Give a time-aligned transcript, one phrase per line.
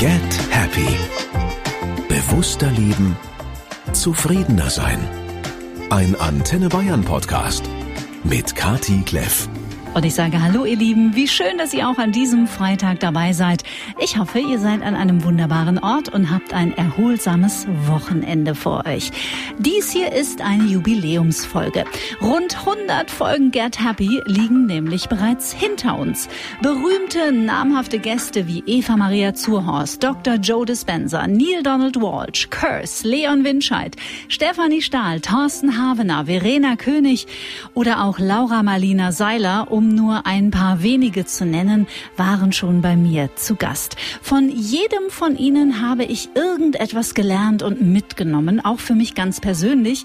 [0.00, 0.96] Get Happy.
[2.08, 3.18] Bewusster leben,
[3.92, 4.98] zufriedener sein.
[5.90, 7.64] Ein Antenne Bayern Podcast
[8.24, 9.46] mit Kati Kleff.
[9.92, 11.16] Und ich sage Hallo, ihr Lieben.
[11.16, 13.64] Wie schön, dass ihr auch an diesem Freitag dabei seid.
[13.98, 19.10] Ich hoffe, ihr seid an einem wunderbaren Ort und habt ein erholsames Wochenende vor euch.
[19.58, 21.84] Dies hier ist eine Jubiläumsfolge.
[22.22, 26.28] Rund 100 Folgen Get Happy liegen nämlich bereits hinter uns.
[26.62, 30.34] Berühmte, namhafte Gäste wie Eva Maria Zurhorst, Dr.
[30.34, 33.96] Joe Dispenza, Neil Donald Walsh, Curse, Leon Winscheid,
[34.28, 37.26] Stefanie Stahl, Thorsten Havener, Verena König
[37.74, 42.96] oder auch Laura Marlina Seiler um nur ein paar wenige zu nennen, waren schon bei
[42.96, 43.96] mir zu Gast.
[44.20, 50.04] Von jedem von ihnen habe ich irgendetwas gelernt und mitgenommen, auch für mich ganz persönlich.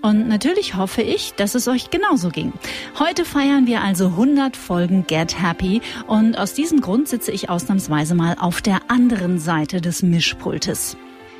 [0.00, 2.52] Und natürlich hoffe ich, dass es euch genauso ging.
[3.00, 8.14] Heute feiern wir also 100 Folgen Get Happy und aus diesem Grund sitze ich ausnahmsweise
[8.14, 10.96] mal auf der anderen Seite des Mischpultes.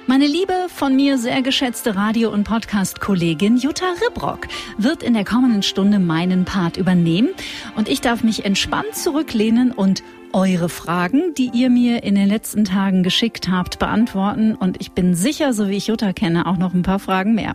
[0.09, 4.47] Meine liebe, von mir sehr geschätzte Radio- und Podcast-Kollegin Jutta Ribrock
[4.79, 7.31] wird in der kommenden Stunde meinen Part übernehmen.
[7.75, 10.05] Und ich darf mich entspannt zurücklehnen und
[10.37, 14.55] eure Fragen, die ihr mir in den letzten Tagen geschickt habt, beantworten.
[14.55, 17.55] Und ich bin sicher, so wie ich Jutta kenne, auch noch ein paar Fragen mehr.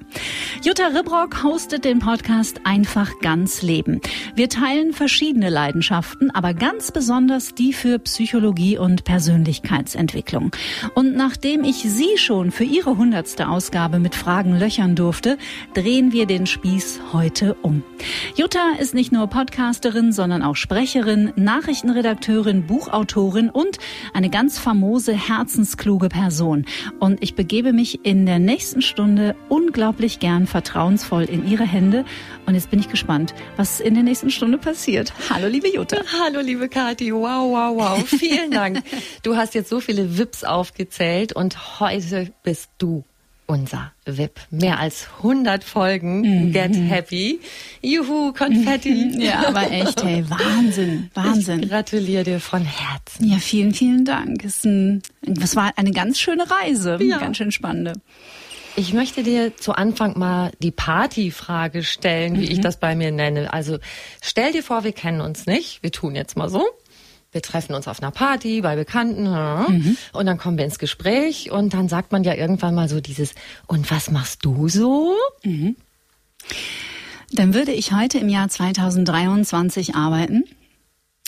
[0.64, 4.02] Jutta Ribrock hostet den Podcast Einfach ganz Leben.
[4.34, 10.52] Wir teilen verschiedene Leidenschaften, aber ganz besonders die für Psychologie und Persönlichkeitsentwicklung.
[10.96, 15.38] Und nachdem ich sie schon für ihre hundertste Ausgabe mit Fragen löchern durfte,
[15.76, 17.84] drehen wir den Spieß heute um.
[18.36, 23.80] Jutta ist nicht nur Podcasterin, sondern auch Sprecherin, Nachrichtenredakteurin, Buchautorin und
[24.14, 26.66] eine ganz famose, herzenskluge Person.
[27.02, 32.06] Und ich begebe mich in der nächsten Stunde unglaublich gern vertrauensvoll in ihre Hände.
[32.46, 35.12] Und jetzt bin ich gespannt, was in der nächsten Stunde passiert.
[35.30, 35.98] Hallo, liebe Jutta.
[36.24, 37.14] Hallo, liebe Kathi.
[37.14, 38.08] Wow, wow, wow.
[38.08, 38.82] Vielen Dank.
[39.24, 43.04] Du hast jetzt so viele Vips aufgezählt und heute bist du
[43.52, 44.40] unser VIP.
[44.50, 46.22] Mehr als 100 Folgen.
[46.22, 46.54] Mhm.
[46.54, 47.40] Get happy.
[47.82, 49.12] Juhu, Konfetti.
[49.22, 51.64] Ja, aber echt, hey, Wahnsinn, Wahnsinn.
[51.64, 53.30] Ich gratuliere dir von Herzen.
[53.30, 54.44] Ja, vielen, vielen Dank.
[54.44, 55.04] Es, ein,
[55.42, 56.98] es war eine ganz schöne Reise.
[57.02, 57.18] Ja.
[57.20, 57.94] Ganz schön spannende.
[58.76, 62.52] Ich möchte dir zu Anfang mal die Partyfrage stellen, wie mhm.
[62.52, 63.52] ich das bei mir nenne.
[63.52, 63.80] Also
[64.22, 65.84] stell dir vor, wir kennen uns nicht.
[65.84, 66.66] Wir tun jetzt mal so
[67.32, 69.98] wir treffen uns auf einer Party bei Bekannten mhm.
[70.14, 73.34] und dann kommen wir ins Gespräch und dann sagt man ja irgendwann mal so dieses,
[73.68, 75.16] und was machst du so?
[75.44, 75.76] Mhm.
[77.32, 80.44] Dann würde ich heute im Jahr 2023 arbeiten.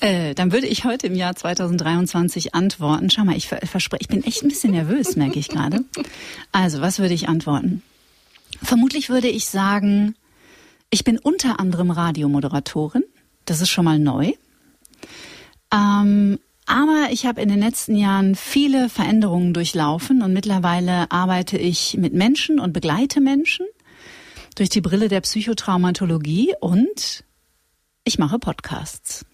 [0.01, 3.09] Äh, dann würde ich heute im Jahr 2023 antworten.
[3.09, 5.85] Schau mal, ich verspreche, ich bin echt ein bisschen nervös, merke ich gerade.
[6.51, 7.81] Also, was würde ich antworten?
[8.61, 10.15] Vermutlich würde ich sagen,
[10.89, 13.05] ich bin unter anderem Radiomoderatorin.
[13.45, 14.33] Das ist schon mal neu.
[15.73, 21.97] Ähm, aber ich habe in den letzten Jahren viele Veränderungen durchlaufen und mittlerweile arbeite ich
[21.97, 23.65] mit Menschen und begleite Menschen
[24.55, 27.23] durch die Brille der Psychotraumatologie und
[28.05, 29.25] ich mache Podcasts.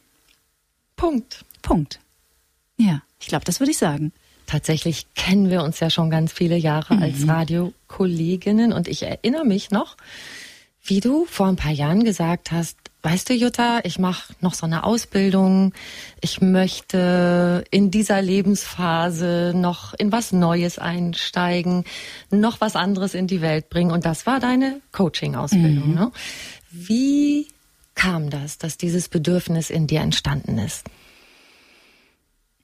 [0.96, 1.46] Punkt.
[1.62, 2.00] Punkt.
[2.78, 4.14] Ja, ich glaube, das würde ich sagen.
[4.46, 7.04] Tatsächlich kennen wir uns ja schon ganz viele Jahre mhm.
[7.04, 9.98] als Radiokolleginnen und ich erinnere mich noch,
[10.84, 14.66] wie du vor ein paar Jahren gesagt hast, weißt du, Jutta, ich mache noch so
[14.66, 15.74] eine Ausbildung.
[16.22, 21.86] Ich möchte in dieser Lebensphase noch in was Neues einsteigen,
[22.30, 23.92] noch was anderes in die Welt bringen.
[23.92, 25.90] Und das war deine Coaching-Ausbildung.
[25.90, 25.96] Mhm.
[25.96, 26.12] Ne?
[26.72, 27.48] Wie
[27.96, 30.86] kam das, dass dieses Bedürfnis in dir entstanden ist?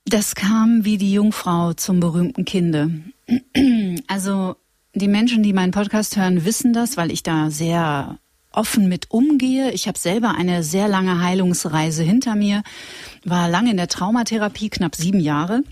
[0.06, 2.92] Das kam wie die Jungfrau zum berühmten Kinde.
[4.08, 4.56] Also
[4.95, 8.17] die Menschen, die meinen Podcast hören, wissen das, weil ich da sehr
[8.51, 9.72] offen mit umgehe.
[9.72, 12.63] Ich habe selber eine sehr lange Heilungsreise hinter mir,
[13.25, 15.63] war lange in der Traumatherapie, knapp sieben Jahre.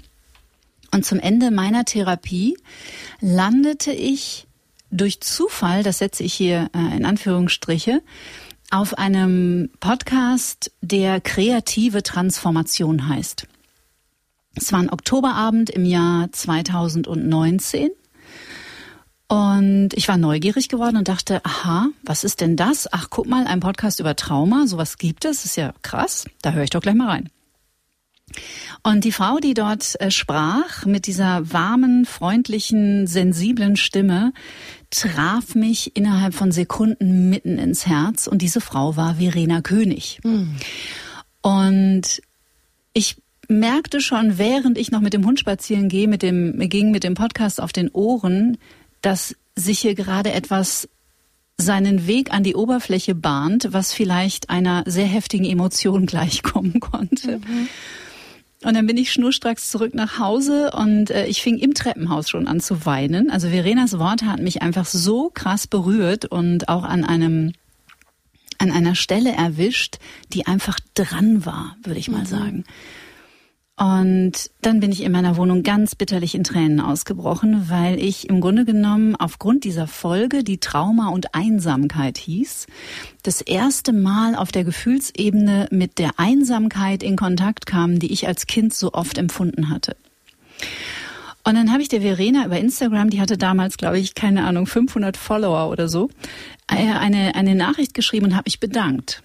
[0.91, 2.57] Und zum Ende meiner Therapie
[3.21, 4.45] landete ich
[4.91, 8.01] durch Zufall, das setze ich hier äh, in Anführungsstriche,
[8.69, 13.47] auf einem Podcast, der kreative Transformation heißt.
[14.55, 17.89] Es war ein Oktoberabend im Jahr 2019
[19.33, 22.87] und ich war neugierig geworden und dachte, aha, was ist denn das?
[22.93, 26.25] Ach, guck mal, ein Podcast über Trauma, sowas gibt es, ist ja krass.
[26.43, 27.29] Da höre ich doch gleich mal rein.
[28.83, 34.33] Und die Frau, die dort äh, sprach, mit dieser warmen, freundlichen, sensiblen Stimme,
[34.91, 38.27] traf mich innerhalb von Sekunden mitten ins Herz.
[38.27, 40.19] Und diese Frau war Verena König.
[40.23, 40.57] Mhm.
[41.41, 42.21] Und
[42.93, 43.15] ich
[43.47, 47.15] merkte schon, während ich noch mit dem Hund spazieren gehe, mit dem, ging mit dem
[47.15, 48.59] Podcast auf den Ohren,
[49.03, 50.89] dass sich hier gerade etwas
[51.57, 57.37] seinen Weg an die Oberfläche bahnt, was vielleicht einer sehr heftigen Emotion gleichkommen konnte.
[57.37, 57.69] Mhm.
[58.63, 62.47] Und dann bin ich schnurstracks zurück nach Hause und äh, ich fing im Treppenhaus schon
[62.47, 63.29] an zu weinen.
[63.29, 67.53] Also Verenas Worte hatten mich einfach so krass berührt und auch an einem
[68.59, 69.97] an einer Stelle erwischt,
[70.31, 72.27] die einfach dran war, würde ich mal mhm.
[72.27, 72.63] sagen.
[73.75, 78.39] Und dann bin ich in meiner Wohnung ganz bitterlich in Tränen ausgebrochen, weil ich im
[78.39, 82.67] Grunde genommen aufgrund dieser Folge, die Trauma und Einsamkeit hieß,
[83.23, 88.45] das erste Mal auf der Gefühlsebene mit der Einsamkeit in Kontakt kam, die ich als
[88.45, 89.95] Kind so oft empfunden hatte.
[91.43, 94.67] Und dann habe ich der Verena über Instagram, die hatte damals, glaube ich, keine Ahnung,
[94.67, 96.09] 500 Follower oder so,
[96.69, 99.23] äh, eine, eine Nachricht geschrieben und habe mich bedankt.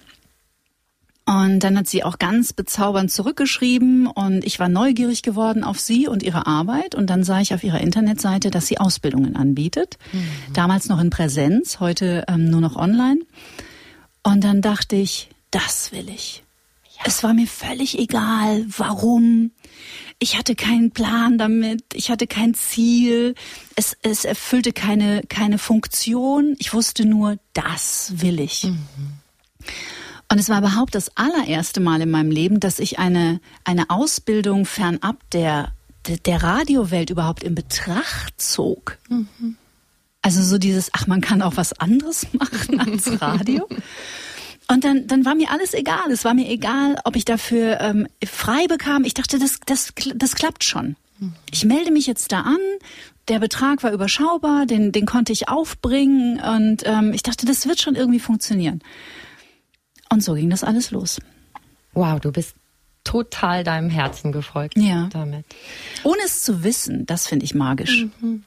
[1.28, 6.08] Und dann hat sie auch ganz bezaubernd zurückgeschrieben und ich war neugierig geworden auf sie
[6.08, 6.94] und ihre Arbeit.
[6.94, 9.98] Und dann sah ich auf ihrer Internetseite, dass sie Ausbildungen anbietet.
[10.14, 10.54] Mhm.
[10.54, 13.20] Damals noch in Präsenz, heute ähm, nur noch online.
[14.22, 16.44] Und dann dachte ich, das will ich.
[16.96, 17.02] Ja.
[17.04, 19.50] Es war mir völlig egal, warum.
[20.18, 23.34] Ich hatte keinen Plan damit, ich hatte kein Ziel,
[23.76, 26.56] es, es erfüllte keine, keine Funktion.
[26.58, 28.64] Ich wusste nur, das will ich.
[28.64, 28.78] Mhm.
[30.30, 34.66] Und es war überhaupt das allererste Mal in meinem Leben, dass ich eine, eine Ausbildung
[34.66, 35.72] fernab der,
[36.26, 38.98] der Radiowelt überhaupt in Betracht zog.
[39.08, 39.56] Mhm.
[40.20, 43.66] Also so dieses, ach, man kann auch was anderes machen als Radio.
[44.70, 46.10] Und dann, dann war mir alles egal.
[46.10, 49.04] Es war mir egal, ob ich dafür ähm, frei bekam.
[49.04, 50.96] Ich dachte, das, das, das klappt schon.
[51.18, 51.32] Mhm.
[51.50, 52.58] Ich melde mich jetzt da an.
[53.28, 56.38] Der Betrag war überschaubar, den, den konnte ich aufbringen.
[56.40, 58.82] Und ähm, ich dachte, das wird schon irgendwie funktionieren.
[60.10, 61.20] Und so ging das alles los.
[61.92, 62.54] Wow, du bist
[63.04, 65.08] total deinem Herzen gefolgt ja.
[65.12, 65.46] damit.
[66.04, 68.06] Ohne es zu wissen, das finde ich magisch.
[68.20, 68.44] Mhm.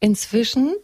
[0.00, 0.74] Inzwischen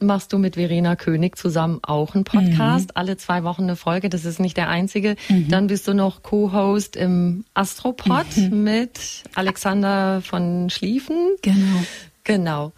[0.00, 2.92] machst du mit Verena König zusammen auch einen Podcast, mhm.
[2.94, 5.16] alle zwei Wochen eine Folge, das ist nicht der einzige.
[5.28, 5.48] Mhm.
[5.48, 8.64] Dann bist du noch Co-Host im Astropod mhm.
[8.64, 9.00] mit
[9.34, 11.36] Alexander von Schlieffen.
[11.42, 11.84] Genau.
[12.24, 12.72] Genau.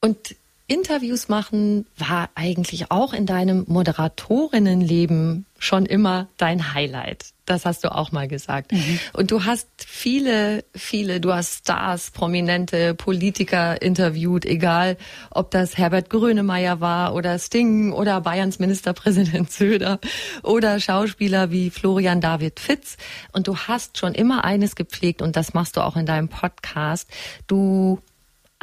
[0.00, 0.36] Und
[0.74, 7.26] Interviews machen war eigentlich auch in deinem Moderatorinnenleben schon immer dein Highlight.
[7.46, 8.72] Das hast du auch mal gesagt.
[8.72, 8.98] Mhm.
[9.12, 14.96] Und du hast viele, viele, du hast Stars, prominente Politiker interviewt, egal
[15.30, 20.00] ob das Herbert Grönemeyer war oder Sting oder Bayerns Ministerpräsident Söder
[20.42, 22.96] oder Schauspieler wie Florian David Fitz.
[23.32, 27.08] Und du hast schon immer eines gepflegt und das machst du auch in deinem Podcast.
[27.46, 28.00] Du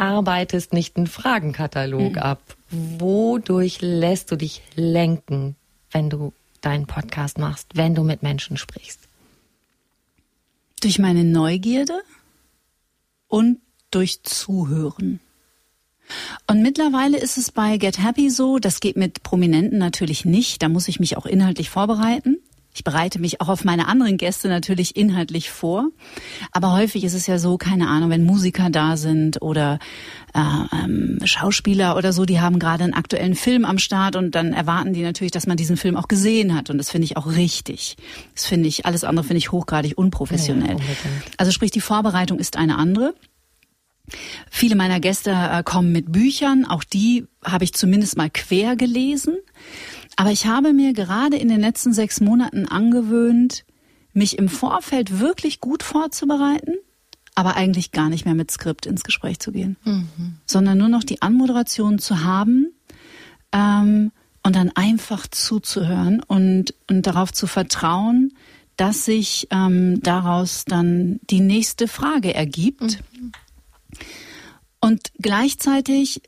[0.02, 2.18] arbeitest nicht einen Fragenkatalog mhm.
[2.18, 2.42] ab.
[2.72, 5.56] Wodurch lässt du dich lenken,
[5.92, 9.00] wenn du deinen Podcast machst, wenn du mit Menschen sprichst?
[10.82, 12.02] Durch meine Neugierde
[13.28, 13.60] und
[13.92, 15.20] durch Zuhören.
[16.48, 20.70] Und mittlerweile ist es bei Get Happy so, das geht mit Prominenten natürlich nicht, da
[20.70, 22.41] muss ich mich auch inhaltlich vorbereiten.
[22.74, 25.88] Ich bereite mich auch auf meine anderen Gäste natürlich inhaltlich vor.
[26.52, 29.80] Aber häufig ist es ja so, keine Ahnung, wenn Musiker da sind oder
[30.34, 34.54] äh, ähm, Schauspieler oder so, die haben gerade einen aktuellen Film am Start und dann
[34.54, 36.70] erwarten die natürlich, dass man diesen Film auch gesehen hat.
[36.70, 37.98] Und das finde ich auch richtig.
[38.36, 40.78] Das finde ich, alles andere finde ich hochgradig unprofessionell.
[40.78, 43.14] Ja, also sprich, die Vorbereitung ist eine andere.
[44.50, 49.38] Viele meiner Gäste äh, kommen mit Büchern, auch die habe ich zumindest mal quer gelesen.
[50.16, 53.66] Aber ich habe mir gerade in den letzten sechs Monaten angewöhnt,
[54.14, 56.76] mich im Vorfeld wirklich gut vorzubereiten,
[57.36, 60.38] aber eigentlich gar nicht mehr mit Skript ins Gespräch zu gehen, mhm.
[60.46, 62.68] sondern nur noch die Anmoderation zu haben
[63.52, 64.12] ähm,
[64.44, 68.34] und dann einfach zuzuhören und, und darauf zu vertrauen,
[68.76, 72.82] dass sich ähm, daraus dann die nächste Frage ergibt.
[72.82, 73.32] Mhm.
[74.80, 76.24] Und gleichzeitig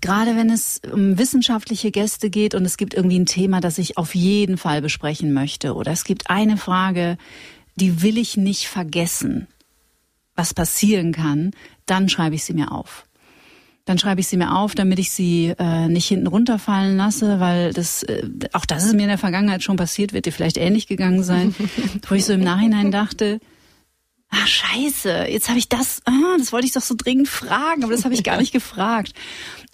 [0.00, 3.98] gerade wenn es um wissenschaftliche Gäste geht und es gibt irgendwie ein Thema, das ich
[3.98, 7.16] auf jeden Fall besprechen möchte oder es gibt eine Frage,
[7.76, 9.46] die will ich nicht vergessen,
[10.34, 11.52] was passieren kann,
[11.86, 13.06] dann schreibe ich sie mir auf.
[13.84, 17.72] Dann schreibe ich sie mir auf, damit ich sie äh, nicht hinten runterfallen lasse, weil
[17.72, 20.86] das äh, auch das ist mir in der Vergangenheit schon passiert, wird dir vielleicht ähnlich
[20.86, 21.54] gegangen sein,
[22.08, 23.40] wo ich so im Nachhinein dachte,
[24.30, 27.92] ah scheiße, jetzt habe ich das, ah, das wollte ich doch so dringend fragen, aber
[27.92, 29.12] das habe ich gar nicht gefragt.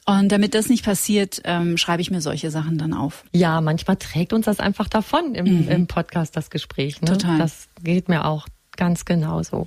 [0.08, 3.24] Und damit das nicht passiert, ähm, schreibe ich mir solche Sachen dann auf.
[3.32, 5.68] Ja, manchmal trägt uns das einfach davon im, mhm.
[5.68, 7.00] im Podcast, das Gespräch.
[7.02, 7.08] Ne?
[7.08, 7.38] Total.
[7.38, 8.46] Das geht mir auch
[8.76, 9.66] ganz genauso.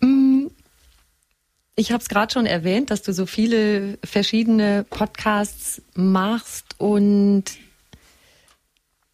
[0.00, 0.46] Mm,
[1.74, 7.44] ich habe es gerade schon erwähnt, dass du so viele verschiedene Podcasts machst und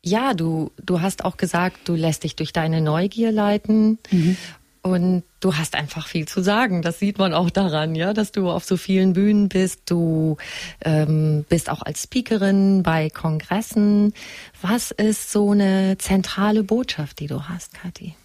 [0.04, 3.98] ja, du, du hast auch gesagt, du lässt dich durch deine Neugier leiten.
[4.10, 4.36] Mhm.
[4.84, 6.82] Und du hast einfach viel zu sagen.
[6.82, 9.82] Das sieht man auch daran, ja, dass du auf so vielen Bühnen bist.
[9.86, 10.38] Du
[10.84, 14.12] ähm, bist auch als Speakerin bei Kongressen.
[14.60, 18.16] Was ist so eine zentrale Botschaft, die du hast, Kathi?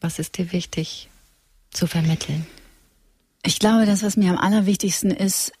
[0.00, 1.10] Was ist dir wichtig
[1.70, 2.46] zu vermitteln?
[3.44, 5.52] Ich glaube, das, was mir am allerwichtigsten ist,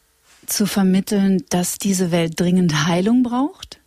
[0.46, 3.81] zu vermitteln, dass diese Welt dringend Heilung braucht.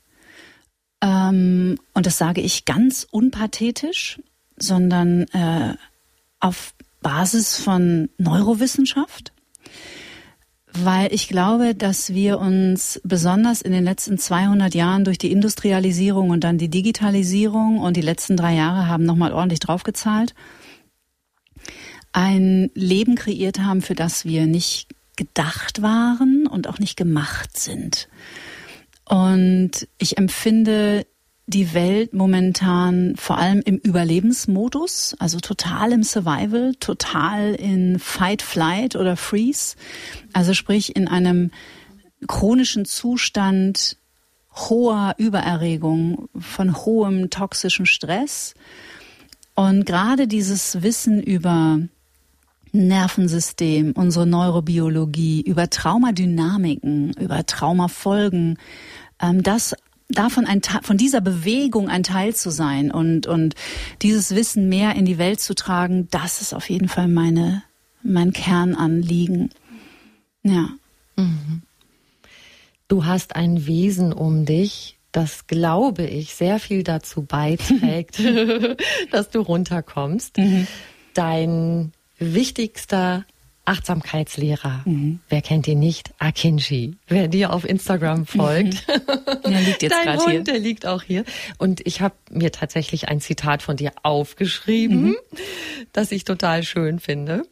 [1.06, 4.20] Ähm, und das sage ich ganz unpathetisch,
[4.58, 5.76] sondern äh,
[6.40, 9.32] auf Basis von Neurowissenschaft,
[10.74, 16.32] weil ich glaube, dass wir uns besonders in den letzten 200 Jahren durch die Industrialisierung
[16.32, 20.34] und dann die Digitalisierung und die letzten drei Jahre haben nochmal ordentlich draufgezahlt,
[22.14, 28.08] ein Leben kreiert haben, für das wir nicht gedacht waren und auch nicht gemacht sind.
[29.06, 31.06] Und ich empfinde
[31.48, 38.96] die Welt momentan vor allem im Überlebensmodus, also total im Survival, total in Fight, Flight
[38.96, 39.76] oder Freeze.
[40.34, 41.52] Also sprich in einem
[42.28, 43.98] chronischen Zustand
[44.56, 48.56] hoher Übererregung, von hohem toxischen Stress.
[49.54, 51.80] Und gerade dieses Wissen über
[52.76, 58.58] Nervensystem, unsere Neurobiologie, über Traumadynamiken, über Traumafolgen,
[59.22, 59.76] ähm, das
[60.08, 63.56] davon ein von dieser Bewegung ein Teil zu sein und und
[64.02, 67.64] dieses Wissen mehr in die Welt zu tragen, das ist auf jeden Fall meine
[68.04, 69.50] mein Kernanliegen.
[70.44, 70.70] Ja.
[71.16, 71.64] Mhm.
[72.88, 78.20] Du hast ein Wesen um dich, das glaube ich sehr viel dazu beiträgt,
[79.12, 80.38] dass du runterkommst.
[80.38, 80.68] Mhm.
[81.16, 83.26] Dein wichtigster
[83.66, 84.84] Achtsamkeitslehrer.
[84.86, 85.20] Mhm.
[85.28, 86.14] Wer kennt ihn nicht?
[86.20, 86.96] Akinji.
[87.08, 88.88] Wer dir auf Instagram folgt.
[88.88, 89.42] Mhm.
[89.52, 90.44] Der liegt jetzt gerade hier.
[90.44, 91.26] Der liegt auch hier.
[91.58, 95.16] Und ich habe mir tatsächlich ein Zitat von dir aufgeschrieben, mhm.
[95.94, 97.44] das ich total schön finde.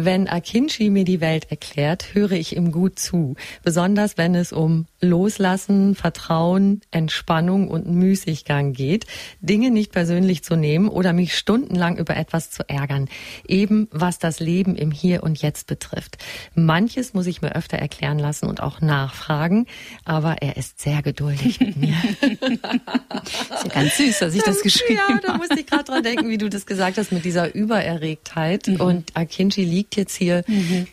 [0.00, 4.86] Wenn Akinci mir die Welt erklärt, höre ich ihm gut zu, besonders wenn es um
[5.00, 9.06] Loslassen, Vertrauen, Entspannung und Müßiggang geht,
[9.40, 13.08] Dinge nicht persönlich zu nehmen oder mich stundenlang über etwas zu ärgern,
[13.46, 16.18] eben was das Leben im Hier und Jetzt betrifft.
[16.54, 19.66] Manches muss ich mir öfter erklären lassen und auch nachfragen,
[20.04, 21.96] aber er ist sehr geduldig mit mir.
[22.20, 25.12] ist ja ganz süß, dass ich das geschrieben habe.
[25.14, 28.66] Ja, da musste ich gerade dran denken, wie du das gesagt hast mit dieser Übererregtheit
[28.66, 28.80] mhm.
[28.80, 30.86] und Akinci liegt jetzt hier mhm.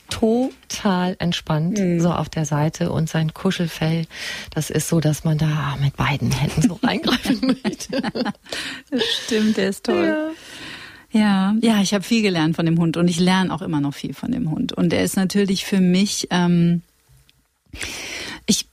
[0.75, 1.99] Total entspannt mhm.
[1.99, 4.05] so auf der Seite und sein Kuschelfell,
[4.53, 8.01] das ist so, dass man da mit beiden Händen so reingreifen möchte.
[8.91, 10.05] Das stimmt, der ist toll.
[10.05, 10.29] Ja.
[11.11, 13.93] Ja, ja, ich habe viel gelernt von dem Hund und ich lerne auch immer noch
[13.93, 14.73] viel von dem Hund.
[14.73, 16.81] Und er ist natürlich für mich, ähm,
[18.45, 18.67] ich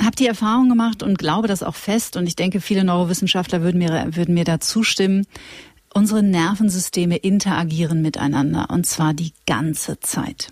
[0.00, 3.76] habe die Erfahrung gemacht und glaube das auch fest und ich denke, viele Neurowissenschaftler würden
[3.76, 5.26] mir, würden mir da zustimmen,
[5.96, 10.48] Unsere Nervensysteme interagieren miteinander und zwar die ganze Zeit.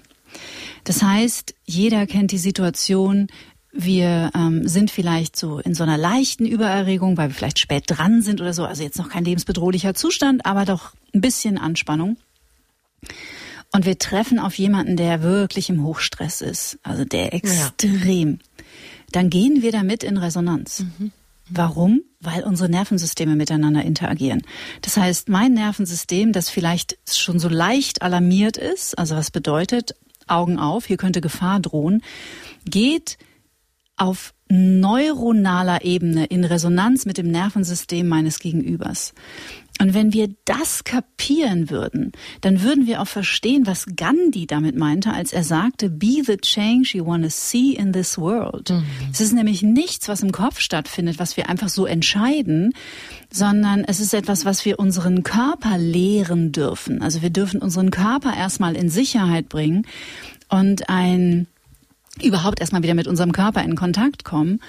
[0.84, 3.28] Das heißt, jeder kennt die Situation,
[3.72, 8.20] wir ähm, sind vielleicht so in so einer leichten Übererregung, weil wir vielleicht spät dran
[8.20, 12.18] sind oder so, also jetzt noch kein lebensbedrohlicher Zustand, aber doch ein bisschen Anspannung.
[13.72, 18.32] Und wir treffen auf jemanden, der wirklich im Hochstress ist, also der extrem.
[18.32, 18.64] Ja.
[19.12, 20.80] Dann gehen wir damit in Resonanz.
[20.98, 21.12] Mhm.
[21.48, 22.02] Warum?
[22.20, 24.42] Weil unsere Nervensysteme miteinander interagieren.
[24.82, 29.94] Das heißt, mein Nervensystem, das vielleicht schon so leicht alarmiert ist, also was bedeutet,
[30.28, 32.02] Augen auf, hier könnte Gefahr drohen,
[32.64, 33.18] geht
[33.96, 39.14] auf neuronaler Ebene in Resonanz mit dem Nervensystem meines Gegenübers.
[39.82, 45.12] Und wenn wir das kapieren würden, dann würden wir auch verstehen, was Gandhi damit meinte,
[45.12, 48.70] als er sagte, be the change you want to see in this world.
[48.70, 48.84] Mhm.
[49.10, 52.74] Es ist nämlich nichts, was im Kopf stattfindet, was wir einfach so entscheiden,
[53.28, 57.02] sondern es ist etwas, was wir unseren Körper lehren dürfen.
[57.02, 59.84] Also wir dürfen unseren Körper erstmal in Sicherheit bringen
[60.48, 61.48] und ein
[62.22, 64.60] überhaupt erstmal wieder mit unserem Körper in Kontakt kommen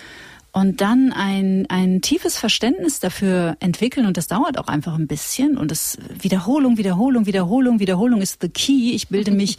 [0.54, 5.58] und dann ein, ein tiefes Verständnis dafür entwickeln und das dauert auch einfach ein bisschen
[5.58, 8.92] und das Wiederholung, Wiederholung, Wiederholung, Wiederholung ist the key.
[8.94, 9.58] Ich bilde mich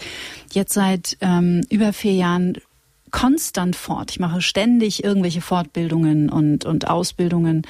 [0.52, 2.54] jetzt seit ähm, über vier Jahren
[3.10, 4.12] konstant fort.
[4.12, 7.62] Ich mache ständig irgendwelche Fortbildungen und, und Ausbildungen,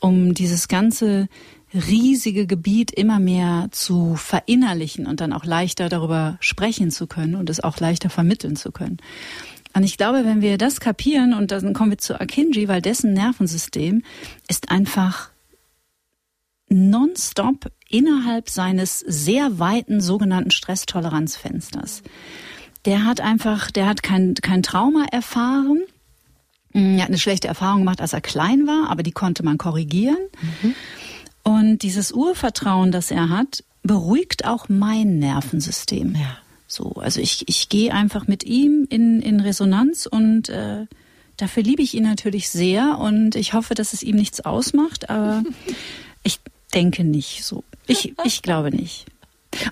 [0.00, 1.28] um dieses ganze
[1.72, 7.48] riesige Gebiet immer mehr zu verinnerlichen und dann auch leichter darüber sprechen zu können und
[7.48, 8.98] es auch leichter vermitteln zu können.
[9.72, 13.12] Und ich glaube, wenn wir das kapieren, und dann kommen wir zu Akinji, weil dessen
[13.12, 14.02] Nervensystem
[14.48, 15.30] ist einfach
[16.68, 22.02] nonstop innerhalb seines sehr weiten sogenannten Stresstoleranzfensters.
[22.84, 25.82] Der hat einfach, der hat kein, kein Trauma erfahren.
[26.72, 30.18] Er hat eine schlechte Erfahrung gemacht, als er klein war, aber die konnte man korrigieren.
[30.62, 30.74] Mhm.
[31.42, 36.14] Und dieses Urvertrauen, das er hat, beruhigt auch mein Nervensystem.
[36.14, 36.38] Ja.
[36.72, 40.86] So, also ich, ich gehe einfach mit ihm in, in Resonanz und äh,
[41.36, 45.42] dafür liebe ich ihn natürlich sehr und ich hoffe, dass es ihm nichts ausmacht, aber
[46.22, 46.38] ich
[46.72, 47.64] denke nicht so.
[47.88, 49.06] Ich, ich glaube nicht.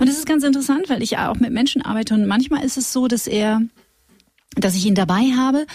[0.01, 2.77] Und es ist ganz interessant, weil ich ja auch mit Menschen arbeite und manchmal ist
[2.77, 3.63] es so, dass er,
[4.57, 5.69] dass ich ihn dabei habe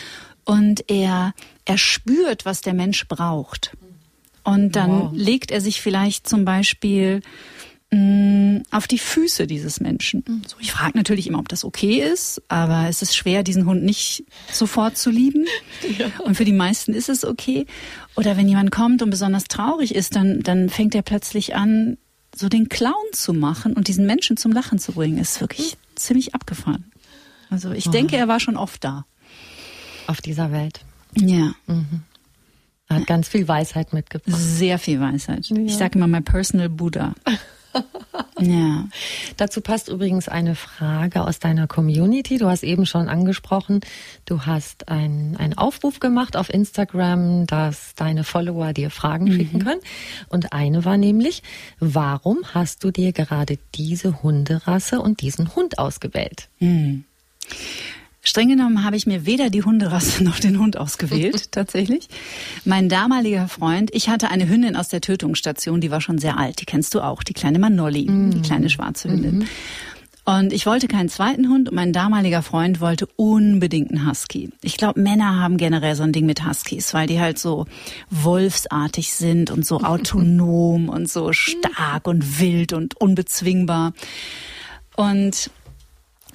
[0.43, 3.71] und er, er spürt, was der Mensch braucht.
[4.43, 5.11] Und dann Wow.
[5.15, 7.21] legt er sich vielleicht zum Beispiel
[8.71, 10.23] auf die Füße dieses Menschen.
[10.47, 13.83] So, ich frage natürlich immer, ob das okay ist, aber es ist schwer, diesen Hund
[13.83, 15.45] nicht sofort zu lieben.
[16.25, 17.67] Und für die meisten ist es okay.
[18.15, 21.97] Oder wenn jemand kommt und besonders traurig ist, dann, dann fängt er plötzlich an,
[22.35, 25.19] so den Clown zu machen und diesen Menschen zum Lachen zu bringen.
[25.19, 26.91] Ist wirklich ziemlich abgefahren.
[27.51, 29.05] Also ich denke, er war schon oft da.
[30.07, 30.81] Auf dieser Welt.
[31.15, 31.53] Ja,
[32.87, 34.35] Er hat ganz viel Weisheit mitgebracht.
[34.39, 35.49] sehr viel Weisheit.
[35.51, 37.13] Ich sage immer, my personal Buddha.
[38.39, 38.87] ja.
[39.37, 42.37] Dazu passt übrigens eine Frage aus deiner Community.
[42.37, 43.81] Du hast eben schon angesprochen,
[44.25, 49.81] du hast ein- einen Aufruf gemacht auf Instagram, dass deine Follower dir Fragen schicken können.
[50.29, 51.43] Und eine war nämlich,
[51.79, 56.49] warum hast du dir gerade diese Hunderasse und diesen Hund ausgewählt?
[58.25, 62.07] Streng genommen habe ich mir weder die Hunderasse noch den Hund ausgewählt, tatsächlich.
[62.65, 66.61] Mein damaliger Freund, ich hatte eine Hündin aus der Tötungsstation, die war schon sehr alt,
[66.61, 69.47] die kennst du auch, die kleine Manolli, die kleine schwarze Hündin.
[70.25, 74.51] Und ich wollte keinen zweiten Hund und mein damaliger Freund wollte unbedingt einen Husky.
[74.61, 77.65] Ich glaube, Männer haben generell so ein Ding mit Huskies, weil die halt so
[78.09, 83.91] wolfsartig sind und so autonom und so stark und wild und unbezwingbar.
[84.95, 85.49] Und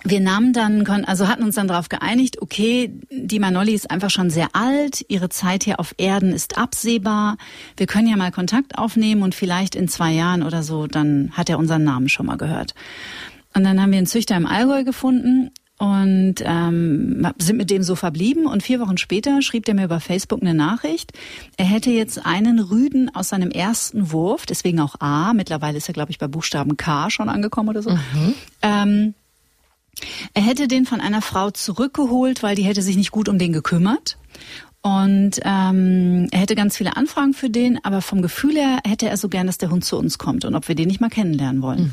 [0.05, 4.31] wir nahmen dann, also hatten uns dann darauf geeinigt, okay, die Manolli ist einfach schon
[4.31, 7.37] sehr alt, ihre Zeit hier auf Erden ist absehbar.
[7.77, 11.49] Wir können ja mal Kontakt aufnehmen und vielleicht in zwei Jahren oder so, dann hat
[11.49, 12.75] er unseren Namen schon mal gehört.
[13.55, 17.95] Und dann haben wir einen Züchter im Allgäu gefunden und ähm, sind mit dem so
[17.95, 18.47] verblieben.
[18.47, 21.13] Und vier Wochen später schrieb er mir über Facebook eine Nachricht.
[21.57, 25.95] Er hätte jetzt einen Rüden aus seinem ersten Wurf, deswegen auch A, mittlerweile ist er,
[25.95, 27.91] glaube ich, bei Buchstaben K schon angekommen oder so.
[28.63, 29.15] Ähm,
[30.35, 33.53] er hätte den von einer Frau zurückgeholt, weil die hätte sich nicht gut um den
[33.53, 34.19] gekümmert.
[34.81, 39.17] Und ähm, er hätte ganz viele Anfragen für den, aber vom Gefühl her hätte er
[39.17, 41.63] so gern, dass der Hund zu uns kommt und ob wir den nicht mal kennenlernen
[41.63, 41.93] wollen.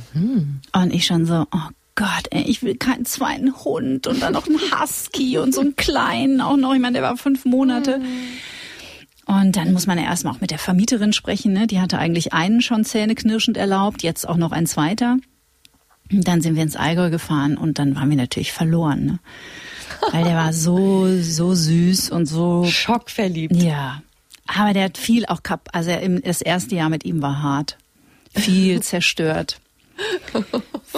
[0.71, 4.47] Und ich schon so, oh Gott, ey, ich will keinen zweiten Hund und dann noch
[4.47, 6.73] einen Husky und so einen kleinen auch noch.
[6.73, 8.01] Ich meine, der war fünf Monate.
[9.25, 11.53] Und dann muss man ja erstmal auch mit der Vermieterin sprechen.
[11.53, 11.65] Ne?
[11.65, 15.17] Die hatte eigentlich einen schon zähneknirschend erlaubt, jetzt auch noch ein zweiter.
[16.11, 19.05] Dann sind wir ins Allgäu gefahren und dann waren wir natürlich verloren.
[19.05, 19.19] Ne?
[20.11, 22.65] Weil der war so, so süß und so.
[22.65, 23.55] Schockverliebt.
[23.55, 24.01] Ja.
[24.47, 27.41] Aber der hat viel auch kap also er, im- das erste Jahr mit ihm war
[27.41, 27.77] hart.
[28.35, 29.59] Viel zerstört.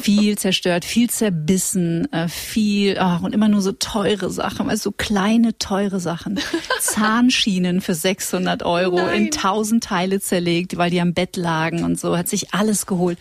[0.02, 4.92] Viel zerstört, viel zerbissen, äh, viel, ach, und immer nur so teure Sachen, also so
[4.92, 6.40] kleine, teure Sachen.
[6.82, 12.18] Zahnschienen für 600 Euro in tausend Teile zerlegt, weil die am Bett lagen und so,
[12.18, 13.20] hat sich alles geholt.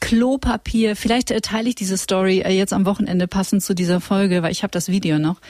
[0.00, 4.42] Klopapier, vielleicht äh, teile ich diese Story äh, jetzt am Wochenende passend zu dieser Folge,
[4.42, 5.40] weil ich habe das Video noch.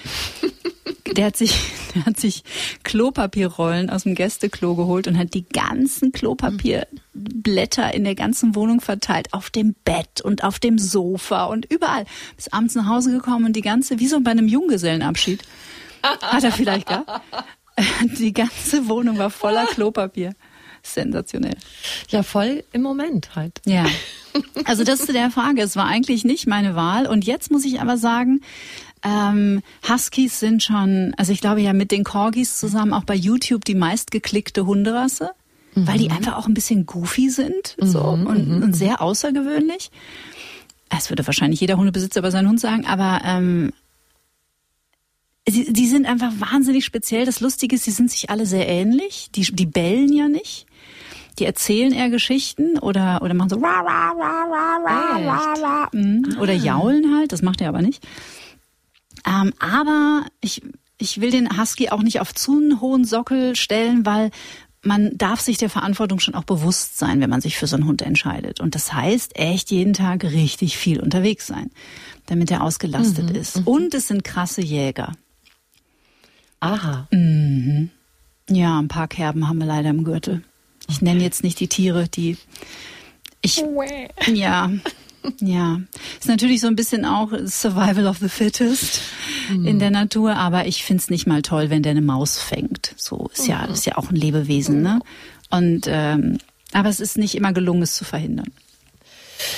[1.16, 1.56] Der hat sich,
[1.94, 2.42] der hat sich
[2.82, 9.32] Klopapierrollen aus dem Gästeklo geholt und hat die ganzen Klopapierblätter in der ganzen Wohnung verteilt,
[9.32, 12.04] auf dem Bett und auf dem Sofa und überall.
[12.35, 15.42] Bis abends nach Hause gekommen und die ganze, wie so bei einem Junggesellenabschied,
[16.02, 17.11] hat er vielleicht gehabt.
[18.18, 20.35] Die ganze Wohnung war voller Klopapier.
[20.94, 21.57] Sensationell.
[22.09, 23.61] Ja, voll im Moment halt.
[23.64, 23.87] Ja.
[24.66, 25.62] Also das zu der Frage.
[25.62, 27.07] Es war eigentlich nicht meine Wahl.
[27.07, 28.42] Und jetzt muss ich aber sagen,
[29.03, 33.64] ähm, Huskies sind schon, also ich glaube ja mit den Corgis zusammen auch bei YouTube
[33.64, 35.31] die meistgeklickte Hunderasse,
[35.75, 39.90] weil die einfach auch ein bisschen goofy sind so, und, und sehr außergewöhnlich.
[40.88, 43.72] Das würde wahrscheinlich jeder Hundebesitzer bei seinem Hund sagen, aber ähm,
[45.49, 47.27] sie, die sind einfach wahnsinnig speziell.
[47.27, 49.29] Das Lustige ist, sie sind sich alle sehr ähnlich.
[49.35, 50.66] Die, die bellen ja nicht.
[51.38, 55.88] Die erzählen eher Geschichten oder, oder machen so ra, ra, ra, ra, ra, ra, ra,
[55.92, 56.38] mm.
[56.40, 57.33] oder jaulen halt.
[57.33, 58.07] Das macht er aber nicht.
[59.27, 60.62] Ähm, aber ich,
[60.99, 64.31] ich will den Husky auch nicht auf zu einen hohen Sockel stellen, weil
[64.83, 67.87] man darf sich der Verantwortung schon auch bewusst sein, wenn man sich für so einen
[67.87, 68.61] Hund entscheidet.
[68.61, 71.70] Und das heißt, echt jeden Tag richtig viel unterwegs sein,
[72.27, 73.62] damit er ausgelastet ist.
[73.66, 75.12] Und es sind krasse Jäger.
[76.61, 77.09] Aha.
[78.49, 80.42] Ja, ein paar Kerben haben wir leider im Gürtel.
[80.88, 82.37] Ich nenne jetzt nicht die Tiere, die
[83.42, 83.62] ich
[84.33, 84.70] ja
[85.40, 85.81] ja
[86.18, 89.01] ist natürlich so ein bisschen auch Survival of the Fittest
[89.51, 92.94] in der Natur, aber ich find's nicht mal toll, wenn der eine Maus fängt.
[92.96, 95.01] So ist ja ist ja auch ein Lebewesen, ne?
[95.51, 96.38] Und ähm,
[96.72, 98.53] aber es ist nicht immer gelungen, es zu verhindern.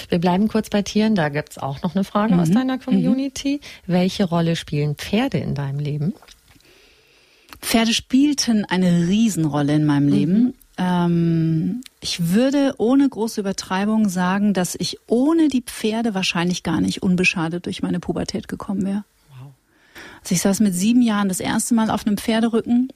[0.08, 1.14] Wir bleiben kurz bei Tieren.
[1.14, 2.40] Da gibt's auch noch eine Frage mhm.
[2.40, 3.60] aus deiner Community.
[3.60, 3.92] Mhm.
[3.92, 6.14] Welche Rolle spielen Pferde in deinem Leben?
[7.60, 10.54] Pferde spielten eine Riesenrolle in meinem Leben.
[10.78, 17.02] Ähm, ich würde ohne große Übertreibung sagen, dass ich ohne die Pferde wahrscheinlich gar nicht
[17.02, 19.04] unbeschadet durch meine Pubertät gekommen wäre.
[19.38, 19.52] Wow.
[20.22, 22.88] Also ich saß mit sieben Jahren das erste Mal auf einem Pferderücken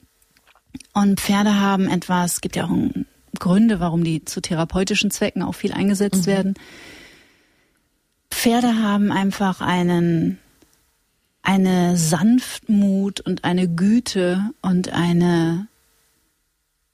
[0.93, 2.71] und Pferde haben etwas, es gibt ja auch
[3.39, 6.31] Gründe, warum die zu therapeutischen Zwecken auch viel eingesetzt mhm.
[6.31, 6.53] werden.
[8.31, 10.39] Pferde haben einfach einen,
[11.41, 15.67] eine Sanftmut und eine Güte und eine,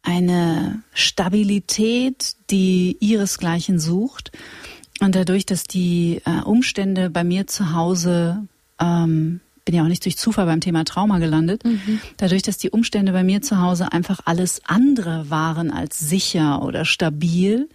[0.01, 4.31] eine Stabilität, die ihresgleichen sucht.
[4.99, 8.47] Und dadurch, dass die äh, Umstände bei mir zu Hause
[8.79, 11.63] ähm, bin ja auch nicht durch Zufall beim Thema Trauma gelandet.
[11.63, 11.99] Mhm.
[12.17, 16.85] Dadurch, dass die Umstände bei mir zu Hause einfach alles andere waren als sicher oder
[16.85, 17.69] stabil,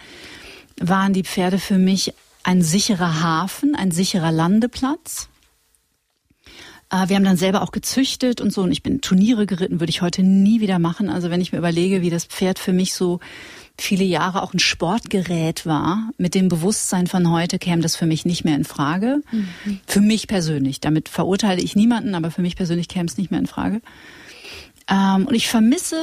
[0.81, 5.29] waren die Pferde für mich ein sicherer Hafen, ein sicherer Landeplatz.
[6.91, 9.91] Äh, wir haben dann selber auch gezüchtet und so und ich bin Turniere geritten, würde
[9.91, 11.09] ich heute nie wieder machen.
[11.09, 13.21] Also wenn ich mir überlege, wie das Pferd für mich so
[13.77, 18.25] viele Jahre auch ein Sportgerät war, mit dem Bewusstsein von heute käme das für mich
[18.25, 19.23] nicht mehr in Frage.
[19.33, 19.81] Mhm.
[19.87, 20.81] Für mich persönlich.
[20.81, 23.81] Damit verurteile ich niemanden, aber für mich persönlich käme es nicht mehr in Frage.
[24.89, 25.97] Ähm, und ich vermisse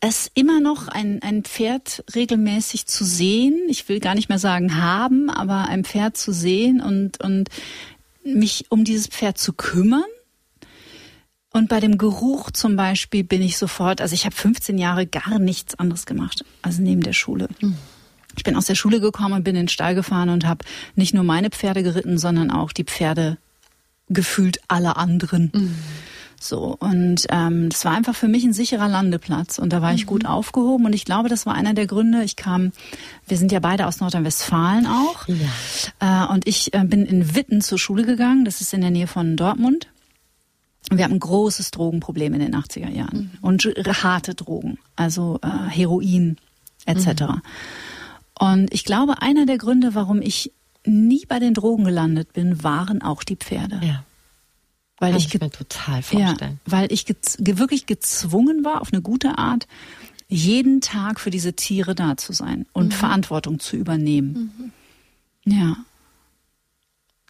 [0.00, 3.56] es immer noch, ein, ein Pferd regelmäßig zu sehen.
[3.68, 7.50] Ich will gar nicht mehr sagen haben, aber ein Pferd zu sehen und, und
[8.24, 10.04] mich um dieses Pferd zu kümmern
[11.52, 15.38] und bei dem Geruch zum Beispiel bin ich sofort, also ich habe 15 Jahre gar
[15.38, 17.48] nichts anderes gemacht, als neben der Schule.
[18.36, 21.12] Ich bin aus der Schule gekommen und bin in den Stall gefahren und habe nicht
[21.12, 23.36] nur meine Pferde geritten, sondern auch die Pferde
[24.08, 25.50] gefühlt aller anderen.
[25.52, 25.74] Mhm.
[26.42, 30.06] So, und ähm, das war einfach für mich ein sicherer Landeplatz und da war ich
[30.06, 30.28] gut mhm.
[30.28, 32.24] aufgehoben und ich glaube, das war einer der Gründe.
[32.24, 32.72] Ich kam,
[33.28, 35.28] wir sind ja beide aus Nordrhein-Westfalen auch.
[35.28, 36.26] Ja.
[36.26, 39.06] Äh, und ich äh, bin in Witten zur Schule gegangen, das ist in der Nähe
[39.06, 39.86] von Dortmund.
[40.90, 43.38] Wir haben ein großes Drogenproblem in den 80er Jahren mhm.
[43.40, 46.38] und harte Drogen, also äh, Heroin
[46.86, 47.22] etc.
[47.22, 47.42] Mhm.
[48.40, 50.50] Und ich glaube, einer der Gründe, warum ich
[50.84, 53.80] nie bei den Drogen gelandet bin, waren auch die Pferde.
[53.80, 54.02] Ja.
[55.02, 56.60] Weil Kann ich, ich mir total vorstellen.
[56.64, 59.66] Ja, weil ich gez wirklich gezwungen war, auf eine gute Art,
[60.28, 62.92] jeden Tag für diese Tiere da zu sein und mhm.
[62.92, 64.72] Verantwortung zu übernehmen.
[65.44, 65.52] Mhm.
[65.52, 65.76] Ja.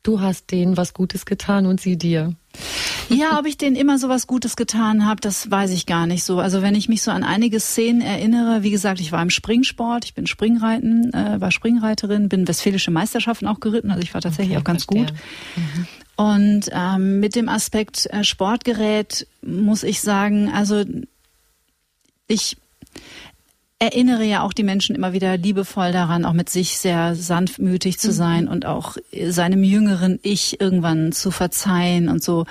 [0.02, 2.35] Du hast denen was Gutes getan und sie dir.
[3.08, 6.24] Ja, ob ich denen immer so was Gutes getan habe, das weiß ich gar nicht
[6.24, 6.38] so.
[6.38, 10.06] Also wenn ich mich so an einige Szenen erinnere, wie gesagt, ich war im Springsport,
[10.06, 14.56] ich bin Springreiten, äh, war Springreiterin, bin westfälische Meisterschaften auch geritten, also ich war tatsächlich
[14.56, 15.06] okay, auch ganz verstehe.
[15.06, 15.14] gut.
[15.56, 15.87] Mhm.
[16.16, 20.85] Und ähm, mit dem Aspekt äh, Sportgerät muss ich sagen, also
[22.29, 22.57] ich
[23.79, 28.09] erinnere ja auch die Menschen immer wieder liebevoll daran, auch mit sich sehr sanftmütig zu
[28.09, 28.12] mhm.
[28.12, 28.51] sein mhm.
[28.51, 28.96] und auch
[29.29, 32.46] seinem jüngeren Ich irgendwann zu verzeihen und so.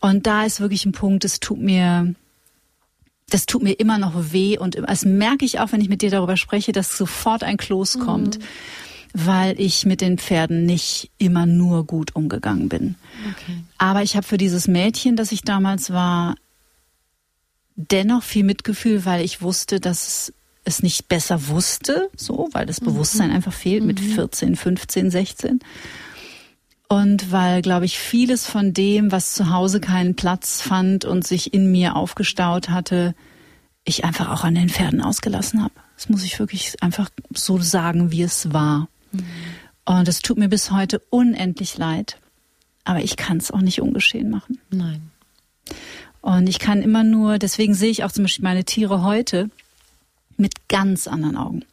[0.00, 2.12] Und da ist wirklich ein Punkt, das tut mir,
[3.30, 6.10] das tut mir immer noch weh und das merke ich auch, wenn ich mit dir
[6.10, 8.00] darüber spreche, dass sofort ein Kloß mhm.
[8.00, 8.38] kommt,
[9.26, 12.94] weil ich mit den Pferden nicht immer nur gut umgegangen bin.
[13.30, 13.58] Okay.
[13.76, 16.36] Aber ich habe für dieses Mädchen, das ich damals war,
[17.74, 20.32] dennoch viel Mitgefühl, weil ich wusste, dass
[20.64, 23.36] es nicht besser wusste, so, weil das Bewusstsein mhm.
[23.36, 25.60] einfach fehlt mit 14, 15, 16.
[26.88, 31.52] Und weil, glaube ich, vieles von dem, was zu Hause keinen Platz fand und sich
[31.52, 33.14] in mir aufgestaut hatte,
[33.84, 35.74] ich einfach auch an den Pferden ausgelassen habe.
[35.96, 38.88] Das muss ich wirklich einfach so sagen, wie es war.
[39.12, 39.24] Mhm.
[39.84, 42.18] Und es tut mir bis heute unendlich leid.
[42.84, 44.60] Aber ich kann es auch nicht ungeschehen machen.
[44.70, 45.10] Nein.
[46.20, 49.50] Und ich kann immer nur, deswegen sehe ich auch zum Beispiel meine Tiere heute,
[50.36, 51.64] mit ganz anderen Augen.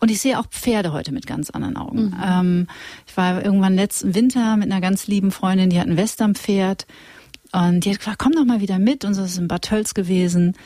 [0.00, 2.06] Und ich sehe auch Pferde heute mit ganz anderen Augen.
[2.06, 2.16] Mhm.
[2.22, 2.66] Ähm,
[3.06, 6.86] ich war irgendwann letzten Winter mit einer ganz lieben Freundin, die hat ein Westernpferd
[7.52, 9.04] und die hat gesagt, komm doch mal wieder mit.
[9.04, 10.56] Und so ist in Bad Tölz gewesen.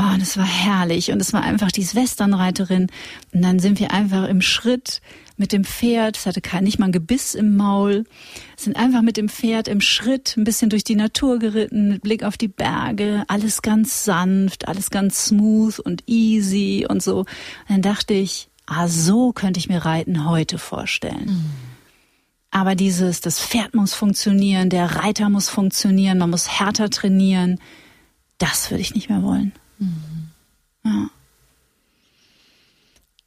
[0.00, 1.10] Oh, und es war herrlich.
[1.10, 2.86] Und es war einfach diese Westernreiterin.
[3.32, 5.00] Und dann sind wir einfach im Schritt
[5.40, 6.18] mit dem Pferd.
[6.18, 8.04] Es hatte kein, nicht mal ein Gebiss im Maul.
[8.56, 12.24] Sind einfach mit dem Pferd im Schritt ein bisschen durch die Natur geritten, mit Blick
[12.24, 13.24] auf die Berge.
[13.26, 17.20] Alles ganz sanft, alles ganz smooth und easy und so.
[17.20, 17.26] Und
[17.68, 21.26] dann dachte ich, ah, so könnte ich mir Reiten heute vorstellen.
[21.26, 21.50] Mhm.
[22.50, 27.58] Aber dieses, das Pferd muss funktionieren, der Reiter muss funktionieren, man muss härter trainieren,
[28.36, 29.52] das würde ich nicht mehr wollen.
[29.78, 30.30] Mhm.
[30.84, 31.10] Ja.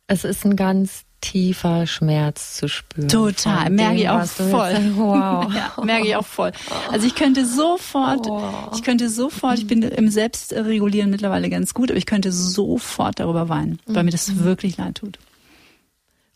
[0.05, 3.07] Es ist ein ganz tiefer Schmerz zu spüren.
[3.07, 4.73] Total, merke ich auch voll.
[4.93, 5.53] Wow.
[5.53, 6.51] ja, merke ich auch voll.
[6.91, 8.43] Also ich könnte sofort, oh.
[8.75, 13.47] ich könnte sofort, ich bin im Selbstregulieren mittlerweile ganz gut, aber ich könnte sofort darüber
[13.47, 14.43] weinen, weil mir das mhm.
[14.43, 15.17] wirklich leid tut.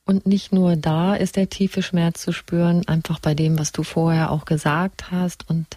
[0.05, 3.83] Und nicht nur da ist der tiefe Schmerz zu spüren, einfach bei dem, was du
[3.83, 5.67] vorher auch gesagt hast und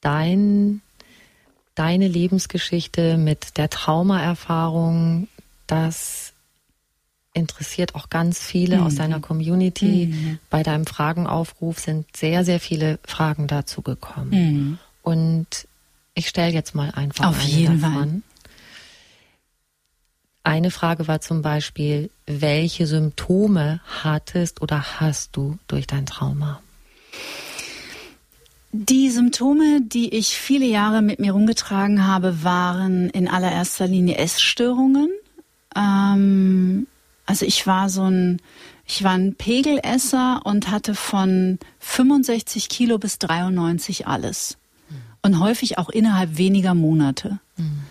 [0.00, 0.80] dein,
[1.74, 5.28] deine Lebensgeschichte mit der Traumaerfahrung,
[5.66, 6.25] das
[7.36, 8.82] interessiert auch ganz viele mhm.
[8.84, 10.06] aus deiner Community.
[10.12, 10.38] Mhm.
[10.50, 14.30] Bei deinem Fragenaufruf sind sehr, sehr viele Fragen dazu gekommen.
[14.30, 14.78] Mhm.
[15.02, 15.68] Und
[16.14, 17.94] ich stelle jetzt mal einfach Auf jeden davon.
[17.94, 18.22] Fall.
[20.42, 26.62] Eine Frage war zum Beispiel, welche Symptome hattest oder hast du durch dein Trauma?
[28.72, 35.10] Die Symptome, die ich viele Jahre mit mir rumgetragen habe, waren in allererster Linie Essstörungen.
[35.74, 36.86] Ähm,
[37.26, 38.40] also ich war so ein,
[38.86, 44.56] ich war ein Pegelesser und hatte von 65 Kilo bis 93 alles.
[45.22, 47.40] Und häufig auch innerhalb weniger Monate.
[47.56, 47.82] Mhm.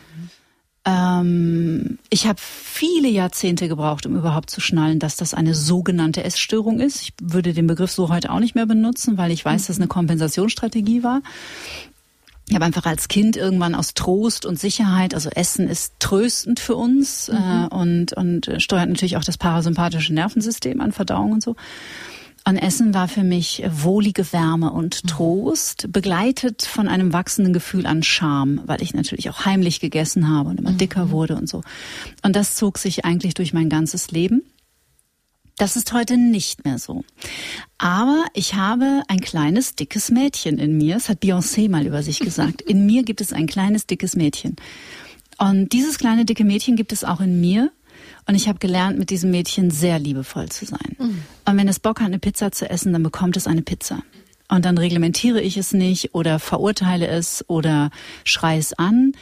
[0.86, 6.80] Ähm, ich habe viele Jahrzehnte gebraucht, um überhaupt zu schnallen, dass das eine sogenannte Essstörung
[6.80, 7.02] ist.
[7.02, 9.82] Ich würde den Begriff so heute auch nicht mehr benutzen, weil ich weiß, dass es
[9.82, 11.21] eine Kompensationsstrategie war.
[12.47, 16.75] Ich habe einfach als Kind irgendwann aus Trost und Sicherheit, also Essen ist tröstend für
[16.75, 17.38] uns mhm.
[17.38, 21.55] äh, und, und steuert natürlich auch das parasympathische Nervensystem an Verdauung und so.
[22.47, 25.08] An Essen war für mich wohlige Wärme und mhm.
[25.08, 30.49] Trost, begleitet von einem wachsenden Gefühl an Scham, weil ich natürlich auch heimlich gegessen habe
[30.49, 30.77] und immer mhm.
[30.77, 31.63] dicker wurde und so.
[32.21, 34.43] Und das zog sich eigentlich durch mein ganzes Leben.
[35.57, 37.05] Das ist heute nicht mehr so.
[37.77, 40.95] Aber ich habe ein kleines, dickes Mädchen in mir.
[40.95, 42.61] Das hat Beyoncé mal über sich gesagt.
[42.61, 44.57] In mir gibt es ein kleines, dickes Mädchen.
[45.37, 47.71] Und dieses kleine, dicke Mädchen gibt es auch in mir.
[48.27, 50.95] Und ich habe gelernt, mit diesem Mädchen sehr liebevoll zu sein.
[50.97, 51.23] Mhm.
[51.45, 54.03] Und wenn es Bock hat, eine Pizza zu essen, dann bekommt es eine Pizza.
[54.47, 57.89] Und dann reglementiere ich es nicht oder verurteile es oder
[58.23, 59.13] schreie es an.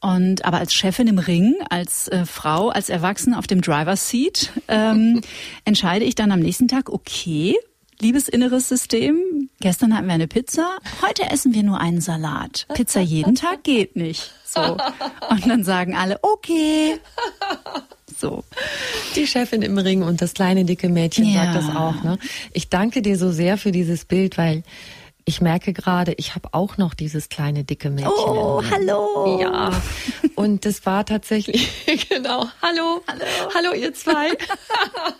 [0.00, 4.52] Und aber als Chefin im Ring, als äh, Frau, als Erwachsene auf dem Driver's Seat,
[4.68, 5.20] ähm,
[5.64, 7.56] entscheide ich dann am nächsten Tag, okay,
[8.00, 12.66] liebes inneres System, gestern hatten wir eine Pizza, heute essen wir nur einen Salat.
[12.74, 14.32] Pizza jeden Tag geht nicht.
[14.44, 14.76] So.
[15.30, 17.00] Und dann sagen alle, okay
[18.18, 18.44] so.
[19.16, 21.44] Die Chefin im Ring und das kleine dicke Mädchen ja.
[21.44, 22.02] sagt das auch.
[22.02, 22.18] Ne?
[22.52, 24.62] Ich danke dir so sehr für dieses Bild, weil
[25.28, 28.10] ich merke gerade, ich habe auch noch dieses kleine dicke Mädchen.
[28.10, 29.38] Oh, hallo.
[29.38, 29.70] Ja.
[30.36, 31.68] Und das war tatsächlich,
[32.08, 34.30] genau, hallo, hallo, hallo ihr zwei.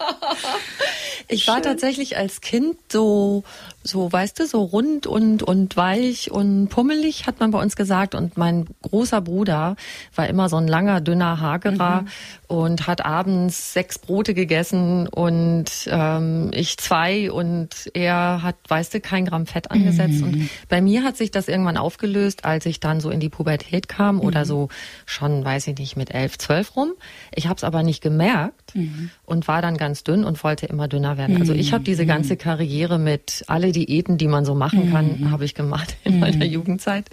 [1.29, 3.45] ich war tatsächlich als Kind so
[3.89, 8.15] so, weißt du, so rund und, und weich und pummelig, hat man bei uns gesagt.
[8.15, 9.77] Und mein großer Bruder
[10.15, 12.09] war immer so ein langer, dünner Hagerer mhm.
[12.47, 19.01] und hat abends sechs Brote gegessen und ähm, ich zwei und er hat, weißt du,
[19.01, 20.21] kein Gramm Fett angesetzt.
[20.21, 20.25] Mhm.
[20.25, 23.89] Und bei mir hat sich das irgendwann aufgelöst, als ich dann so in die Pubertät
[23.89, 24.23] kam mhm.
[24.23, 24.69] oder so
[25.07, 26.93] schon, weiß ich nicht, mit elf, zwölf rum.
[27.35, 29.11] Ich habe es aber nicht gemerkt mhm.
[29.25, 31.37] und war dann ganz dünn und wollte immer dünner werden.
[31.39, 32.09] Also ich habe diese mhm.
[32.09, 35.31] ganze Karriere mit alle Diäten, die man so machen kann, mhm.
[35.31, 36.21] habe ich gemacht in mhm.
[36.21, 37.09] meiner Jugendzeit,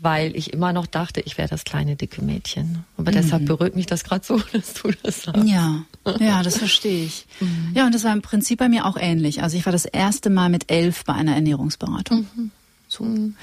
[0.00, 2.84] weil ich immer noch dachte, ich wäre das kleine dicke Mädchen.
[2.96, 3.16] Aber mhm.
[3.16, 5.44] deshalb berührt mich das gerade so, dass du das sagst.
[5.44, 5.84] Ja,
[6.18, 7.26] ja, das verstehe ich.
[7.40, 7.72] Mhm.
[7.74, 9.42] Ja, und das war im Prinzip bei mir auch ähnlich.
[9.42, 12.26] Also ich war das erste Mal mit elf bei einer Ernährungsberatung.
[12.34, 12.50] Mhm.
[12.88, 13.04] So.
[13.04, 13.36] Mhm.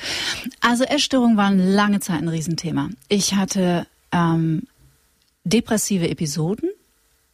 [0.60, 2.90] Also Essstörung war lange Zeit ein Riesenthema.
[3.08, 4.64] Ich hatte ähm,
[5.44, 6.70] depressive Episoden.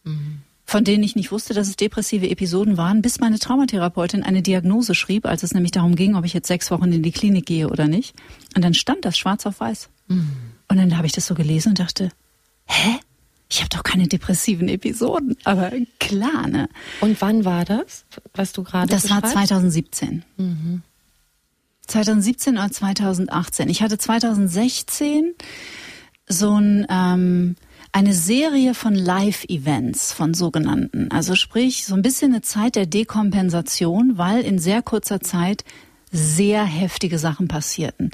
[0.04, 4.42] Mhm von denen ich nicht wusste, dass es depressive Episoden waren, bis meine Traumatherapeutin eine
[4.42, 7.46] Diagnose schrieb, als es nämlich darum ging, ob ich jetzt sechs Wochen in die Klinik
[7.46, 8.16] gehe oder nicht.
[8.56, 9.90] Und dann stand das schwarz auf weiß.
[10.08, 10.32] Mhm.
[10.70, 12.10] Und dann habe ich das so gelesen und dachte,
[12.68, 13.00] hä?
[13.50, 15.36] Ich habe doch keine depressiven Episoden.
[15.44, 16.70] Aber klar, ne?
[17.02, 20.24] Und wann war das, was du gerade Das war 2017.
[20.38, 20.84] Mhm.
[21.88, 23.68] 2017 oder 2018.
[23.68, 25.34] Ich hatte 2016
[26.30, 27.56] so ein ähm,
[27.92, 31.10] eine Serie von Live-Events, von sogenannten.
[31.12, 35.64] Also sprich, so ein bisschen eine Zeit der Dekompensation, weil in sehr kurzer Zeit
[36.12, 38.12] sehr heftige Sachen passierten.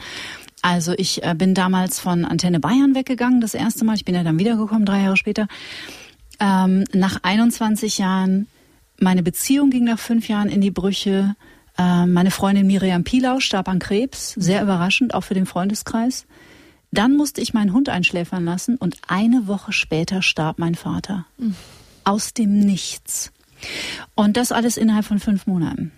[0.61, 3.95] Also ich äh, bin damals von Antenne Bayern weggegangen, das erste Mal.
[3.95, 5.47] Ich bin ja dann wiedergekommen, drei Jahre später.
[6.39, 8.47] Ähm, nach 21 Jahren,
[8.99, 11.35] meine Beziehung ging nach fünf Jahren in die Brüche.
[11.77, 16.25] Äh, meine Freundin Miriam Pilau starb an Krebs, sehr überraschend, auch für den Freundeskreis.
[16.97, 21.27] Dann musste ich meinen Hund einschläfern lassen und eine Woche später starb mein Vater.
[21.37, 21.53] Mhm.
[22.03, 23.31] Aus dem Nichts.
[24.15, 25.91] Und das alles innerhalb von fünf Monaten.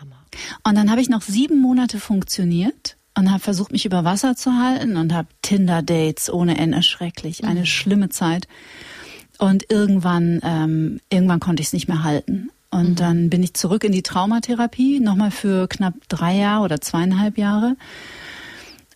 [0.00, 0.16] Hammer.
[0.64, 4.54] Und dann habe ich noch sieben Monate funktioniert und habe versucht, mich über Wasser zu
[4.54, 7.44] halten und habe Tinder-Dates ohne Ende schrecklich.
[7.44, 7.66] Eine mhm.
[7.66, 8.48] schlimme Zeit.
[9.38, 12.50] Und irgendwann, ähm, irgendwann konnte ich es nicht mehr halten.
[12.72, 12.96] Und mhm.
[12.96, 17.76] dann bin ich zurück in die Traumatherapie, nochmal für knapp drei Jahre oder zweieinhalb Jahre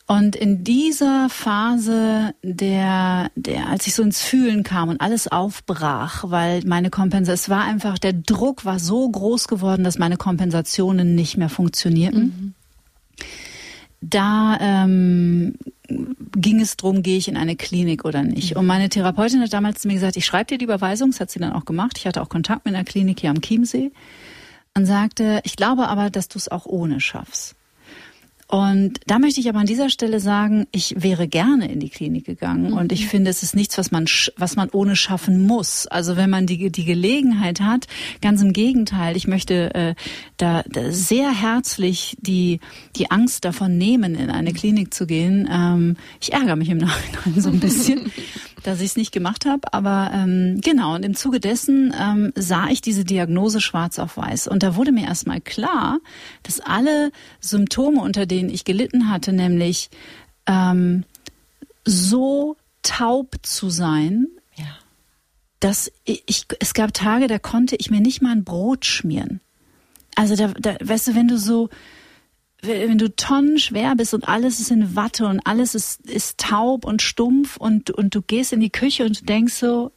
[0.07, 6.25] Und in dieser Phase, der, der, als ich so ins Fühlen kam und alles aufbrach,
[6.29, 11.15] weil meine Kompensation, es war einfach, der Druck war so groß geworden, dass meine Kompensationen
[11.15, 12.23] nicht mehr funktionierten.
[12.23, 12.55] Mhm.
[14.03, 15.55] Da ähm,
[15.89, 18.55] ging es drum, gehe ich in eine Klinik oder nicht.
[18.55, 18.61] Mhm.
[18.61, 21.31] Und meine Therapeutin hat damals zu mir gesagt, ich schreibe dir die Überweisung, das hat
[21.31, 21.97] sie dann auch gemacht.
[21.97, 23.91] Ich hatte auch Kontakt mit einer Klinik hier am Chiemsee
[24.77, 27.57] und sagte, ich glaube aber, dass du es auch ohne schaffst.
[28.55, 32.25] Und da möchte ich aber an dieser Stelle sagen, ich wäre gerne in die Klinik
[32.25, 32.77] gegangen mhm.
[32.77, 35.89] und ich finde, es ist nichts, was man was man ohne schaffen muss.
[35.89, 37.89] Also wenn man die die Gelegenheit hat,
[38.21, 39.95] ganz im Gegenteil, ich möchte äh,
[40.37, 42.61] da, da sehr herzlich die
[42.95, 45.49] die Angst davon nehmen, in eine Klinik zu gehen.
[45.51, 48.13] Ähm, ich ärgere mich im Nachhinein so ein bisschen,
[48.65, 49.73] dass ich es nicht gemacht habe.
[49.73, 54.49] Aber ähm, genau, und im Zuge dessen ähm, sah ich diese Diagnose schwarz auf weiß.
[54.49, 56.01] Und da wurde mir erstmal klar,
[56.43, 59.91] dass alle Symptome, unter denen ich gelitten hatte, nämlich
[60.47, 61.05] ähm,
[61.85, 64.65] so taub zu sein, ja.
[65.61, 69.41] dass ich, es gab Tage, da konnte ich mir nicht mal ein Brot schmieren.
[70.17, 71.69] Also da, da weißt du, wenn du so
[72.67, 77.03] wenn du tonnenschwer bist und alles ist in Watte und alles ist, ist taub und
[77.03, 79.93] stumpf und, und du gehst in die Küche und denkst so,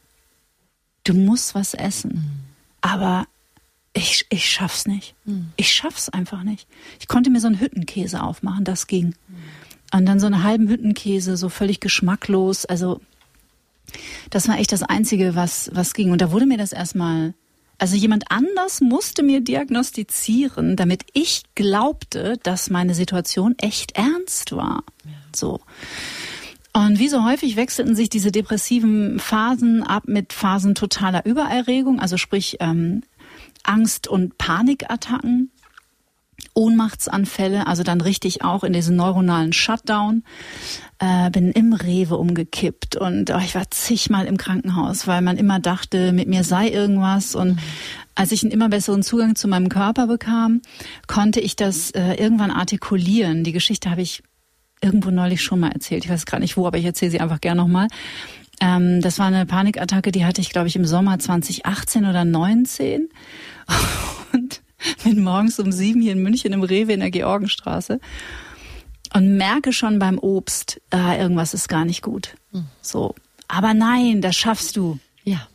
[1.04, 2.44] du musst was essen.
[2.80, 3.26] Aber
[3.94, 5.14] ich, ich schaff's nicht.
[5.56, 6.68] Ich schaff's einfach nicht.
[7.00, 9.14] Ich konnte mir so einen Hüttenkäse aufmachen, das ging.
[9.92, 12.66] Und dann so einen halben Hüttenkäse, so völlig geschmacklos.
[12.66, 13.00] Also,
[14.30, 16.12] das war echt das Einzige, was, was ging.
[16.12, 17.34] Und da wurde mir das erstmal
[17.78, 24.82] also jemand anders musste mir diagnostizieren, damit ich glaubte, dass meine Situation echt ernst war.
[25.04, 25.12] Ja.
[25.34, 25.60] So.
[26.72, 32.16] Und wie so häufig wechselten sich diese depressiven Phasen ab mit Phasen totaler Übererregung, also
[32.16, 33.02] sprich ähm,
[33.62, 35.50] Angst- und Panikattacken.
[36.54, 40.24] Ohnmachtsanfälle, also dann richtig auch in diesen neuronalen Shutdown.
[40.98, 45.60] Äh, bin im Rewe umgekippt und oh, ich war zigmal im Krankenhaus, weil man immer
[45.60, 47.36] dachte, mit mir sei irgendwas.
[47.36, 47.60] Und
[48.16, 50.60] als ich einen immer besseren Zugang zu meinem Körper bekam,
[51.06, 53.44] konnte ich das äh, irgendwann artikulieren.
[53.44, 54.24] Die Geschichte habe ich
[54.80, 56.04] irgendwo neulich schon mal erzählt.
[56.04, 57.86] Ich weiß gerade nicht wo, aber ich erzähle sie einfach gerne nochmal.
[58.60, 63.08] Ähm, das war eine Panikattacke, die hatte ich, glaube ich, im Sommer 2018 oder 19.
[64.32, 64.62] Und
[65.04, 68.00] bin morgens um sieben hier in München im Rewe in der Georgenstraße
[69.14, 72.34] und merke schon beim Obst, ah, irgendwas ist gar nicht gut.
[72.52, 72.66] Hm.
[72.82, 73.14] So.
[73.48, 74.98] Aber nein, das schaffst du.
[75.24, 75.48] Ja.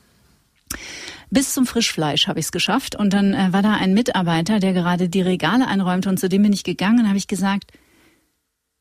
[1.30, 2.96] Bis zum Frischfleisch habe ich es geschafft.
[2.96, 6.44] Und dann äh, war da ein Mitarbeiter, der gerade die Regale einräumte und zu dem
[6.44, 7.72] bin ich gegangen und habe ich gesagt,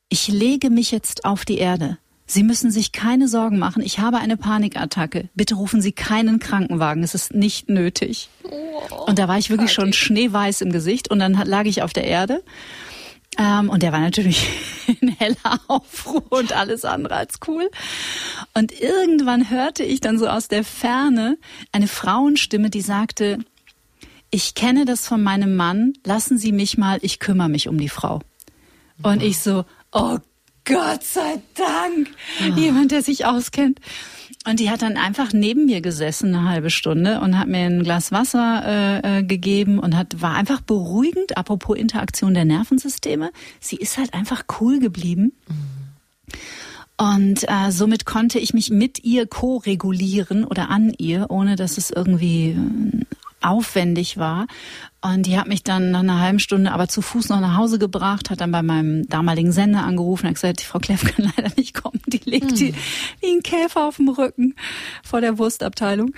[0.09, 1.97] ich lege mich jetzt auf die Erde.
[2.25, 3.83] Sie müssen sich keine Sorgen machen.
[3.83, 5.29] Ich habe eine Panikattacke.
[5.35, 7.03] Bitte rufen Sie keinen Krankenwagen.
[7.03, 8.29] Es ist nicht nötig.
[8.43, 11.93] Oh, und da war ich wirklich schon schneeweiß im Gesicht und dann lag ich auf
[11.93, 12.43] der Erde.
[13.37, 14.47] Ähm, und der war natürlich
[15.01, 17.69] in heller Aufruhr und alles andere als cool.
[18.53, 21.37] Und irgendwann hörte ich dann so aus der Ferne
[21.71, 23.39] eine Frauenstimme, die sagte,
[24.29, 27.89] ich kenne das von meinem Mann, lassen Sie mich mal, ich kümmere mich um die
[27.89, 28.21] Frau.
[29.01, 30.17] Und ich so, oh
[30.65, 32.09] Gott sei Dank,
[32.41, 32.59] oh.
[32.59, 33.79] jemand, der sich auskennt.
[34.45, 37.83] Und die hat dann einfach neben mir gesessen eine halbe Stunde und hat mir ein
[37.83, 41.37] Glas Wasser äh, äh, gegeben und hat war einfach beruhigend.
[41.37, 45.31] Apropos Interaktion der Nervensysteme, sie ist halt einfach cool geblieben.
[45.47, 45.83] Mhm.
[46.97, 51.89] Und äh, somit konnte ich mich mit ihr ko-regulieren oder an ihr, ohne dass es
[51.89, 53.05] irgendwie äh,
[53.43, 54.47] aufwendig war.
[55.01, 57.77] Und die hat mich dann nach einer halben Stunde aber zu Fuß noch nach Hause
[57.77, 61.51] gebracht, hat dann bei meinem damaligen Sender angerufen, hat gesagt, die Frau Kleff kann leider
[61.57, 62.01] nicht kommen.
[62.07, 62.57] Die liegt hm.
[62.57, 62.73] die,
[63.19, 64.55] wie ein Käfer auf dem Rücken
[65.03, 66.13] vor der Wurstabteilung.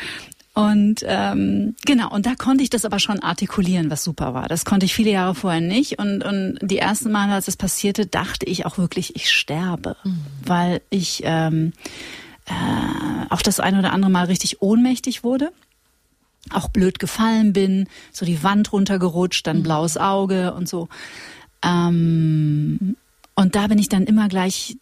[0.54, 4.48] Und ähm, genau, und da konnte ich das aber schon artikulieren, was super war.
[4.48, 6.00] Das konnte ich viele Jahre vorher nicht.
[6.00, 10.20] Und, und die ersten Male, als es passierte, dachte ich auch wirklich, ich sterbe, mhm.
[10.46, 11.74] weil ich ähm,
[12.46, 12.54] äh,
[13.30, 15.52] auch das ein oder andere Mal richtig ohnmächtig wurde
[16.52, 19.64] auch blöd gefallen bin, so die Wand runtergerutscht, dann mhm.
[19.64, 20.90] blaues Auge und so.
[21.64, 22.96] Ähm,
[23.36, 24.78] und da bin ich dann immer gleich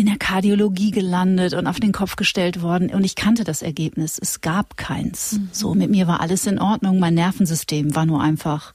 [0.00, 4.18] in der Kardiologie gelandet und auf den Kopf gestellt worden und ich kannte das Ergebnis.
[4.18, 5.32] Es gab keins.
[5.32, 5.48] Mhm.
[5.52, 6.98] So, mit mir war alles in Ordnung.
[6.98, 8.72] Mein Nervensystem war nur einfach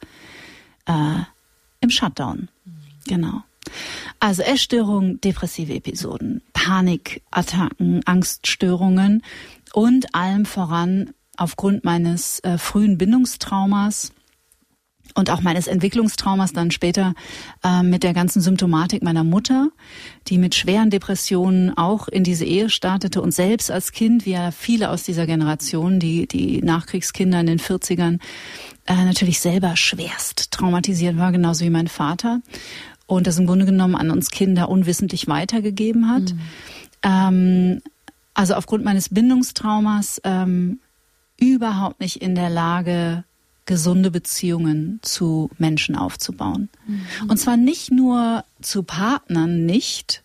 [0.86, 1.24] äh,
[1.82, 2.50] im Shutdown.
[2.66, 2.72] Mhm.
[3.08, 3.44] Genau.
[4.20, 9.24] Also Essstörungen, depressive Episoden, Panikattacken, Angststörungen
[9.74, 14.12] und allem voran aufgrund meines äh, frühen Bindungstraumas
[15.14, 17.14] und auch meines Entwicklungstraumas dann später
[17.64, 19.70] äh, mit der ganzen Symptomatik meiner Mutter,
[20.28, 24.52] die mit schweren Depressionen auch in diese Ehe startete und selbst als Kind, wie ja
[24.52, 28.20] viele aus dieser Generation, die, die Nachkriegskinder in den 40ern,
[28.88, 32.42] äh, natürlich selber schwerst traumatisiert war, genauso wie mein Vater.
[33.08, 36.34] und das im Grunde genommen an uns Kinder unwissentlich weitergegeben hat.
[36.34, 36.40] Mhm.
[37.04, 37.82] Ähm,
[38.34, 40.80] also aufgrund meines Bindungstraumas ähm,
[41.40, 43.24] überhaupt nicht in der Lage,
[43.66, 46.70] gesunde Beziehungen zu Menschen aufzubauen.
[46.88, 47.30] Mhm.
[47.30, 50.24] Und zwar nicht nur zu Partnern nicht,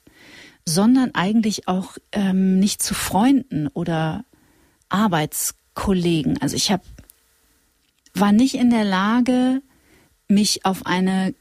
[0.67, 4.25] sondern eigentlich auch ähm, nicht zu Freunden oder
[4.89, 6.41] Arbeitskollegen.
[6.41, 6.83] Also ich habe
[8.13, 9.63] war nicht in der Lage,
[10.29, 11.35] mich auf eine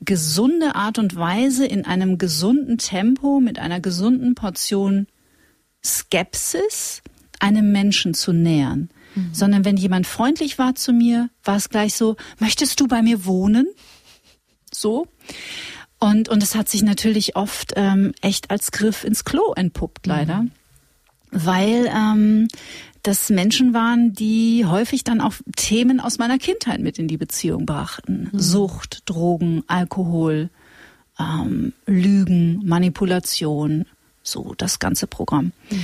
[0.00, 5.06] gesunde Art und Weise in einem gesunden Tempo mit einer gesunden Portion
[5.84, 7.02] Skepsis
[7.40, 8.90] einem Menschen zu nähern.
[9.14, 9.30] Mhm.
[9.32, 13.24] Sondern wenn jemand freundlich war zu mir, war es gleich so, möchtest du bei mir
[13.24, 13.66] wohnen?
[14.72, 15.06] So.
[15.98, 20.42] Und, und es hat sich natürlich oft ähm, echt als Griff ins Klo entpuppt, leider.
[20.42, 20.50] Mhm.
[21.30, 22.48] Weil ähm,
[23.02, 27.66] das Menschen waren, die häufig dann auch Themen aus meiner Kindheit mit in die Beziehung
[27.66, 28.28] brachten.
[28.32, 28.38] Mhm.
[28.38, 30.50] Sucht, Drogen, Alkohol,
[31.18, 33.86] ähm, Lügen, Manipulation,
[34.22, 35.52] so das ganze Programm.
[35.70, 35.82] Mhm.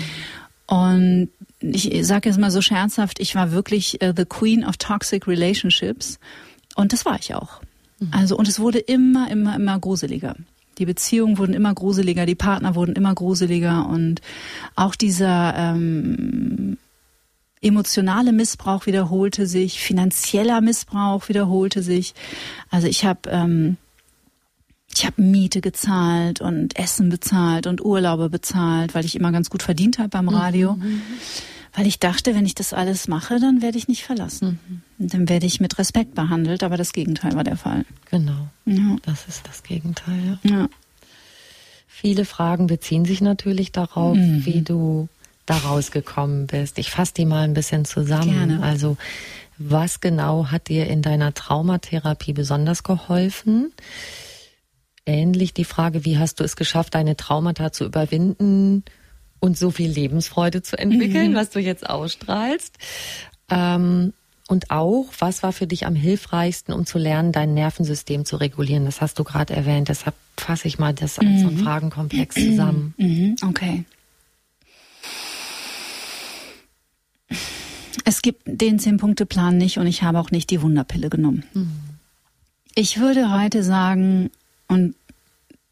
[0.66, 1.29] Und
[1.73, 6.19] ich sage jetzt mal so scherzhaft, ich war wirklich uh, the Queen of Toxic Relationships.
[6.75, 7.61] Und das war ich auch.
[8.01, 8.09] Mhm.
[8.12, 10.37] Also, und es wurde immer, immer, immer gruseliger.
[10.79, 14.21] Die Beziehungen wurden immer gruseliger, die Partner wurden immer gruseliger und
[14.75, 16.79] auch dieser ähm,
[17.61, 22.15] emotionale Missbrauch wiederholte sich, finanzieller Missbrauch wiederholte sich.
[22.71, 23.77] Also ich habe ähm,
[24.97, 29.62] ich habe Miete gezahlt und Essen bezahlt und Urlaube bezahlt, weil ich immer ganz gut
[29.62, 30.75] verdient habe beim Radio.
[30.75, 31.03] Mhm.
[31.75, 34.61] Weil ich dachte, wenn ich das alles mache, dann werde ich nicht verlassen.
[34.99, 35.09] Mhm.
[35.09, 37.85] Dann werde ich mit Respekt behandelt, aber das Gegenteil war der Fall.
[38.11, 38.49] Genau.
[38.64, 38.97] Ja.
[39.03, 40.39] Das ist das Gegenteil.
[40.45, 40.51] Ja.
[40.51, 40.68] ja.
[41.89, 44.47] Viele Fragen beziehen sich natürlich darauf, mhm.
[44.47, 45.09] wie du
[45.47, 46.79] da rausgekommen bist.
[46.79, 48.33] Ich fasse die mal ein bisschen zusammen.
[48.33, 48.62] Gerne.
[48.62, 48.97] Also
[49.59, 53.72] was genau hat dir in deiner Traumatherapie besonders geholfen?
[55.07, 58.85] Ähnlich die Frage, wie hast du es geschafft, deine Traumata zu überwinden
[59.45, 61.34] und so viel Lebensfreude zu entwickeln, mhm.
[61.36, 62.78] was du jetzt ausstrahlst?
[63.51, 64.14] Ähm,
[64.49, 68.86] und auch, was war für dich am hilfreichsten, um zu lernen, dein Nervensystem zu regulieren?
[68.86, 69.90] Das hast du gerade erwähnt.
[69.90, 71.40] Deshalb fasse ich mal das als mhm.
[71.40, 72.95] so einen Fragenkomplex zusammen.
[73.05, 73.36] Mhm.
[73.47, 73.84] Okay.
[78.07, 81.45] Es gibt den Zehn-Punkte-Plan nicht und ich habe auch nicht die Wunderpille genommen.
[81.53, 81.70] Mhm.
[82.74, 84.30] Ich würde heute sagen,
[84.68, 84.95] und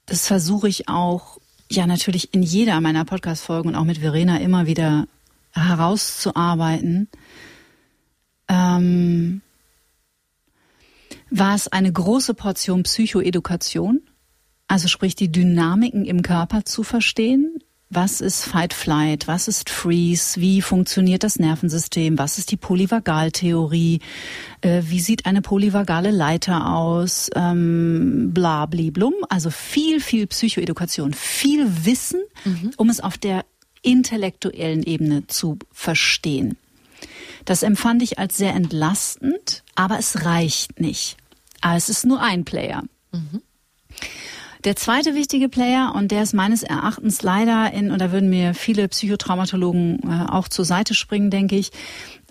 [0.06, 1.38] das versuche ich auch,
[1.76, 5.06] ja natürlich in jeder meiner Podcast-Folgen und auch mit Verena immer wieder
[5.52, 7.08] herauszuarbeiten,
[8.48, 9.42] ähm,
[11.30, 14.02] war es eine große Portion Psychoedukation,
[14.68, 17.58] also sprich die Dynamiken im Körper zu verstehen,
[17.94, 19.28] was ist Fight-Flight?
[19.28, 20.40] Was ist Freeze?
[20.40, 22.18] Wie funktioniert das Nervensystem?
[22.18, 24.00] Was ist die Polyvagaltheorie?
[24.62, 27.28] Äh, wie sieht eine polyvagale Leiter aus?
[27.34, 29.14] Ähm, bla, bli, blum.
[29.28, 32.72] Also viel, viel Psychoedukation, viel Wissen, mhm.
[32.76, 33.44] um es auf der
[33.82, 36.56] intellektuellen Ebene zu verstehen.
[37.44, 41.16] Das empfand ich als sehr entlastend, aber es reicht nicht.
[41.60, 42.84] Aber es ist nur ein Player.
[43.12, 43.42] Mhm.
[44.64, 48.54] Der zweite wichtige Player, und der ist meines Erachtens leider in, und da würden mir
[48.54, 51.72] viele Psychotraumatologen äh, auch zur Seite springen, denke ich,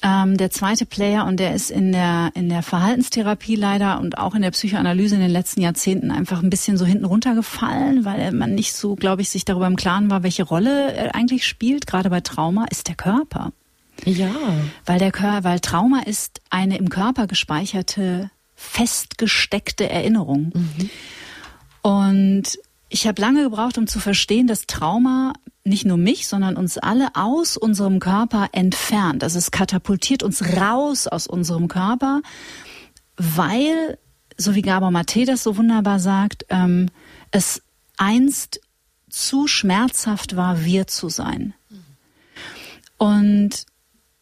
[0.01, 4.33] ähm, der zweite Player, und der ist in der, in der Verhaltenstherapie leider und auch
[4.33, 8.55] in der Psychoanalyse in den letzten Jahrzehnten einfach ein bisschen so hinten runtergefallen, weil man
[8.55, 12.09] nicht so, glaube ich, sich darüber im Klaren war, welche Rolle er eigentlich spielt, gerade
[12.09, 13.51] bei Trauma, ist der Körper.
[14.05, 14.31] Ja.
[14.85, 20.51] Weil der Körper, weil Trauma ist eine im Körper gespeicherte, festgesteckte Erinnerung.
[20.55, 20.89] Mhm.
[21.81, 22.59] Und
[22.89, 27.09] ich habe lange gebraucht, um zu verstehen, dass Trauma nicht nur mich, sondern uns alle
[27.13, 29.23] aus unserem Körper entfernt.
[29.23, 32.21] Also es katapultiert uns raus aus unserem Körper,
[33.17, 33.97] weil,
[34.37, 36.89] so wie Gabor Mate das so wunderbar sagt, ähm,
[37.31, 37.61] es
[37.97, 38.59] einst
[39.09, 41.53] zu schmerzhaft war, wir zu sein.
[42.97, 43.65] Und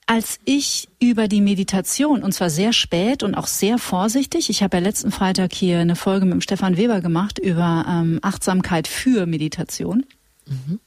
[0.10, 4.78] als ich über die Meditation, und zwar sehr spät und auch sehr vorsichtig, ich habe
[4.78, 9.28] ja letzten Freitag hier eine Folge mit dem Stefan Weber gemacht über ähm, Achtsamkeit für
[9.28, 10.04] Meditation.
[10.48, 10.80] Mhm.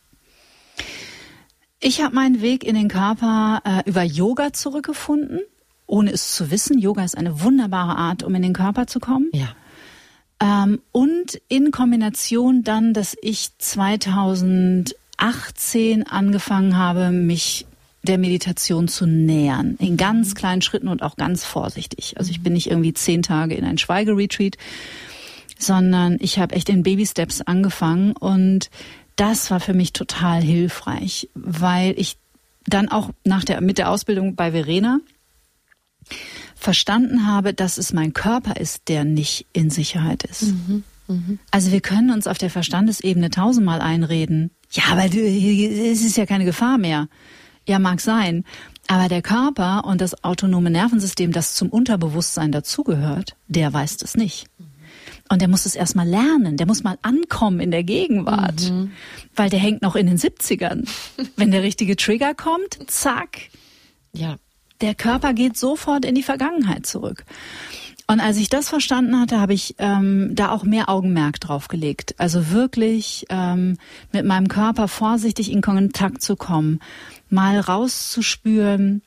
[1.78, 5.38] Ich habe meinen Weg in den Körper äh, über Yoga zurückgefunden,
[5.86, 6.80] ohne es zu wissen.
[6.80, 9.30] Yoga ist eine wunderbare Art, um in den Körper zu kommen.
[9.32, 9.54] Ja.
[10.40, 17.66] Ähm, und in Kombination dann, dass ich 2018 angefangen habe, mich
[18.03, 19.76] der Meditation zu nähern.
[19.78, 20.34] In ganz mhm.
[20.34, 22.14] kleinen Schritten und auch ganz vorsichtig.
[22.18, 24.57] Also ich bin nicht irgendwie zehn Tage in ein Schweigeretreat,
[25.59, 28.70] sondern ich habe echt in Baby Steps angefangen und
[29.16, 32.16] das war für mich total hilfreich, weil ich
[32.66, 35.00] dann auch nach der, mit der Ausbildung bei Verena
[36.57, 40.42] verstanden habe, dass es mein Körper ist, der nicht in Sicherheit ist.
[40.42, 40.84] Mhm.
[41.09, 41.38] Mhm.
[41.50, 44.50] Also wir können uns auf der Verstandesebene tausendmal einreden.
[44.70, 47.09] Ja, aber es ist ja keine Gefahr mehr.
[47.66, 48.44] Ja, mag sein.
[48.88, 54.46] Aber der Körper und das autonome Nervensystem, das zum Unterbewusstsein dazugehört, der weiß das nicht.
[55.28, 58.92] Und der muss es erstmal lernen, der muss mal ankommen in der Gegenwart, mhm.
[59.34, 60.86] weil der hängt noch in den 70ern.
[61.36, 63.48] Wenn der richtige Trigger kommt, zack.
[64.12, 64.36] Ja.
[64.80, 67.24] Der Körper geht sofort in die Vergangenheit zurück.
[68.07, 72.14] Und als ich das verstanden hatte, habe ich ähm, da auch mehr Augenmerk drauf gelegt.
[72.18, 73.78] Also wirklich ähm,
[74.12, 76.80] mit meinem Körper vorsichtig in Kontakt zu kommen,
[77.30, 79.03] mal rauszuspüren,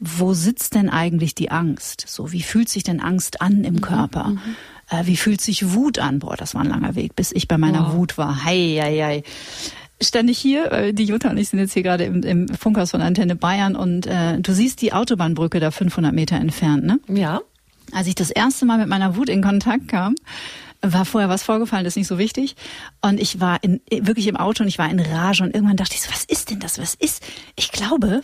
[0.00, 2.04] wo sitzt denn eigentlich die Angst?
[2.08, 4.28] So, wie fühlt sich denn Angst an im mhm, Körper?
[4.28, 4.40] Mhm.
[4.88, 6.20] Äh, wie fühlt sich Wut an?
[6.20, 7.94] Boah, das war ein langer Weg, bis ich bei meiner wow.
[7.94, 8.44] Wut war.
[8.44, 9.22] Hei, hei, hei.
[10.02, 12.92] Stand ich hier, äh, die Jutta und ich sind jetzt hier gerade im, im Funkhaus
[12.92, 16.98] von Antenne Bayern und äh, du siehst die Autobahnbrücke da 500 Meter entfernt, ne?
[17.08, 17.42] Ja.
[17.92, 20.14] Als ich das erste Mal mit meiner Wut in Kontakt kam,
[20.82, 22.56] war vorher was vorgefallen, das ist nicht so wichtig.
[23.00, 25.94] Und ich war in, wirklich im Auto und ich war in Rage und irgendwann dachte
[25.94, 26.78] ich so, was ist denn das?
[26.78, 27.22] Was ist?
[27.56, 28.22] Ich glaube,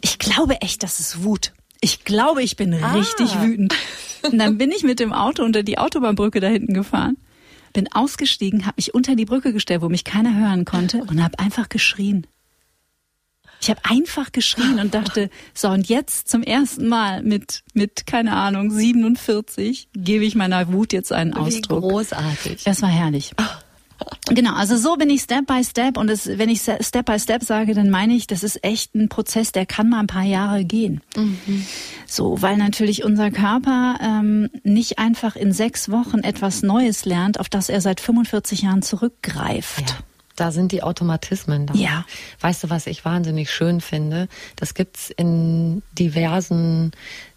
[0.00, 1.52] ich glaube echt, das ist Wut.
[1.80, 2.92] Ich glaube, ich bin ah.
[2.92, 3.74] richtig wütend.
[4.22, 7.16] Und dann bin ich mit dem Auto unter die Autobahnbrücke da hinten gefahren,
[7.72, 11.38] bin ausgestiegen, habe mich unter die Brücke gestellt, wo mich keiner hören konnte und habe
[11.38, 12.26] einfach geschrien.
[13.62, 18.32] Ich habe einfach geschrien und dachte, so und jetzt zum ersten Mal mit mit keine
[18.32, 21.84] Ahnung 47 gebe ich meiner Wut jetzt einen Ausdruck.
[21.84, 22.64] Wie großartig.
[22.64, 23.32] Das war herrlich.
[24.28, 27.44] Genau, also so bin ich Step by Step und das, wenn ich Step by Step
[27.44, 30.64] sage, dann meine ich, das ist echt ein Prozess, der kann mal ein paar Jahre
[30.64, 31.00] gehen.
[31.16, 31.64] Mhm.
[32.06, 37.48] So, weil natürlich unser Körper ähm, nicht einfach in sechs Wochen etwas Neues lernt, auf
[37.48, 39.90] das er seit 45 Jahren zurückgreift.
[39.90, 39.96] Ja.
[40.36, 41.74] Da sind die Automatismen da.
[41.74, 42.04] Ja.
[42.40, 44.28] Weißt du, was ich wahnsinnig schön finde?
[44.56, 46.92] Das gibt's in diversen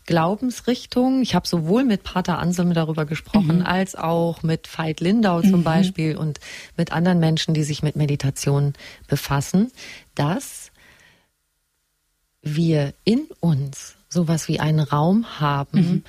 [0.05, 1.21] Glaubensrichtungen.
[1.21, 3.65] Ich habe sowohl mit Pater Anselm darüber gesprochen, mhm.
[3.65, 5.63] als auch mit Veit Lindau zum mhm.
[5.63, 6.39] Beispiel und
[6.77, 8.73] mit anderen Menschen, die sich mit Meditation
[9.07, 9.71] befassen,
[10.13, 10.71] dass
[12.41, 16.03] wir in uns sowas wie einen Raum haben, mhm.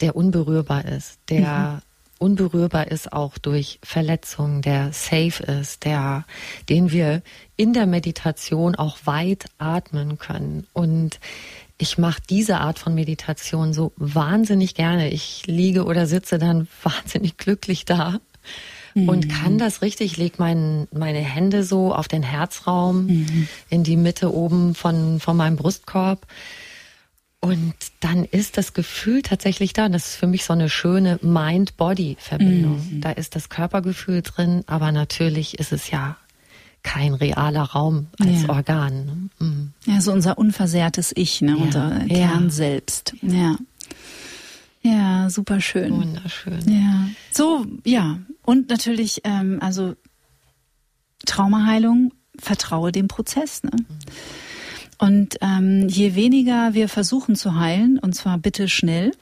[0.00, 1.85] der unberührbar ist, der mhm
[2.18, 6.24] unberührbar ist auch durch Verletzungen, der safe ist, der,
[6.68, 7.22] den wir
[7.56, 10.66] in der Meditation auch weit atmen können.
[10.72, 11.20] Und
[11.78, 15.10] ich mache diese Art von Meditation so wahnsinnig gerne.
[15.10, 18.20] Ich liege oder sitze dann wahnsinnig glücklich da
[18.94, 19.08] mhm.
[19.08, 20.12] und kann das richtig.
[20.12, 23.48] Ich lege mein, meine Hände so auf den Herzraum, mhm.
[23.68, 26.26] in die Mitte oben von, von meinem Brustkorb
[27.46, 29.86] und dann ist das Gefühl tatsächlich da.
[29.86, 32.96] Und das ist für mich so eine schöne Mind-Body-Verbindung.
[32.96, 33.00] Mhm.
[33.00, 36.16] Da ist das Körpergefühl drin, aber natürlich ist es ja
[36.82, 38.48] kein realer Raum als ja.
[38.48, 39.06] Organ.
[39.38, 39.46] Ne?
[39.46, 39.72] Mhm.
[39.86, 41.56] Ja, so unser unversehrtes Ich, ne?
[41.56, 41.56] Ja.
[41.56, 42.50] unser Kern ja.
[42.50, 43.14] selbst.
[43.22, 43.56] Ja.
[44.82, 45.92] Ja, super schön.
[45.92, 46.60] Wunderschön.
[46.68, 47.08] Ja.
[47.32, 48.18] So, ja.
[48.44, 49.94] Und natürlich, ähm, also
[51.24, 53.64] Traumaheilung, vertraue dem Prozess.
[53.64, 53.70] Ne?
[53.74, 53.84] Mhm.
[54.98, 59.12] Und ähm, je weniger wir versuchen zu heilen, und zwar bitte schnell,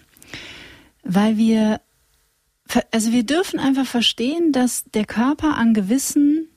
[1.03, 1.81] weil wir,
[2.91, 6.49] also wir dürfen einfach verstehen, dass der Körper an gewissen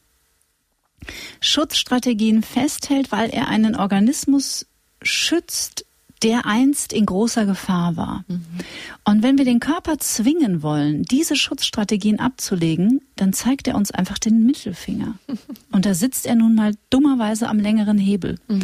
[1.39, 4.67] Schutzstrategien festhält, weil er einen Organismus
[5.01, 5.85] schützt,
[6.23, 8.23] der einst in großer Gefahr war.
[8.27, 8.45] Mhm.
[9.03, 14.17] Und wenn wir den Körper zwingen wollen, diese Schutzstrategien abzulegen, dann zeigt er uns einfach
[14.17, 15.15] den Mittelfinger.
[15.71, 18.37] Und da sitzt er nun mal dummerweise am längeren Hebel.
[18.47, 18.61] Mhm.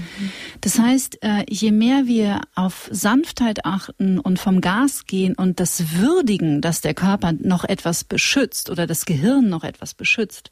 [0.62, 5.98] Das heißt, äh, je mehr wir auf Sanftheit achten und vom Gas gehen und das
[5.98, 10.50] würdigen, dass der Körper noch etwas beschützt oder das Gehirn noch etwas beschützt,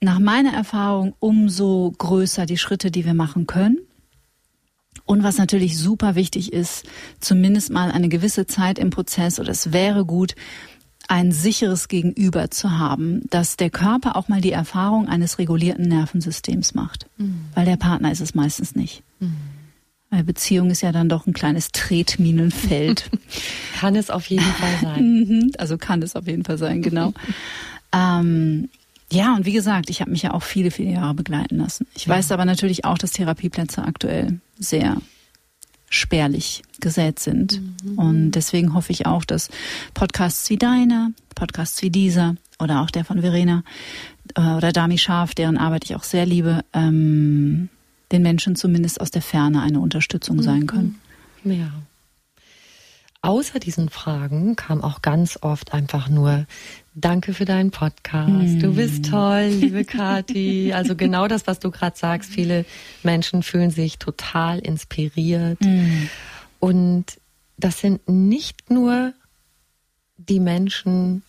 [0.00, 3.78] nach meiner Erfahrung umso größer die Schritte, die wir machen können
[5.08, 6.84] und was natürlich super wichtig ist,
[7.18, 10.34] zumindest mal eine gewisse Zeit im Prozess oder es wäre gut,
[11.08, 16.74] ein sicheres Gegenüber zu haben, dass der Körper auch mal die Erfahrung eines regulierten Nervensystems
[16.74, 17.06] macht.
[17.16, 17.46] Mhm.
[17.54, 19.02] Weil der Partner ist es meistens nicht.
[19.18, 19.32] Mhm.
[20.10, 23.10] Weil Beziehung ist ja dann doch ein kleines Tretminenfeld.
[23.80, 25.04] kann es auf jeden Fall sein.
[25.04, 25.52] Mhm.
[25.56, 27.14] also kann es auf jeden Fall sein, genau.
[27.94, 28.68] ähm,
[29.10, 31.86] ja, und wie gesagt, ich habe mich ja auch viele, viele Jahre begleiten lassen.
[31.94, 32.14] Ich ja.
[32.14, 34.96] weiß aber natürlich auch, dass Therapieplätze aktuell sehr
[35.90, 37.60] spärlich gesät sind.
[37.82, 37.98] Mhm.
[37.98, 39.48] Und deswegen hoffe ich auch, dass
[39.94, 43.62] Podcasts wie deiner, Podcasts wie dieser oder auch der von Verena
[44.34, 47.68] äh, oder Dami Scharf, deren Arbeit ich auch sehr liebe, ähm,
[48.12, 50.66] den Menschen zumindest aus der Ferne eine Unterstützung sein mhm.
[50.66, 51.00] können.
[51.44, 51.70] Ja.
[53.20, 56.46] Außer diesen Fragen kam auch ganz oft einfach nur
[57.00, 58.28] Danke für deinen Podcast.
[58.28, 58.60] Mm.
[58.60, 60.72] Du bist toll, liebe Kathi.
[60.72, 62.30] Also genau das, was du gerade sagst.
[62.30, 62.64] Viele
[63.04, 65.60] Menschen fühlen sich total inspiriert.
[65.60, 66.08] Mm.
[66.58, 67.04] Und
[67.56, 69.12] das sind nicht nur
[70.16, 71.22] die Menschen,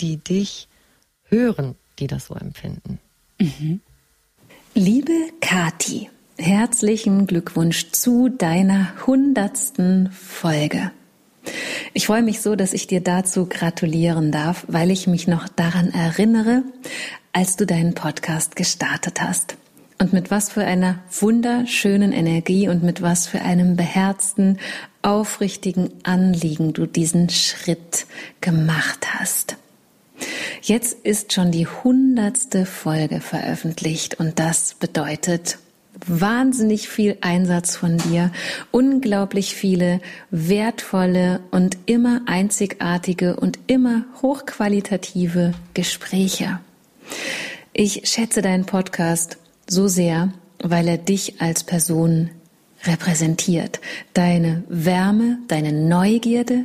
[0.00, 0.68] die dich
[1.28, 2.98] hören, die das so empfinden.
[3.38, 3.80] Mhm.
[4.74, 10.90] Liebe Kati, herzlichen Glückwunsch zu deiner hundertsten Folge.
[11.92, 15.90] Ich freue mich so, dass ich dir dazu gratulieren darf, weil ich mich noch daran
[15.90, 16.62] erinnere,
[17.32, 19.56] als du deinen Podcast gestartet hast.
[19.98, 24.58] Und mit was für einer wunderschönen Energie und mit was für einem beherzten,
[25.02, 28.06] aufrichtigen Anliegen du diesen Schritt
[28.40, 29.56] gemacht hast.
[30.62, 35.58] Jetzt ist schon die hundertste Folge veröffentlicht und das bedeutet
[36.06, 38.30] wahnsinnig viel Einsatz von dir,
[38.70, 40.00] unglaublich viele
[40.30, 46.60] wertvolle und immer einzigartige und immer hochqualitative Gespräche.
[47.72, 50.32] Ich schätze deinen Podcast so sehr,
[50.62, 52.30] weil er dich als Person
[52.84, 53.80] repräsentiert.
[54.12, 56.64] Deine Wärme, deine Neugierde,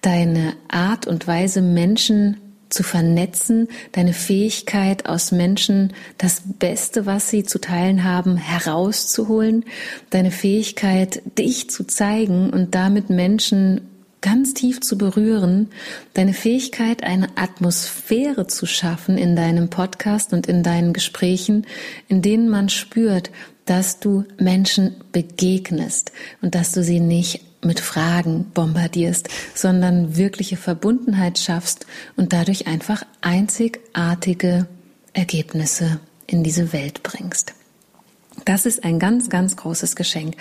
[0.00, 2.36] deine Art und Weise, Menschen
[2.72, 9.64] zu vernetzen, deine Fähigkeit aus Menschen das Beste, was sie zu teilen haben, herauszuholen,
[10.10, 13.82] deine Fähigkeit, dich zu zeigen und damit Menschen
[14.22, 15.68] ganz tief zu berühren,
[16.14, 21.66] deine Fähigkeit, eine Atmosphäre zu schaffen in deinem Podcast und in deinen Gesprächen,
[22.08, 23.30] in denen man spürt,
[23.66, 31.38] dass du Menschen begegnest und dass du sie nicht mit Fragen bombardierst, sondern wirkliche Verbundenheit
[31.38, 31.86] schaffst
[32.16, 34.66] und dadurch einfach einzigartige
[35.12, 37.54] Ergebnisse in diese Welt bringst.
[38.44, 40.36] Das ist ein ganz, ganz großes Geschenk.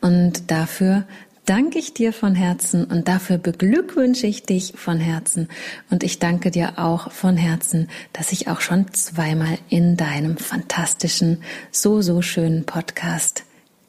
[0.00, 1.06] Und dafür
[1.46, 5.48] danke ich dir von Herzen und dafür beglückwünsche ich dich von Herzen.
[5.88, 11.42] Und ich danke dir auch von Herzen, dass ich auch schon zweimal in deinem fantastischen,
[11.70, 13.44] so, so schönen Podcast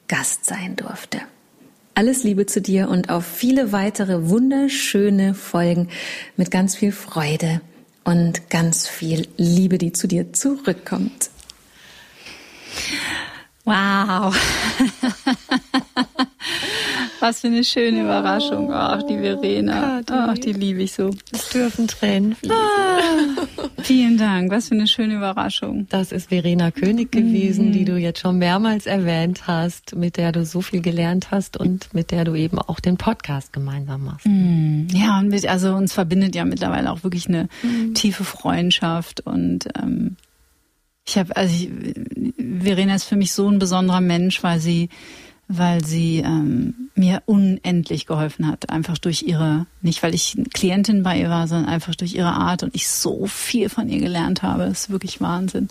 [0.08, 1.20] Gast sein durfte.
[1.98, 5.90] Alles Liebe zu dir und auf viele weitere wunderschöne Folgen
[6.36, 7.60] mit ganz viel Freude
[8.04, 11.32] und ganz viel Liebe, die zu dir zurückkommt.
[13.66, 14.36] Wow.
[17.20, 18.72] Was für eine schöne Überraschung.
[18.72, 20.02] Ach, die Verena.
[20.10, 21.10] Ach, die liebe ich so.
[21.32, 22.56] Es dürfen Tränen fließen.
[22.56, 24.52] Ah, vielen Dank.
[24.52, 25.88] Was für eine schöne Überraschung.
[25.90, 27.72] Das ist Verena König gewesen, mhm.
[27.72, 31.94] die du jetzt schon mehrmals erwähnt hast, mit der du so viel gelernt hast und
[31.94, 34.26] mit der du eben auch den Podcast gemeinsam machst.
[34.26, 34.88] Mhm.
[34.92, 37.94] Ja, und mit, also uns verbindet ja mittlerweile auch wirklich eine mhm.
[37.94, 40.18] tiefe Freundschaft und ähm,
[41.08, 41.70] ich habe, also ich,
[42.62, 44.90] Verena ist für mich so ein besonderer Mensch, weil sie
[45.48, 48.70] weil sie ähm, mir unendlich geholfen hat.
[48.70, 52.64] Einfach durch ihre, nicht weil ich Klientin bei ihr war, sondern einfach durch ihre Art
[52.64, 54.66] und ich so viel von ihr gelernt habe.
[54.66, 55.70] Das ist wirklich Wahnsinn.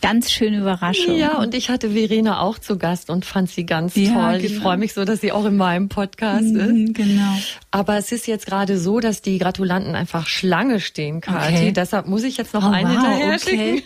[0.00, 1.14] Ganz schöne Überraschung.
[1.14, 4.40] Ja, und ich hatte Verena auch zu Gast und fand sie ganz ja, toll.
[4.40, 4.44] Genau.
[4.44, 6.94] Ich freue mich so, dass sie auch in meinem Podcast mhm, ist.
[6.94, 7.38] Genau.
[7.70, 11.54] Aber es ist jetzt gerade so, dass die Gratulanten einfach Schlange stehen, Kathi.
[11.54, 11.72] Okay.
[11.72, 13.84] Deshalb muss ich jetzt noch oh, eine wow, hinterher okay.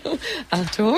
[0.50, 0.96] Achtung.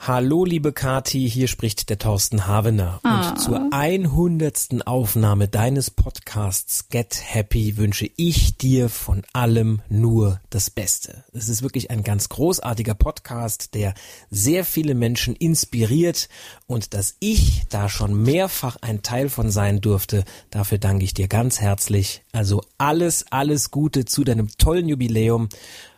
[0.00, 3.00] Hallo, liebe Kati, hier spricht der Thorsten Havener.
[3.02, 3.30] Ah.
[3.30, 4.86] Und zur 100.
[4.86, 11.24] Aufnahme deines Podcasts Get Happy wünsche ich dir von allem nur das Beste.
[11.32, 13.92] Es ist wirklich ein ganz großartiger Podcast, der
[14.30, 16.28] sehr viele Menschen inspiriert
[16.66, 21.26] und dass ich da schon mehrfach ein Teil von sein durfte, dafür danke ich dir
[21.26, 22.22] ganz herzlich.
[22.32, 25.48] Also alles, alles Gute zu deinem tollen Jubiläum.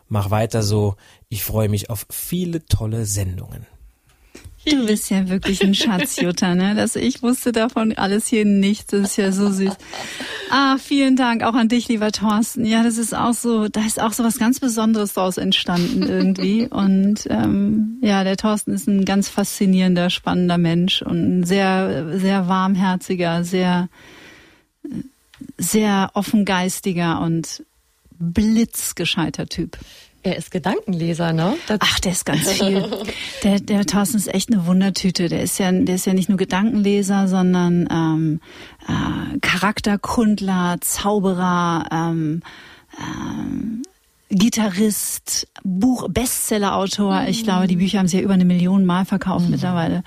[0.09, 0.95] Mach weiter so.
[1.29, 3.67] Ich freue mich auf viele tolle Sendungen.
[4.63, 6.75] Du bist ja wirklich ein Schatz, Jutta, ne?
[6.75, 8.91] Das, ich wusste davon alles hier nichts.
[8.91, 9.73] Das ist ja so süß.
[10.51, 12.65] Ah, vielen Dank auch an dich, lieber Thorsten.
[12.65, 16.67] Ja, das ist auch so, da ist auch so was ganz Besonderes daraus entstanden irgendwie.
[16.67, 22.47] Und ähm, ja, der Thorsten ist ein ganz faszinierender, spannender Mensch und ein sehr, sehr
[22.47, 23.89] warmherziger, sehr,
[25.57, 27.63] sehr offengeistiger und
[28.19, 29.77] blitzgescheiter Typ.
[30.23, 31.55] Er ist Gedankenleser, ne?
[31.67, 32.87] Das Ach, der ist ganz viel.
[33.43, 35.29] der, der Thorsten ist echt eine Wundertüte.
[35.29, 38.41] Der ist ja, der ist ja nicht nur Gedankenleser, sondern ähm,
[38.87, 42.41] äh, Charakterkundler, Zauberer, ähm,
[42.99, 43.81] ähm,
[44.29, 47.25] Gitarrist, Buch, Bestsellerautor.
[47.27, 49.51] Ich glaube, die Bücher haben sie ja über eine Million Mal verkauft mhm.
[49.51, 50.03] mittlerweile.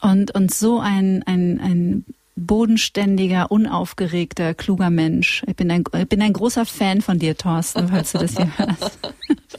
[0.00, 2.04] Und, und so ein, ein, ein
[2.36, 5.42] bodenständiger, unaufgeregter, kluger Mensch.
[5.46, 8.50] Ich bin ein, ich bin ein großer Fan von dir, Thorsten, falls du das hier
[8.58, 8.98] hörst.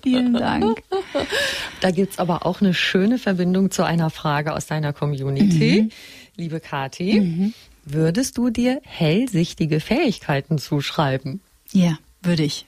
[0.01, 0.81] Vielen Dank.
[1.81, 5.83] Da gibt's aber auch eine schöne Verbindung zu einer Frage aus deiner Community.
[5.83, 5.91] Mhm.
[6.35, 7.53] Liebe Kati, mhm.
[7.85, 11.41] würdest du dir hellsichtige Fähigkeiten zuschreiben?
[11.71, 12.65] Ja, würde ich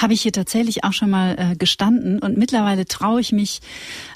[0.00, 3.60] habe ich hier tatsächlich auch schon mal äh, gestanden und mittlerweile traue ich mich,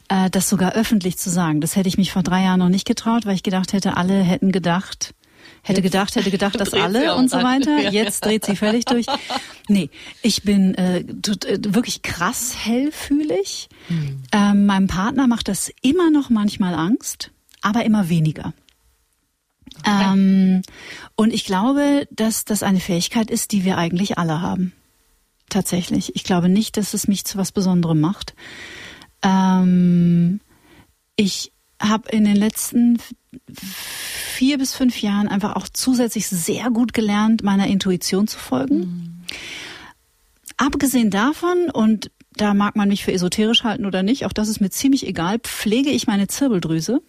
[0.08, 1.60] äh, das sogar öffentlich zu sagen.
[1.60, 4.22] Das hätte ich mich vor drei Jahren noch nicht getraut, weil ich gedacht hätte, alle
[4.22, 5.14] hätten gedacht,
[5.62, 7.90] Hätte gedacht, hätte gedacht, dass alle und so weiter.
[7.90, 9.06] Jetzt dreht sie völlig durch.
[9.68, 9.88] Nee,
[10.22, 13.68] ich bin äh, äh wirklich krass hellfühlig.
[13.88, 14.22] Hm.
[14.32, 17.30] Ähm, meinem Partner macht das immer noch manchmal Angst,
[17.62, 18.52] aber immer weniger.
[19.80, 20.12] Okay.
[20.12, 20.62] Ähm,
[21.16, 24.72] und ich glaube, dass das eine Fähigkeit ist, die wir eigentlich alle haben.
[25.48, 26.14] Tatsächlich.
[26.14, 28.34] Ich glaube nicht, dass es mich zu was Besonderem macht.
[29.24, 30.40] Ähm,
[31.16, 32.98] ich habe in den letzten
[33.56, 38.78] vier bis fünf Jahren einfach auch zusätzlich sehr gut gelernt, meiner Intuition zu folgen.
[38.78, 39.22] Mhm.
[40.56, 44.60] Abgesehen davon, und da mag man mich für esoterisch halten oder nicht, auch das ist
[44.60, 47.02] mir ziemlich egal, pflege ich meine Zirbeldrüse.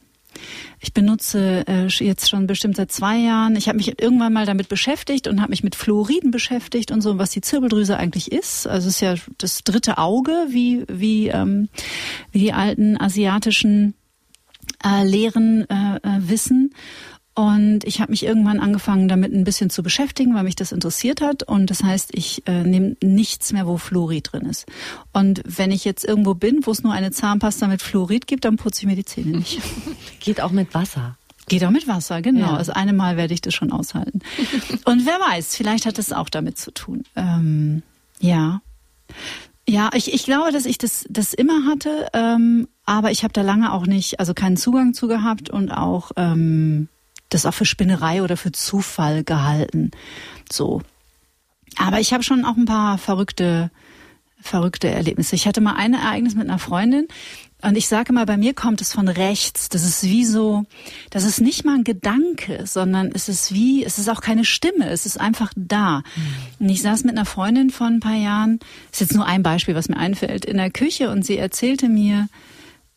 [0.79, 3.55] Ich benutze äh, jetzt schon bestimmt seit zwei Jahren.
[3.55, 7.17] Ich habe mich irgendwann mal damit beschäftigt und habe mich mit Fluoriden beschäftigt und so,
[7.17, 8.67] was die Zirbeldrüse eigentlich ist.
[8.67, 11.69] Also es ist ja das dritte Auge, wie wie ähm,
[12.31, 13.95] wie die alten asiatischen
[14.83, 16.73] äh, Lehren äh, äh, wissen.
[17.35, 21.19] Und ich habe mich irgendwann angefangen, damit ein bisschen zu beschäftigen, weil mich das interessiert
[21.19, 21.43] hat.
[21.43, 24.65] Und das heißt, ich äh, nehme nichts mehr, wo Fluorid drin ist.
[25.11, 28.55] Und wenn ich jetzt irgendwo bin, wo es nur eine Zahnpasta mit Fluorid gibt, dann
[28.55, 29.59] putze ich mir die Zähne nicht.
[30.21, 31.17] Geht auch mit Wasser.
[31.47, 32.53] Geht auch mit Wasser, genau.
[32.53, 32.55] Ja.
[32.55, 34.21] Also eine Mal werde ich das schon aushalten.
[34.85, 37.03] Und wer weiß, vielleicht hat es auch damit zu tun.
[37.17, 37.83] Ähm,
[38.21, 38.61] ja.
[39.67, 43.41] Ja, ich, ich glaube, dass ich das, das immer hatte, ähm, aber ich habe da
[43.41, 46.87] lange auch nicht, also keinen Zugang zu gehabt und auch ähm,
[47.29, 49.91] das auch für Spinnerei oder für Zufall gehalten.
[50.51, 50.81] So.
[51.77, 53.71] Aber ich habe schon auch ein paar verrückte,
[54.39, 55.35] verrückte Erlebnisse.
[55.35, 57.07] Ich hatte mal ein Ereignis mit einer Freundin,
[57.65, 59.69] und ich sage mal, bei mir kommt es von rechts.
[59.69, 60.65] Das ist wie so,
[61.09, 64.87] das ist nicht mal ein Gedanke, sondern es ist wie, es ist auch keine Stimme,
[64.89, 65.99] es ist einfach da.
[65.99, 66.03] Mhm.
[66.59, 68.59] Und ich saß mit einer Freundin vor ein paar Jahren,
[68.91, 72.27] ist jetzt nur ein Beispiel, was mir einfällt, in der Küche und sie erzählte mir,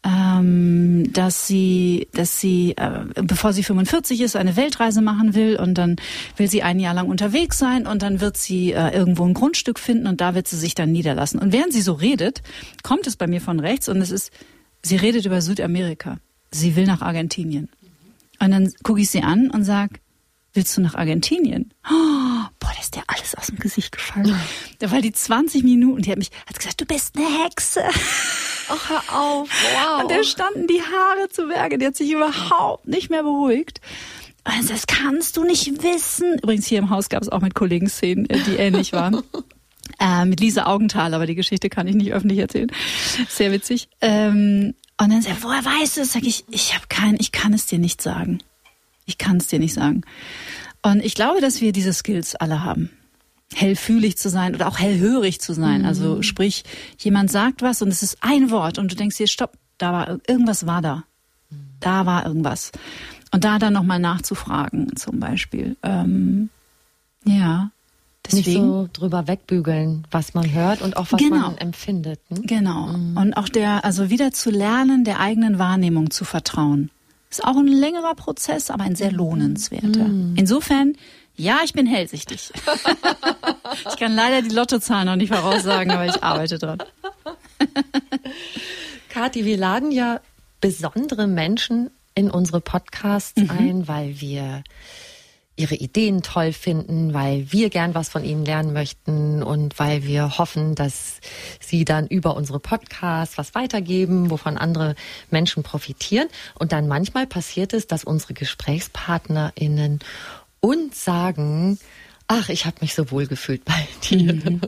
[0.04, 5.74] ähm, dass sie, dass sie, äh, bevor sie 45 ist, eine Weltreise machen will und
[5.74, 5.96] dann
[6.36, 9.78] will sie ein Jahr lang unterwegs sein und dann wird sie äh, irgendwo ein Grundstück
[9.78, 11.40] finden und da wird sie sich dann niederlassen.
[11.40, 12.42] Und während sie so redet,
[12.82, 14.30] kommt es bei mir von rechts und es ist,
[14.82, 16.18] sie redet über Südamerika.
[16.50, 17.68] Sie will nach Argentinien.
[18.40, 20.00] Und dann gucke ich sie an und sag,
[20.54, 21.72] willst du nach Argentinien?
[21.84, 21.90] Oh,
[22.58, 24.34] boah, da ist dir alles aus dem Gesicht gefallen.
[24.78, 27.82] Da war die 20 Minuten, die hat mich, hat gesagt, du bist eine Hexe.
[28.68, 30.02] Ach, hör auf, wow.
[30.02, 33.80] Und der standen die Haare zu Berge, die hat sich überhaupt nicht mehr beruhigt.
[34.44, 36.38] Also das kannst du nicht wissen.
[36.42, 39.22] Übrigens hier im Haus gab es auch mit Kollegen Szenen, äh, die ähnlich waren.
[40.00, 42.70] äh, mit Lisa Augenthal, aber die Geschichte kann ich nicht öffentlich erzählen.
[43.28, 43.88] Sehr witzig.
[44.00, 46.12] Ähm, und dann sagt er, woher weißt du es?
[46.12, 48.40] Sag ich, ich habe keinen, ich kann es dir nicht sagen.
[49.08, 50.02] Ich kann es dir nicht sagen.
[50.82, 52.90] Und ich glaube, dass wir diese Skills alle haben.
[53.54, 55.86] Hellfühlig zu sein oder auch hellhörig zu sein.
[55.86, 56.10] Also mhm.
[56.10, 56.64] Also sprich,
[56.98, 60.08] jemand sagt was und es ist ein Wort und du denkst dir, stopp, da war
[60.28, 61.04] irgendwas war da.
[61.80, 62.70] Da war irgendwas.
[63.32, 65.76] Und da dann nochmal nachzufragen, zum Beispiel.
[65.82, 66.50] Ähm,
[67.24, 67.70] ja.
[68.26, 71.36] Deswegen, Nicht so drüber wegbügeln, was man hört und auch was genau.
[71.36, 72.20] man empfindet.
[72.30, 72.42] Ne?
[72.42, 72.88] Genau.
[72.88, 73.16] Mhm.
[73.16, 76.90] Und auch der, also wieder zu lernen, der eigenen Wahrnehmung zu vertrauen.
[77.30, 80.08] Ist auch ein längerer Prozess, aber ein sehr lohnenswerter.
[80.08, 80.34] Mm.
[80.36, 80.96] Insofern,
[81.36, 82.52] ja, ich bin hellsichtig.
[83.90, 86.78] ich kann leider die Lottozahlen noch nicht voraussagen, aber ich arbeite dran.
[89.10, 90.20] Kathi, wir laden ja
[90.60, 93.50] besondere Menschen in unsere Podcasts mhm.
[93.50, 94.64] ein, weil wir
[95.58, 100.38] ihre Ideen toll finden, weil wir gern was von ihnen lernen möchten und weil wir
[100.38, 101.20] hoffen, dass
[101.60, 104.94] sie dann über unsere Podcasts was weitergeben, wovon andere
[105.30, 106.28] Menschen profitieren.
[106.58, 109.98] Und dann manchmal passiert es, dass unsere GesprächspartnerInnen
[110.60, 111.78] uns sagen,
[112.28, 114.34] ach, ich habe mich so wohl gefühlt bei dir.
[114.34, 114.60] Mhm.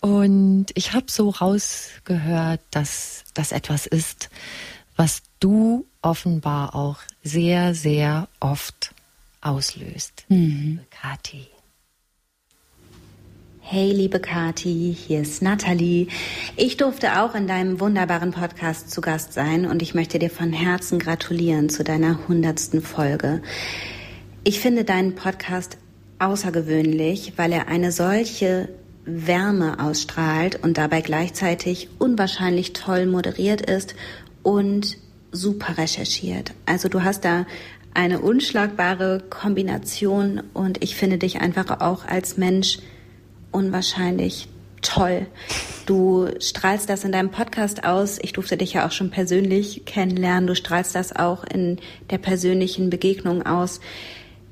[0.00, 4.30] Und ich habe so rausgehört, dass das etwas ist,
[4.96, 8.93] was du offenbar auch sehr, sehr oft
[9.44, 10.24] auslöst.
[10.28, 10.80] Mhm.
[10.90, 11.46] Kathi.
[13.66, 16.08] Hey, liebe Kati, hier ist Nathalie.
[16.54, 20.52] Ich durfte auch in deinem wunderbaren Podcast zu Gast sein und ich möchte dir von
[20.52, 23.40] Herzen gratulieren zu deiner hundertsten Folge.
[24.44, 25.78] Ich finde deinen Podcast
[26.18, 28.68] außergewöhnlich, weil er eine solche
[29.06, 33.94] Wärme ausstrahlt und dabei gleichzeitig unwahrscheinlich toll moderiert ist
[34.42, 34.98] und
[35.32, 36.52] super recherchiert.
[36.66, 37.46] Also du hast da
[37.94, 42.78] eine unschlagbare Kombination und ich finde dich einfach auch als Mensch
[43.52, 44.48] unwahrscheinlich
[44.82, 45.26] toll.
[45.86, 48.18] Du strahlst das in deinem Podcast aus.
[48.20, 50.46] Ich durfte dich ja auch schon persönlich kennenlernen.
[50.46, 51.78] Du strahlst das auch in
[52.10, 53.80] der persönlichen Begegnung aus.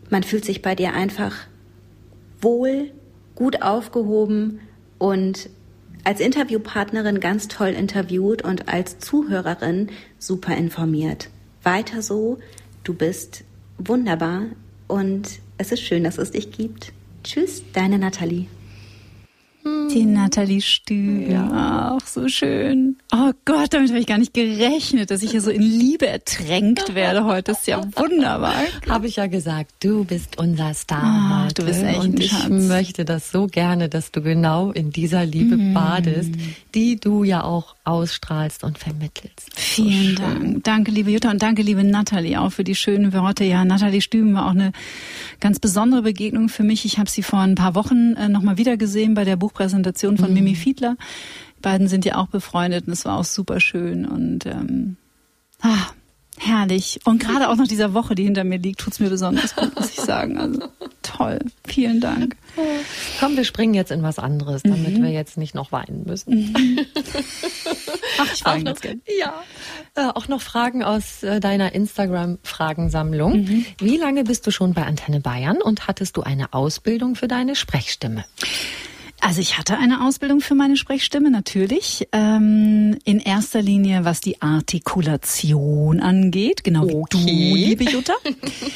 [0.09, 1.35] Man fühlt sich bei dir einfach
[2.41, 2.91] wohl,
[3.35, 4.61] gut aufgehoben
[4.99, 5.49] und
[6.05, 11.29] als Interviewpartnerin ganz toll interviewt und als Zuhörerin super informiert.
[11.63, 12.39] Weiter so.
[12.85, 13.45] Du bist
[13.79, 14.47] wunderbar
[14.89, 16.93] und Es ist schön, dass es dich gibt.
[17.23, 18.47] Tschüss, deine Nathalie.
[19.93, 21.31] Die Nathalie Stühl.
[21.31, 22.97] Ja, auch so schön.
[23.13, 26.95] Oh Gott, damit habe ich gar nicht gerechnet, dass ich hier so in Liebe ertränkt
[26.95, 27.53] werde heute.
[27.53, 28.55] Das ist ja wunderbar.
[28.89, 31.47] Habe ich ja gesagt, du bist unser Star.
[31.47, 32.49] Oh, du bist echt Und ein ich Schatz.
[32.49, 35.75] möchte das so gerne, dass du genau in dieser Liebe Mm.
[35.75, 36.31] badest,
[36.75, 39.51] die du ja auch ausstrahlst und vermittelst.
[39.57, 40.65] Vielen Dank.
[40.65, 43.45] Danke, liebe Jutta und danke, liebe Nathalie, auch für die schönen Worte.
[43.45, 44.73] Ja, Nathalie Stüben war auch eine
[45.41, 46.85] ganz besondere Begegnung für mich.
[46.87, 50.33] Ich habe sie vor ein paar Wochen äh, nochmal wieder gesehen bei der Buchpräsentation von
[50.33, 50.97] Mimi Fiedler.
[51.59, 54.97] Die beiden sind ja auch befreundet und es war auch super schön und ähm,
[55.61, 55.89] ah,
[56.39, 57.01] herrlich.
[57.05, 59.91] Und gerade auch nach dieser Woche, die hinter mir liegt, tut's mir besonders gut, muss
[59.91, 60.39] ich sagen.
[60.39, 60.69] Also
[61.03, 61.39] toll.
[61.67, 62.37] Vielen Dank.
[63.21, 66.55] Komm, wir springen jetzt in was anderes, damit wir jetzt nicht noch weinen müssen.
[68.19, 69.01] Ach, ich weine noch, jetzt gern.
[69.19, 69.43] ja,
[69.95, 73.43] äh, auch noch Fragen aus äh, deiner Instagram-Fragensammlung.
[73.43, 73.67] Mhm.
[73.79, 77.55] Wie lange bist du schon bei Antenne Bayern und hattest du eine Ausbildung für deine
[77.57, 78.25] Sprechstimme?
[79.25, 82.09] Also ich hatte eine Ausbildung für meine Sprechstimme natürlich.
[82.11, 87.55] Ähm, in erster Linie, was die Artikulation angeht, genau wie du, Okay.
[87.55, 88.15] liebe Jutta.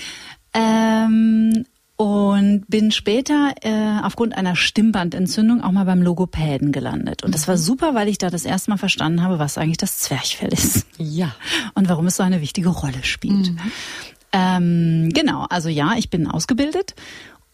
[0.55, 1.65] ähm,
[1.97, 7.25] und bin später äh, aufgrund einer Stimmbandentzündung auch mal beim Logopäden gelandet.
[7.25, 9.99] Und das war super, weil ich da das erste Mal verstanden habe, was eigentlich das
[9.99, 11.35] Zwerchfell ist Ja.
[11.75, 13.51] und warum es so eine wichtige Rolle spielt.
[14.33, 16.95] Ähm, genau, also ja, ich bin ausgebildet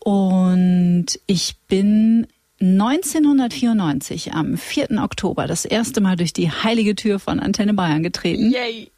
[0.00, 2.26] und ich bin
[2.62, 5.02] 1994 am 4.
[5.02, 8.88] Oktober das erste Mal durch die heilige Tür von Antenne Bayern getreten Yay.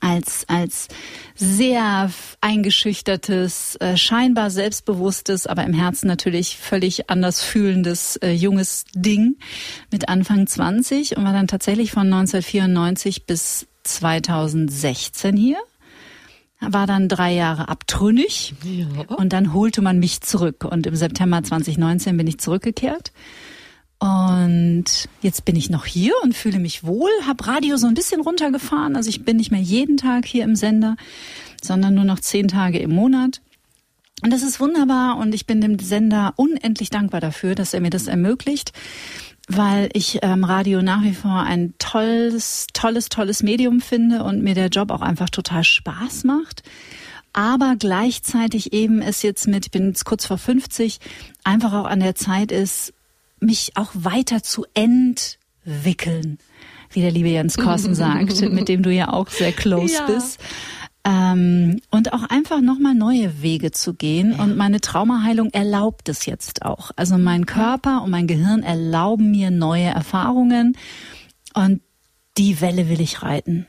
[0.00, 0.88] als als
[1.34, 9.36] sehr eingeschüchtertes, äh, scheinbar selbstbewusstes, aber im Herzen natürlich völlig anders fühlendes äh, junges Ding
[9.90, 15.58] mit Anfang 20 und war dann tatsächlich von 1994 bis 2016 hier.
[16.60, 18.54] War dann drei Jahre abtrünnig
[19.08, 23.12] und dann holte man mich zurück und im September 2019 bin ich zurückgekehrt.
[23.98, 24.84] Und
[25.22, 28.94] jetzt bin ich noch hier und fühle mich wohl, habe Radio so ein bisschen runtergefahren.
[28.96, 30.96] Also ich bin nicht mehr jeden Tag hier im Sender,
[31.62, 33.40] sondern nur noch zehn Tage im Monat.
[34.22, 37.90] Und das ist wunderbar und ich bin dem Sender unendlich dankbar dafür, dass er mir
[37.90, 38.72] das ermöglicht,
[39.48, 44.54] weil ich ähm, Radio nach wie vor ein tolles, tolles, tolles Medium finde und mir
[44.54, 46.62] der Job auch einfach total Spaß macht.
[47.32, 50.98] Aber gleichzeitig eben es jetzt mit, ich bin jetzt kurz vor 50,
[51.44, 52.92] einfach auch an der Zeit ist,
[53.40, 56.38] mich auch weiter zu entwickeln,
[56.90, 60.06] wie der liebe Jens Korsen sagt, mit dem du ja auch sehr close Ja.
[60.06, 60.40] bist.
[61.06, 64.32] Ähm, und auch einfach nochmal neue Wege zu gehen.
[64.32, 66.90] Und meine Traumaheilung erlaubt es jetzt auch.
[66.96, 70.76] Also mein Körper und mein Gehirn erlauben mir neue Erfahrungen.
[71.54, 71.80] Und
[72.36, 73.66] die Welle will ich reiten.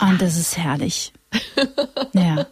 [0.00, 1.12] Und das ist herrlich.
[2.14, 2.46] ja.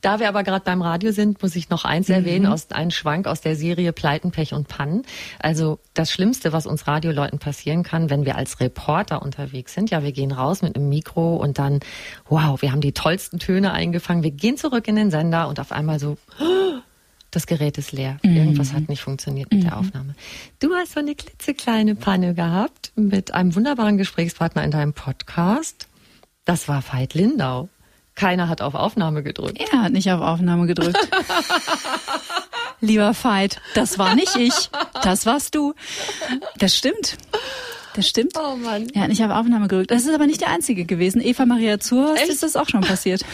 [0.00, 3.26] Da wir aber gerade beim Radio sind, muss ich noch eins erwähnen, aus einem Schwank
[3.26, 5.02] aus der Serie Pleiten, Pech und Pannen.
[5.38, 9.90] Also das Schlimmste, was uns Radioleuten passieren kann, wenn wir als Reporter unterwegs sind.
[9.90, 11.80] Ja, wir gehen raus mit einem Mikro und dann,
[12.28, 14.22] wow, wir haben die tollsten Töne eingefangen.
[14.22, 16.18] Wir gehen zurück in den Sender und auf einmal so,
[17.30, 18.18] das Gerät ist leer.
[18.22, 20.14] Irgendwas hat nicht funktioniert mit der Aufnahme.
[20.60, 25.88] Du hast so eine klitzekleine Panne gehabt mit einem wunderbaren Gesprächspartner in deinem Podcast.
[26.44, 27.68] Das war Veit Lindau.
[28.14, 29.58] Keiner hat auf Aufnahme gedrückt.
[29.72, 30.96] Er hat nicht auf Aufnahme gedrückt.
[32.80, 34.70] Lieber Veit, das war nicht ich.
[35.02, 35.74] Das warst du.
[36.58, 37.16] Das stimmt.
[37.94, 38.32] Das stimmt.
[38.38, 38.88] Oh Mann.
[38.92, 39.90] Er hat nicht auf Aufnahme gedrückt.
[39.90, 41.20] Das ist aber nicht der einzige gewesen.
[41.20, 42.30] Eva Maria Zurhorst Echt?
[42.30, 43.24] ist das auch schon passiert.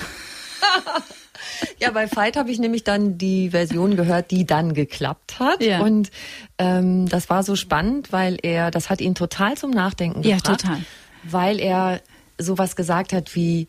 [1.78, 5.62] Ja, bei Fight habe ich nämlich dann die Version gehört, die dann geklappt hat.
[5.62, 5.80] Ja.
[5.80, 6.10] Und
[6.58, 10.60] ähm, das war so spannend, weil er, das hat ihn total zum Nachdenken Ja, gebracht.
[10.60, 10.78] total.
[11.24, 12.00] Weil er
[12.40, 13.68] sowas gesagt hat wie,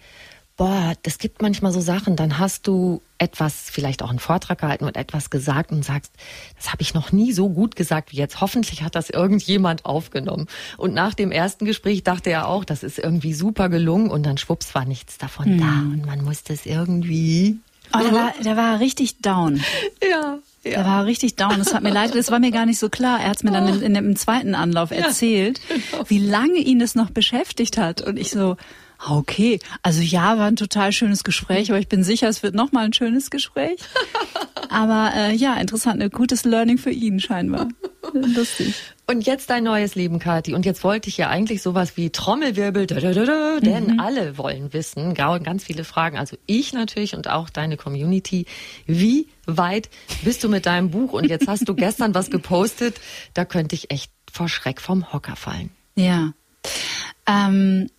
[0.58, 4.86] boah, das gibt manchmal so Sachen, dann hast du etwas, vielleicht auch einen Vortrag gehalten
[4.86, 6.14] und etwas gesagt und sagst,
[6.56, 8.42] das habe ich noch nie so gut gesagt wie jetzt.
[8.42, 10.48] Hoffentlich hat das irgendjemand aufgenommen.
[10.78, 14.38] Und nach dem ersten Gespräch dachte er auch, das ist irgendwie super gelungen und dann
[14.38, 17.58] schwupps war nichts davon da und man musste es irgendwie.
[17.94, 19.64] Oh, der, war, der war richtig down.
[20.08, 20.40] Ja.
[20.64, 21.58] Der war richtig down.
[21.58, 23.20] Das hat mir leid, das war mir gar nicht so klar.
[23.20, 25.60] Er hat es mir dann in, in dem zweiten Anlauf erzählt,
[26.08, 28.02] wie lange ihn das noch beschäftigt hat.
[28.02, 28.58] Und ich so,
[29.00, 32.54] ah, okay, also ja, war ein total schönes Gespräch, aber ich bin sicher, es wird
[32.54, 33.80] noch mal ein schönes Gespräch.
[34.70, 37.68] Aber äh, ja, interessant, ein gutes Learning für ihn scheinbar.
[38.14, 38.74] Lustig.
[39.12, 40.54] Und jetzt dein neues Leben, Kathi.
[40.54, 44.72] Und jetzt wollte ich ja eigentlich sowas wie Trommelwirbel, da, da, da, denn alle wollen
[44.72, 48.46] wissen, ganz viele Fragen, also ich natürlich und auch deine Community.
[48.86, 49.90] Wie weit
[50.24, 51.12] bist du mit deinem Buch?
[51.12, 53.02] Und jetzt hast du gestern was gepostet,
[53.34, 55.72] da könnte ich echt vor Schreck vom Hocker fallen.
[55.96, 56.32] Ja.
[57.28, 57.90] Ähm,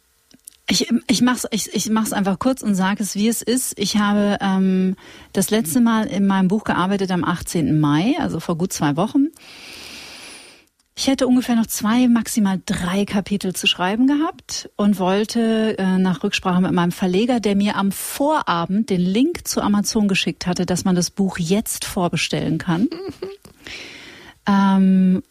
[0.70, 3.78] Ich, ich mach's, ich, ich mach's einfach kurz und sage es, wie es ist.
[3.78, 4.96] Ich habe ähm,
[5.34, 7.78] das letzte Mal in meinem Buch gearbeitet am 18.
[7.78, 9.28] Mai, also vor gut zwei Wochen.
[11.02, 16.22] Ich hätte ungefähr noch zwei, maximal drei Kapitel zu schreiben gehabt und wollte äh, nach
[16.22, 20.84] Rücksprache mit meinem Verleger, der mir am Vorabend den Link zu Amazon geschickt hatte, dass
[20.84, 22.88] man das Buch jetzt vorbestellen kann.
[24.46, 25.24] ähm,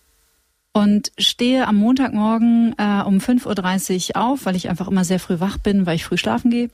[0.74, 5.40] und stehe am Montagmorgen äh, um 5.30 Uhr auf, weil ich einfach immer sehr früh
[5.40, 6.70] wach bin, weil ich früh schlafen gehe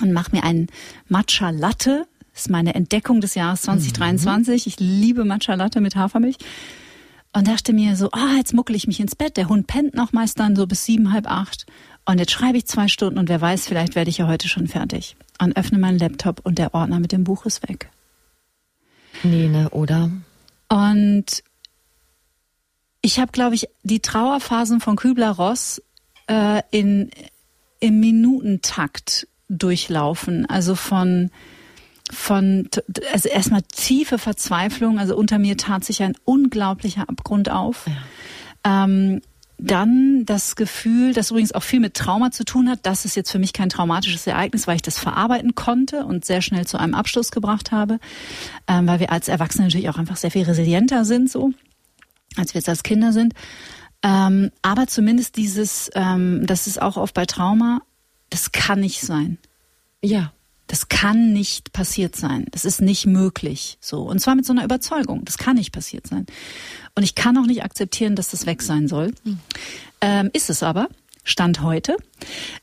[0.00, 0.68] und mache mir einen
[1.06, 2.06] Matcha Latte.
[2.32, 4.64] Das ist meine Entdeckung des Jahres 2023.
[4.64, 4.68] Mhm.
[4.70, 6.38] Ich liebe Matcha Latte mit Hafermilch.
[7.36, 9.36] Und dachte mir so, ah, jetzt muckel ich mich ins Bett.
[9.36, 11.66] Der Hund pennt noch meist dann so bis sieben, halb acht.
[12.06, 14.68] Und jetzt schreibe ich zwei Stunden und wer weiß, vielleicht werde ich ja heute schon
[14.68, 15.16] fertig.
[15.38, 17.90] Und öffne meinen Laptop und der Ordner mit dem Buch ist weg.
[19.22, 20.10] Nee, ne, oder?
[20.70, 21.44] Und
[23.02, 25.82] ich habe, glaube ich, die Trauerphasen von Kübler-Ross
[26.28, 27.10] äh, in
[27.80, 30.46] im Minutentakt durchlaufen.
[30.46, 31.30] Also von
[32.12, 32.68] von
[33.12, 34.98] also erstmal tiefe Verzweiflung.
[34.98, 37.86] Also unter mir tat sich ein unglaublicher Abgrund auf.
[38.64, 38.84] Ja.
[38.84, 39.22] Ähm,
[39.58, 42.80] dann das Gefühl, das übrigens auch viel mit Trauma zu tun hat.
[42.82, 46.42] Das ist jetzt für mich kein traumatisches Ereignis, weil ich das verarbeiten konnte und sehr
[46.42, 47.98] schnell zu einem Abschluss gebracht habe,
[48.68, 51.52] ähm, weil wir als Erwachsene natürlich auch einfach sehr viel resilienter sind so
[52.38, 53.34] als wir jetzt als Kinder sind.
[54.02, 57.80] Ähm, aber zumindest dieses, ähm, das ist auch oft bei Trauma,
[58.30, 59.38] das kann nicht sein.
[60.02, 60.32] Ja.
[60.66, 62.46] Das kann nicht passiert sein.
[62.50, 63.78] Das ist nicht möglich.
[63.80, 64.02] So.
[64.02, 65.24] Und zwar mit so einer Überzeugung.
[65.24, 66.26] Das kann nicht passiert sein.
[66.94, 69.12] Und ich kann auch nicht akzeptieren, dass das weg sein soll.
[70.00, 70.88] Ähm, ist es aber.
[71.28, 71.96] Stand heute.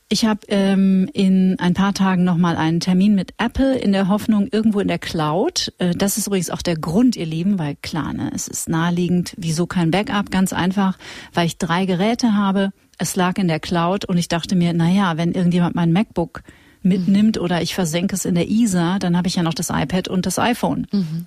[0.08, 4.48] Ich habe ähm, in ein paar Tagen nochmal einen Termin mit Apple in der Hoffnung
[4.50, 5.70] irgendwo in der Cloud.
[5.78, 9.34] Äh, das ist übrigens auch der Grund, ihr Lieben, weil klar, ne, es ist naheliegend,
[9.36, 10.30] wieso kein Backup?
[10.30, 10.96] Ganz einfach,
[11.34, 12.70] weil ich drei Geräte habe.
[12.96, 16.42] Es lag in der Cloud und ich dachte mir, na ja, wenn irgendjemand mein MacBook
[16.84, 17.42] mitnimmt mhm.
[17.42, 20.26] oder ich versenke es in der ISA, dann habe ich ja noch das iPad und
[20.26, 20.86] das iPhone.
[20.92, 21.26] Mhm.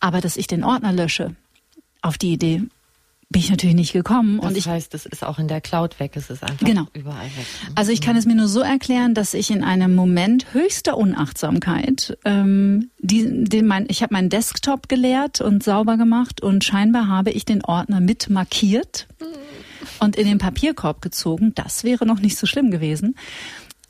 [0.00, 1.34] Aber dass ich den Ordner lösche,
[2.02, 2.62] auf die Idee
[3.30, 4.38] bin ich natürlich nicht gekommen.
[4.38, 6.86] Das und ich, heißt, es ist auch in der Cloud weg, es ist einfach genau.
[6.94, 7.46] überall weg.
[7.74, 12.16] Also ich kann es mir nur so erklären, dass ich in einem Moment höchster Unachtsamkeit,
[12.24, 17.30] ähm, die, den mein, ich habe meinen Desktop geleert und sauber gemacht und scheinbar habe
[17.30, 19.08] ich den Ordner mit markiert
[20.00, 21.52] und in den Papierkorb gezogen.
[21.54, 23.14] Das wäre noch nicht so schlimm gewesen.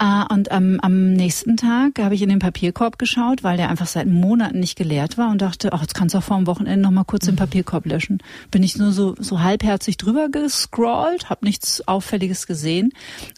[0.01, 3.89] Ah, und am, am nächsten Tag habe ich in den Papierkorb geschaut, weil der einfach
[3.89, 6.83] seit Monaten nicht geleert war und dachte, ach, jetzt kannst du auch vor dem Wochenende
[6.83, 7.39] noch mal kurz den mhm.
[7.39, 8.19] Papierkorb löschen.
[8.53, 12.93] Bin ich nur so, so halbherzig drüber gescrollt, habe nichts Auffälliges gesehen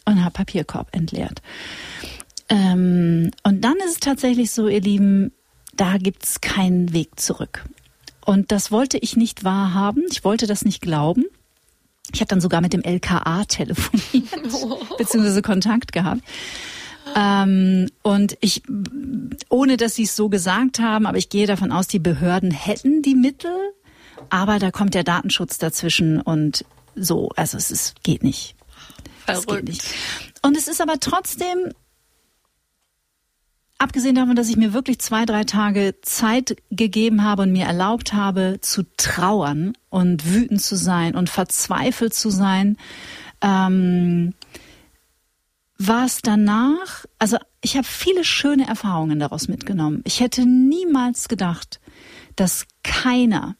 [0.05, 1.41] und habe Papierkorb entleert.
[2.47, 5.31] Ähm, und dann ist es tatsächlich so, ihr Lieben,
[5.75, 7.65] da gibt's keinen Weg zurück.
[8.23, 10.03] Und das wollte ich nicht wahrhaben.
[10.11, 11.25] Ich wollte das nicht glauben.
[12.13, 14.29] Ich habe dann sogar mit dem LKA telefoniert,
[14.97, 16.21] beziehungsweise Kontakt gehabt.
[17.15, 18.63] Ähm, und ich,
[19.49, 23.01] ohne dass sie es so gesagt haben, aber ich gehe davon aus, die Behörden hätten
[23.01, 23.55] die Mittel,
[24.29, 28.55] aber da kommt der Datenschutz dazwischen und so, also es ist, geht nicht.
[29.25, 29.47] Verrückt.
[29.47, 29.83] Es geht nicht.
[30.41, 31.73] Und es ist aber trotzdem
[33.81, 38.13] Abgesehen davon, dass ich mir wirklich zwei, drei Tage Zeit gegeben habe und mir erlaubt
[38.13, 42.77] habe, zu trauern und wütend zu sein und verzweifelt zu sein,
[43.41, 44.35] ähm,
[45.79, 50.01] war es danach, also ich habe viele schöne Erfahrungen daraus mitgenommen.
[50.03, 51.79] Ich hätte niemals gedacht,
[52.35, 53.55] dass keiner,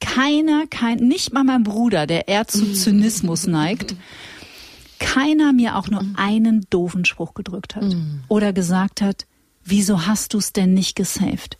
[0.00, 3.96] keiner, kein, nicht mal mein Bruder, der eher zu Zynismus neigt,
[4.98, 8.24] keiner mir auch nur einen doofen Spruch gedrückt hat mm.
[8.28, 9.26] oder gesagt hat,
[9.66, 11.58] wieso hast du es denn nicht gesaved?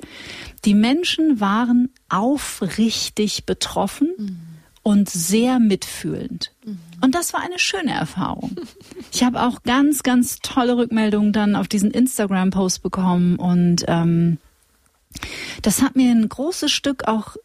[0.65, 4.39] Die Menschen waren aufrichtig betroffen mhm.
[4.83, 6.53] und sehr mitfühlend.
[6.65, 6.79] Mhm.
[7.03, 8.57] Und das war eine schöne Erfahrung.
[9.13, 14.39] Ich habe auch ganz, ganz tolle Rückmeldungen dann auf diesen Instagram-Post bekommen und ähm,
[15.63, 17.37] das hat mir ein großes Stück auch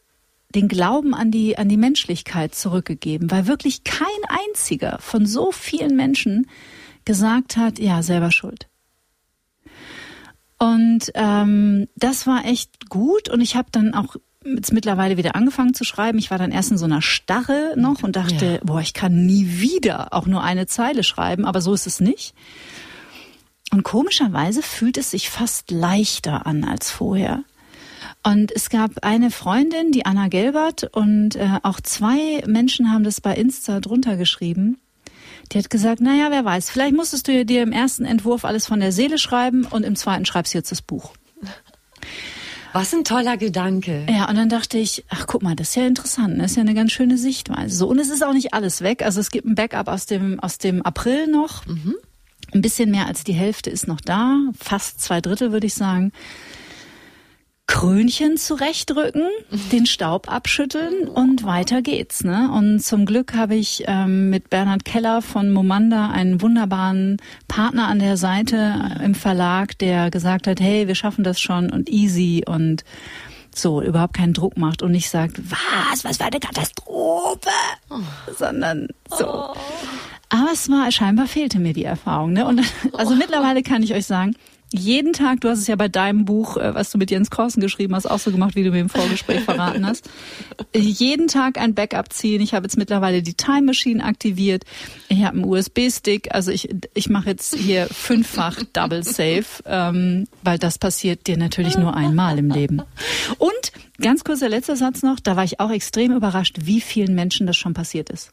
[0.54, 5.96] den Glauben an die, an die Menschlichkeit zurückgegeben, weil wirklich kein einziger von so vielen
[5.96, 6.48] Menschen
[7.06, 8.68] gesagt hat, ja, selber schuld.
[10.62, 15.74] Und ähm, das war echt gut und ich habe dann auch jetzt mittlerweile wieder angefangen
[15.74, 16.20] zu schreiben.
[16.20, 18.60] Ich war dann erst in so einer Starre noch und dachte, ja.
[18.64, 22.36] boah, ich kann nie wieder auch nur eine Zeile schreiben, aber so ist es nicht.
[23.72, 27.44] Und komischerweise fühlt es sich fast leichter an als vorher.
[28.22, 33.20] Und es gab eine Freundin, die Anna Gelbert, und äh, auch zwei Menschen haben das
[33.20, 34.80] bei Insta drunter geschrieben.
[35.52, 38.80] Die hat gesagt, naja, wer weiß, vielleicht musstest du dir im ersten Entwurf alles von
[38.80, 41.14] der Seele schreiben und im zweiten schreibst du jetzt das Buch.
[42.74, 44.06] Was ein toller Gedanke.
[44.10, 46.62] Ja, und dann dachte ich, ach guck mal, das ist ja interessant, das ist ja
[46.62, 47.76] eine ganz schöne Sichtweise.
[47.76, 49.04] So, und es ist auch nicht alles weg.
[49.04, 51.66] Also es gibt ein Backup aus dem, aus dem April noch.
[51.66, 51.96] Mhm.
[52.54, 56.12] Ein bisschen mehr als die Hälfte ist noch da, fast zwei Drittel würde ich sagen.
[57.72, 59.30] Krönchen zurechtrücken,
[59.72, 62.22] den Staub abschütteln und weiter geht's.
[62.22, 62.52] Ne?
[62.52, 67.16] Und zum Glück habe ich ähm, mit Bernhard Keller von Momanda einen wunderbaren
[67.48, 71.90] Partner an der Seite im Verlag, der gesagt hat, hey, wir schaffen das schon und
[71.90, 72.84] easy und
[73.56, 77.50] so überhaupt keinen Druck macht und nicht sagt, was, was war eine Katastrophe,
[77.90, 78.00] oh.
[78.38, 79.26] sondern so.
[79.28, 79.54] Oh.
[80.28, 82.34] Aber es war scheinbar fehlte mir die Erfahrung.
[82.34, 82.46] Ne?
[82.46, 82.62] Und
[82.94, 83.18] also oh.
[83.18, 84.36] mittlerweile kann ich euch sagen,
[84.74, 87.62] jeden Tag, du hast es ja bei deinem Buch, äh, was du mit Jens Korsen
[87.62, 90.10] geschrieben hast, auch so gemacht, wie du mir im Vorgespräch verraten hast.
[90.76, 92.42] jeden Tag ein Backup ziehen.
[92.42, 94.64] Ich habe jetzt mittlerweile die Time Machine aktiviert.
[95.10, 96.34] Ich habe einen USB-Stick.
[96.34, 101.78] Also ich, ich mache jetzt hier fünffach Double Safe, ähm, weil das passiert dir natürlich
[101.78, 102.82] nur einmal im Leben.
[103.38, 107.14] Und ganz kurz der letzte Satz noch, da war ich auch extrem überrascht, wie vielen
[107.14, 108.32] Menschen das schon passiert ist.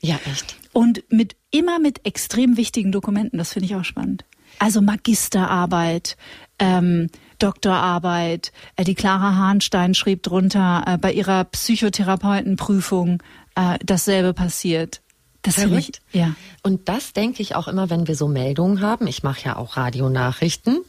[0.00, 0.56] Ja, echt.
[0.72, 4.24] Und mit immer mit extrem wichtigen Dokumenten, das finde ich auch spannend.
[4.58, 6.16] Also Magisterarbeit,
[6.58, 8.52] ähm, Doktorarbeit.
[8.76, 13.22] Äh, die Clara Hahnstein schrieb drunter, äh, bei ihrer Psychotherapeutenprüfung
[13.54, 15.00] äh, dasselbe passiert.
[15.42, 16.00] Das Verrückt.
[16.10, 16.34] Ich, ja.
[16.62, 19.06] Und das denke ich auch immer, wenn wir so Meldungen haben.
[19.06, 20.80] Ich mache ja auch Radionachrichten,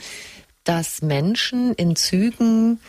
[0.63, 2.79] dass Menschen in Zügen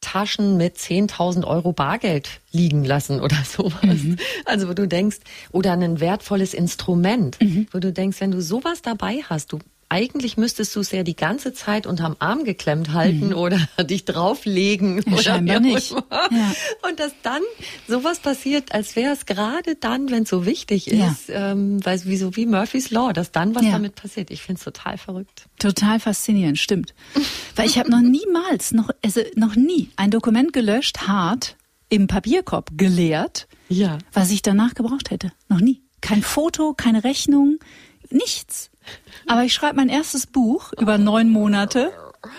[0.00, 3.82] Taschen mit 10.000 Euro Bargeld liegen lassen oder sowas.
[3.82, 4.16] Mhm.
[4.46, 5.18] Also wo du denkst,
[5.52, 7.68] oder ein wertvolles Instrument, mhm.
[7.70, 9.58] wo du denkst, wenn du sowas dabei hast, du
[9.90, 13.34] eigentlich müsstest du es ja die ganze Zeit unterm Arm geklemmt halten mhm.
[13.34, 15.90] oder dich drauflegen ja, oder scheinbar nicht.
[15.90, 16.54] Ja.
[16.88, 17.42] Und dass dann
[17.88, 21.52] sowas passiert, als wäre es gerade dann, wenn es so wichtig ist, ja.
[21.52, 24.30] ähm, weil wie so wie Murphy's Law, dass dann was damit passiert.
[24.30, 25.48] Ich finde es total verrückt.
[25.58, 26.94] Total faszinierend, stimmt.
[27.56, 31.56] weil ich habe noch niemals, noch also noch nie ein Dokument gelöscht, hart
[31.88, 33.98] im Papierkorb geleert, ja.
[34.12, 35.32] was ich danach gebraucht hätte.
[35.48, 35.82] Noch nie.
[36.00, 37.58] Kein Foto, keine Rechnung,
[38.10, 38.69] nichts.
[39.26, 41.92] Aber ich schreibe mein erstes Buch über neun Monate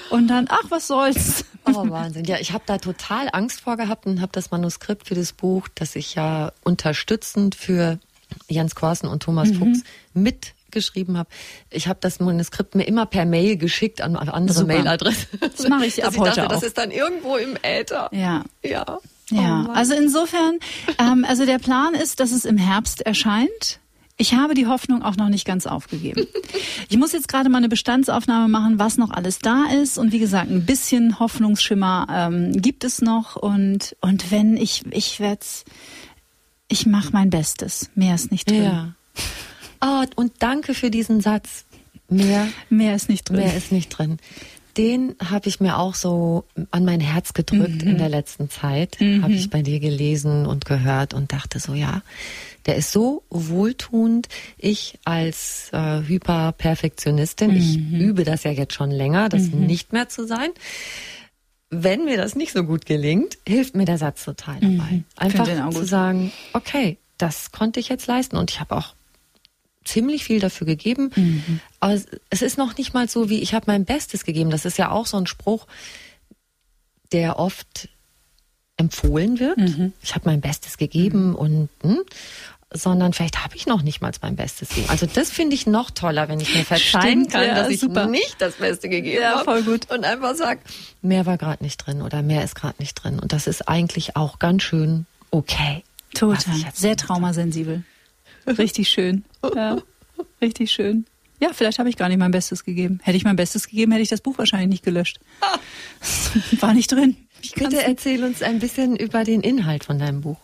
[0.09, 1.45] und dann, ach, was soll's.
[1.65, 2.25] Oh, Wahnsinn.
[2.25, 5.67] Ja, ich habe da total Angst vor gehabt und habe das Manuskript für das Buch,
[5.73, 7.99] das ich ja unterstützend für
[8.47, 9.55] Jens Korsen und Thomas mhm.
[9.55, 9.83] Fuchs
[10.13, 11.29] mitgeschrieben habe.
[11.69, 14.73] Ich habe das Manuskript mir immer per Mail geschickt an andere Super.
[14.73, 15.27] Mailadresse.
[15.39, 16.51] Das mache ich ab ich heute dachte, auch.
[16.51, 18.09] Das ist dann irgendwo im Äther.
[18.11, 18.43] Ja.
[18.63, 18.99] Ja.
[19.29, 20.59] Ja, oh also insofern,
[20.97, 23.79] ähm, also der Plan ist, dass es im Herbst erscheint.
[24.17, 26.27] Ich habe die Hoffnung auch noch nicht ganz aufgegeben.
[26.89, 29.97] Ich muss jetzt gerade mal eine Bestandsaufnahme machen, was noch alles da ist.
[29.97, 33.35] Und wie gesagt, ein bisschen Hoffnungsschimmer ähm, gibt es noch.
[33.35, 35.45] Und, und wenn ich, ich werde
[36.71, 37.91] ich mache mein Bestes.
[37.95, 38.63] Mehr ist nicht drin.
[38.63, 38.95] Ja.
[39.81, 41.65] Oh, und danke für diesen Satz.
[42.07, 43.39] Mehr, mehr ist nicht drin.
[43.39, 44.17] Mehr ist nicht drin.
[44.77, 47.91] Den habe ich mir auch so an mein Herz gedrückt mhm.
[47.91, 48.97] in der letzten Zeit.
[49.01, 49.23] Mhm.
[49.23, 52.03] Habe ich bei dir gelesen und gehört und dachte so, ja,
[52.65, 54.27] der ist so wohltuend.
[54.57, 57.57] Ich als äh, Hyperperfektionistin, mhm.
[57.57, 59.65] ich übe das ja jetzt schon länger, das mhm.
[59.65, 60.49] nicht mehr zu sein.
[61.69, 64.91] Wenn mir das nicht so gut gelingt, hilft mir der Satz total dabei.
[64.91, 65.05] Mhm.
[65.15, 68.93] Einfach zu sagen, okay, das konnte ich jetzt leisten und ich habe auch
[69.83, 71.11] ziemlich viel dafür gegeben.
[71.15, 71.59] Mhm.
[71.79, 71.99] Aber
[72.29, 74.49] es ist noch nicht mal so, wie ich habe mein Bestes gegeben.
[74.49, 75.65] Das ist ja auch so ein Spruch,
[77.11, 77.89] der oft
[78.77, 79.57] empfohlen wird.
[79.57, 79.93] Mhm.
[80.01, 81.35] Ich habe mein Bestes gegeben mhm.
[81.35, 82.01] und hm,
[82.73, 84.89] sondern vielleicht habe ich noch nicht mal mein Bestes gegeben.
[84.89, 87.79] Also das finde ich noch toller, wenn ich mir verzeihen Stimmt, kann, ja, dass ich
[87.79, 88.07] super.
[88.07, 89.43] nicht das Beste gegeben ja, habe.
[89.43, 89.91] voll gut.
[89.91, 90.59] Und einfach sag,
[91.01, 93.19] mehr war gerade nicht drin oder mehr ist gerade nicht drin.
[93.19, 95.83] Und das ist eigentlich auch ganz schön okay.
[96.13, 96.55] Total.
[96.73, 97.83] Sehr traumasensibel.
[98.47, 99.23] Richtig schön.
[99.55, 99.77] Ja,
[100.41, 101.05] richtig schön.
[101.39, 102.99] Ja, vielleicht habe ich gar nicht mein Bestes gegeben.
[103.03, 105.19] Hätte ich mein Bestes gegeben, hätte ich das Buch wahrscheinlich nicht gelöscht.
[106.59, 107.17] War nicht drin.
[107.55, 110.37] Bitte erzähl uns ein bisschen über den Inhalt von deinem Buch.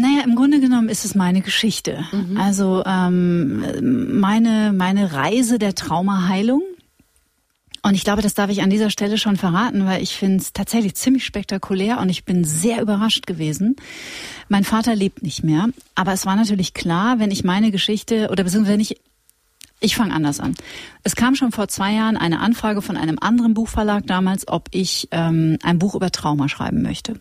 [0.00, 2.04] Naja, im Grunde genommen ist es meine Geschichte.
[2.12, 2.36] Mhm.
[2.36, 6.62] Also ähm, meine, meine Reise der Traumaheilung.
[7.82, 10.52] Und ich glaube, das darf ich an dieser Stelle schon verraten, weil ich finde es
[10.52, 13.76] tatsächlich ziemlich spektakulär und ich bin sehr überrascht gewesen.
[14.48, 18.44] Mein Vater lebt nicht mehr, aber es war natürlich klar, wenn ich meine Geschichte oder
[18.44, 19.00] beziehungsweise wenn ich
[19.80, 20.56] ich fange anders an.
[21.04, 25.08] Es kam schon vor zwei Jahren eine Anfrage von einem anderen Buchverlag damals, ob ich
[25.12, 27.14] ähm, ein Buch über Trauma schreiben möchte.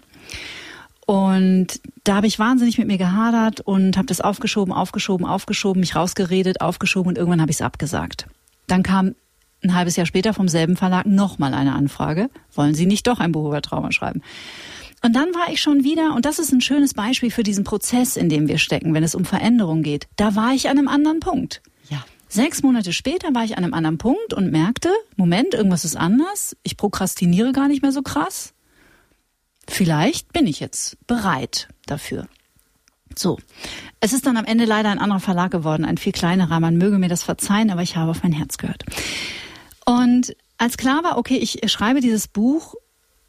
[1.07, 5.95] Und da habe ich wahnsinnig mit mir gehadert und habe das aufgeschoben, aufgeschoben, aufgeschoben, mich
[5.95, 8.27] rausgeredet, aufgeschoben und irgendwann habe ich es abgesagt.
[8.67, 9.15] Dann kam
[9.63, 12.29] ein halbes Jahr später vom selben Verlag nochmal eine Anfrage.
[12.53, 14.21] Wollen Sie nicht doch ein Buch über Trauma schreiben?
[15.01, 18.17] Und dann war ich schon wieder, und das ist ein schönes Beispiel für diesen Prozess,
[18.17, 20.09] in dem wir stecken, wenn es um Veränderung geht.
[20.17, 21.61] Da war ich an einem anderen Punkt.
[21.89, 22.03] Ja.
[22.27, 26.57] Sechs Monate später war ich an einem anderen Punkt und merkte, Moment, irgendwas ist anders.
[26.63, 28.53] Ich prokrastiniere gar nicht mehr so krass
[29.67, 32.27] vielleicht bin ich jetzt bereit dafür.
[33.15, 33.37] So.
[33.99, 36.59] Es ist dann am Ende leider ein anderer Verlag geworden, ein viel kleinerer.
[36.59, 38.83] Man möge mir das verzeihen, aber ich habe auf mein Herz gehört.
[39.85, 42.75] Und als klar war, okay, ich schreibe dieses Buch,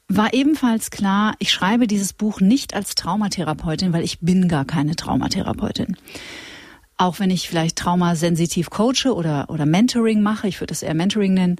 [0.09, 4.97] war ebenfalls klar, ich schreibe dieses Buch nicht als Traumatherapeutin, weil ich bin gar keine
[4.97, 5.97] Traumatherapeutin.
[6.97, 11.35] Auch wenn ich vielleicht traumasensitiv coache oder, oder Mentoring mache, ich würde es eher Mentoring
[11.35, 11.57] nennen,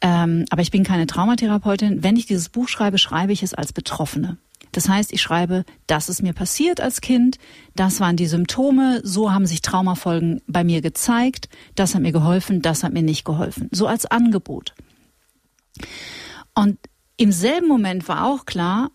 [0.00, 2.02] ähm, aber ich bin keine Traumatherapeutin.
[2.02, 4.38] Wenn ich dieses Buch schreibe, schreibe ich es als Betroffene.
[4.72, 7.38] Das heißt, ich schreibe, das ist mir passiert als Kind,
[7.76, 12.60] das waren die Symptome, so haben sich Traumafolgen bei mir gezeigt, das hat mir geholfen,
[12.60, 13.68] das hat mir nicht geholfen.
[13.70, 14.74] So als Angebot.
[16.54, 16.78] Und
[17.16, 18.90] im selben Moment war auch klar,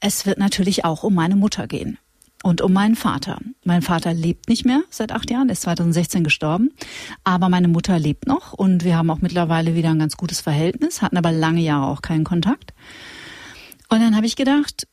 [0.00, 1.98] es wird natürlich auch um meine Mutter gehen
[2.42, 3.38] und um meinen Vater.
[3.64, 6.70] Mein Vater lebt nicht mehr seit acht Jahren, ist 2016 gestorben,
[7.24, 11.02] aber meine Mutter lebt noch und wir haben auch mittlerweile wieder ein ganz gutes Verhältnis,
[11.02, 12.72] hatten aber lange Jahre auch keinen Kontakt.
[13.88, 14.86] Und dann habe ich gedacht,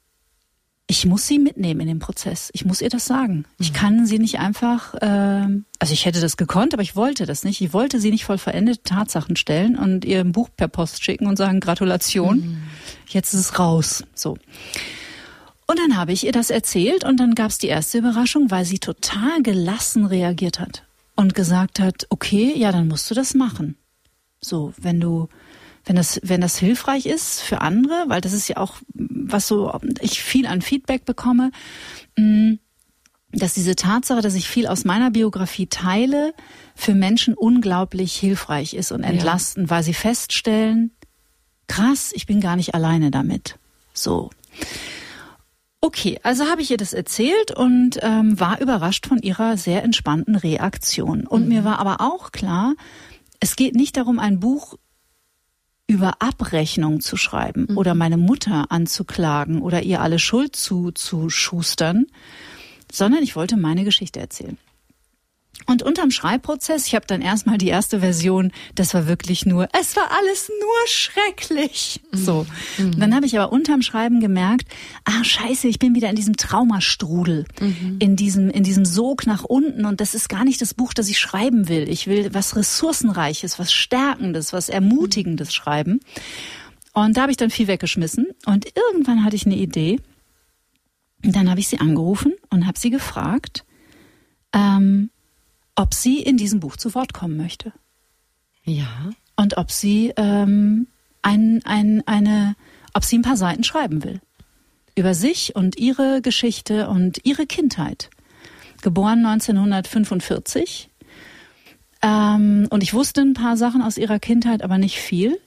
[0.90, 2.50] ich muss sie mitnehmen in den Prozess.
[2.54, 3.46] Ich muss ihr das sagen.
[3.60, 3.76] Ich mhm.
[3.76, 5.48] kann sie nicht einfach, äh,
[5.80, 7.62] also ich hätte das gekonnt, aber ich wollte das nicht.
[7.62, 11.28] Ich wollte sie nicht voll veränderte Tatsachen stellen und ihr ein Buch per Post schicken
[11.28, 12.58] und sagen, Gratulation, mhm.
[13.10, 14.06] jetzt ist es raus.
[14.16, 14.38] So.
[15.68, 18.66] Und dann habe ich ihr das erzählt und dann gab es die erste Überraschung, weil
[18.66, 20.84] sie total gelassen reagiert hat
[21.16, 23.76] und gesagt hat, okay, ja, dann musst du das machen.
[24.40, 25.28] So, wenn du
[25.88, 29.74] wenn das, wenn das hilfreich ist für andere, weil das ist ja auch, was so
[30.02, 31.52] ich viel an Feedback bekomme,
[32.18, 32.56] mm,
[33.32, 36.34] dass diese Tatsache, dass ich viel aus meiner Biografie teile,
[36.76, 39.76] für Menschen unglaublich hilfreich ist und entlastend, ja.
[39.76, 40.92] weil sie feststellen,
[41.68, 43.58] krass, ich bin gar nicht alleine damit.
[43.94, 44.30] So.
[45.80, 50.36] Okay, also habe ich ihr das erzählt und ähm, war überrascht von ihrer sehr entspannten
[50.36, 51.28] Reaktion.
[51.28, 51.50] Und mhm.
[51.50, 52.74] mir war aber auch klar,
[53.40, 54.76] es geht nicht darum, ein Buch
[55.88, 57.78] über Abrechnung zu schreiben mhm.
[57.78, 62.08] oder meine Mutter anzuklagen oder ihr alle Schuld zuzuschustern,
[62.92, 64.58] sondern ich wollte meine Geschichte erzählen.
[65.70, 69.98] Und unterm Schreibprozess, ich habe dann erstmal die erste Version, das war wirklich nur, es
[69.98, 72.00] war alles nur schrecklich.
[72.14, 72.18] Mhm.
[72.18, 72.48] So.
[72.78, 73.00] Mhm.
[73.00, 74.66] Dann habe ich aber unterm Schreiben gemerkt,
[75.04, 77.98] ah scheiße, ich bin wieder in diesem Traumastrudel, mhm.
[78.00, 81.10] in diesem in diesem Sog nach unten und das ist gar nicht das Buch, das
[81.10, 81.90] ich schreiben will.
[81.90, 86.00] Ich will was ressourcenreiches, was stärkendes, was ermutigendes schreiben.
[86.94, 90.00] Und da habe ich dann viel weggeschmissen und irgendwann hatte ich eine Idee.
[91.26, 93.66] Und dann habe ich sie angerufen und habe sie gefragt,
[94.54, 95.10] ähm,
[95.78, 97.72] ob sie in diesem Buch zu Wort kommen möchte.
[98.66, 99.12] Ja.
[99.38, 100.88] Und ob sie ähm,
[101.22, 102.56] ein, ein, eine,
[102.94, 104.20] ob sie ein paar Seiten schreiben will.
[104.96, 108.10] Über sich und ihre Geschichte und ihre Kindheit.
[108.82, 110.90] Geboren 1945.
[112.02, 115.40] Ähm, und ich wusste ein paar Sachen aus ihrer Kindheit, aber nicht viel.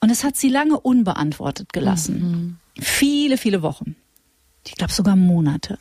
[0.00, 2.58] Und es hat sie lange unbeantwortet gelassen.
[2.76, 2.82] Mhm.
[2.82, 3.96] Viele, viele Wochen.
[4.66, 5.78] Ich glaube sogar Monate.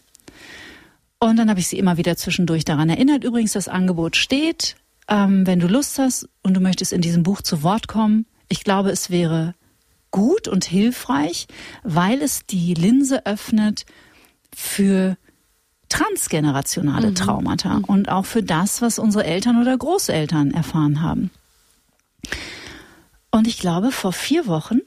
[1.20, 3.24] Und dann habe ich sie immer wieder zwischendurch daran erinnert.
[3.24, 4.76] Übrigens, das Angebot steht.
[5.08, 8.64] Ähm, wenn du Lust hast und du möchtest in diesem Buch zu Wort kommen, ich
[8.64, 9.56] glaube, es wäre
[10.12, 11.48] gut und hilfreich,
[11.84, 13.86] weil es die Linse öffnet
[14.56, 15.18] für
[15.90, 17.16] transgenerationale mhm.
[17.16, 17.84] Traumata mhm.
[17.86, 21.32] und auch für das, was unsere Eltern oder Großeltern erfahren haben.
[23.32, 24.80] Und ich glaube, vor vier Wochen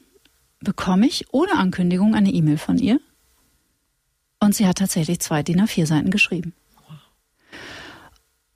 [0.59, 2.99] bekomme ich ohne Ankündigung eine E-Mail von ihr
[4.41, 6.53] und sie hat tatsächlich zwei DIN A4 Seiten geschrieben.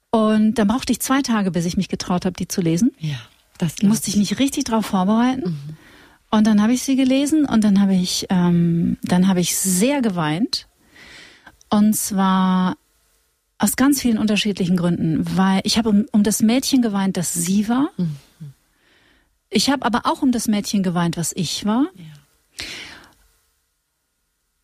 [0.09, 2.91] Und dann brauchte ich zwei Tage, bis ich mich getraut habe, die zu lesen.
[2.99, 3.17] Ja,
[3.57, 5.49] das musste ich mich richtig darauf vorbereiten.
[5.49, 5.77] Mhm.
[6.31, 10.01] Und dann habe ich sie gelesen und dann habe ich, ähm, dann habe ich sehr
[10.01, 10.67] geweint.
[11.69, 12.77] Und zwar
[13.57, 17.69] aus ganz vielen unterschiedlichen Gründen, weil ich habe um, um das Mädchen geweint, das sie
[17.69, 17.89] war.
[17.97, 18.15] Mhm.
[19.49, 21.87] Ich habe aber auch um das Mädchen geweint, was ich war.
[21.95, 22.65] Ja.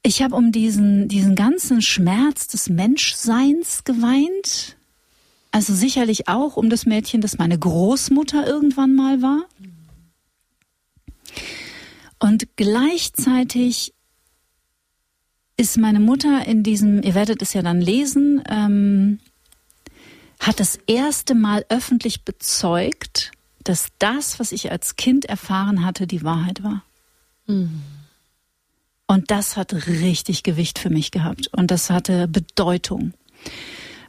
[0.04, 4.78] Ich habe um diesen, diesen ganzen Schmerz des Menschseins geweint.
[5.52, 9.44] Also sicherlich auch um das Mädchen, das meine Großmutter irgendwann mal war.
[12.20, 13.94] Und gleichzeitig
[15.58, 19.20] ist meine Mutter in diesem, ihr werdet es ja dann lesen, ähm,
[20.40, 23.32] hat das erste Mal öffentlich bezeugt,
[23.64, 26.84] dass das, was ich als Kind erfahren hatte, die Wahrheit war.
[27.46, 27.82] Mhm.
[29.12, 31.50] Und das hat richtig Gewicht für mich gehabt.
[31.52, 33.12] Und das hatte Bedeutung.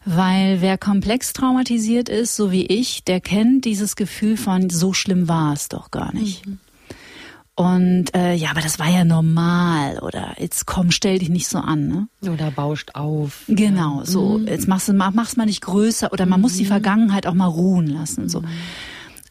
[0.05, 5.27] Weil wer komplex traumatisiert ist, so wie ich, der kennt dieses Gefühl von, so schlimm
[5.27, 6.47] war es doch gar nicht.
[6.47, 6.61] Mhm.
[7.57, 11.59] Und äh, ja, aber das war ja normal oder jetzt komm, stell dich nicht so
[11.59, 11.89] an.
[11.89, 12.31] Ne?
[12.31, 13.43] Oder bauscht auf.
[13.49, 14.47] Genau, so mhm.
[14.47, 16.43] jetzt machst du mach's mal nicht größer oder man mhm.
[16.43, 16.69] muss die mhm.
[16.69, 18.29] Vergangenheit auch mal ruhen lassen.
[18.29, 18.43] So.
[18.43, 18.49] Mhm.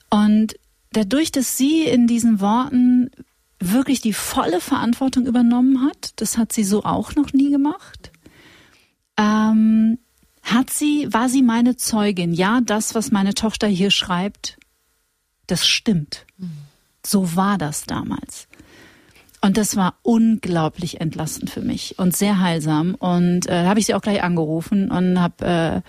[0.10, 0.56] Und
[0.92, 3.10] dadurch, dass sie in diesen Worten
[3.62, 6.14] wirklich die volle Verantwortung übernommen hat.
[6.18, 8.12] Das hat sie so auch noch nie gemacht.
[9.18, 10.00] Ähm,
[10.42, 12.34] hat sie, war sie meine Zeugin?
[12.34, 14.58] Ja, das, was meine Tochter hier schreibt,
[15.48, 16.26] das stimmt.
[17.06, 18.48] So war das damals.
[19.42, 22.96] Und das war unglaublich entlastend für mich und sehr heilsam.
[22.96, 25.82] Und äh, habe ich sie auch gleich angerufen und habe äh,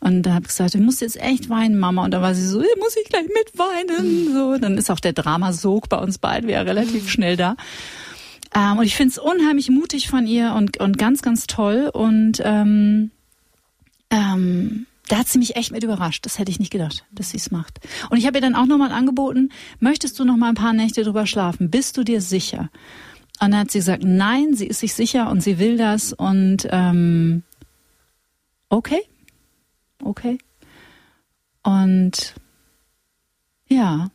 [0.00, 2.04] und habe gesagt, ich muss jetzt echt weinen, Mama.
[2.04, 4.32] Und da war sie so, muss ich gleich mitweinen.
[4.32, 7.56] So, dann ist auch der Dramasog bei uns beiden ja relativ schnell da.
[8.54, 11.90] Ähm, und ich finde es unheimlich mutig von ihr und und ganz ganz toll.
[11.92, 13.10] Und ähm,
[14.10, 16.24] ähm, da hat sie mich echt mit überrascht.
[16.26, 17.80] Das hätte ich nicht gedacht, dass sie es macht.
[18.10, 19.50] Und ich habe ihr dann auch nochmal angeboten,
[19.80, 21.70] möchtest du noch mal ein paar Nächte drüber schlafen?
[21.70, 22.70] Bist du dir sicher?
[23.40, 26.12] Und dann hat sie gesagt, nein, sie ist sich sicher und sie will das.
[26.12, 27.42] Und ähm,
[28.68, 29.00] okay,
[30.02, 30.38] okay.
[31.62, 32.34] Und
[33.68, 34.10] ja,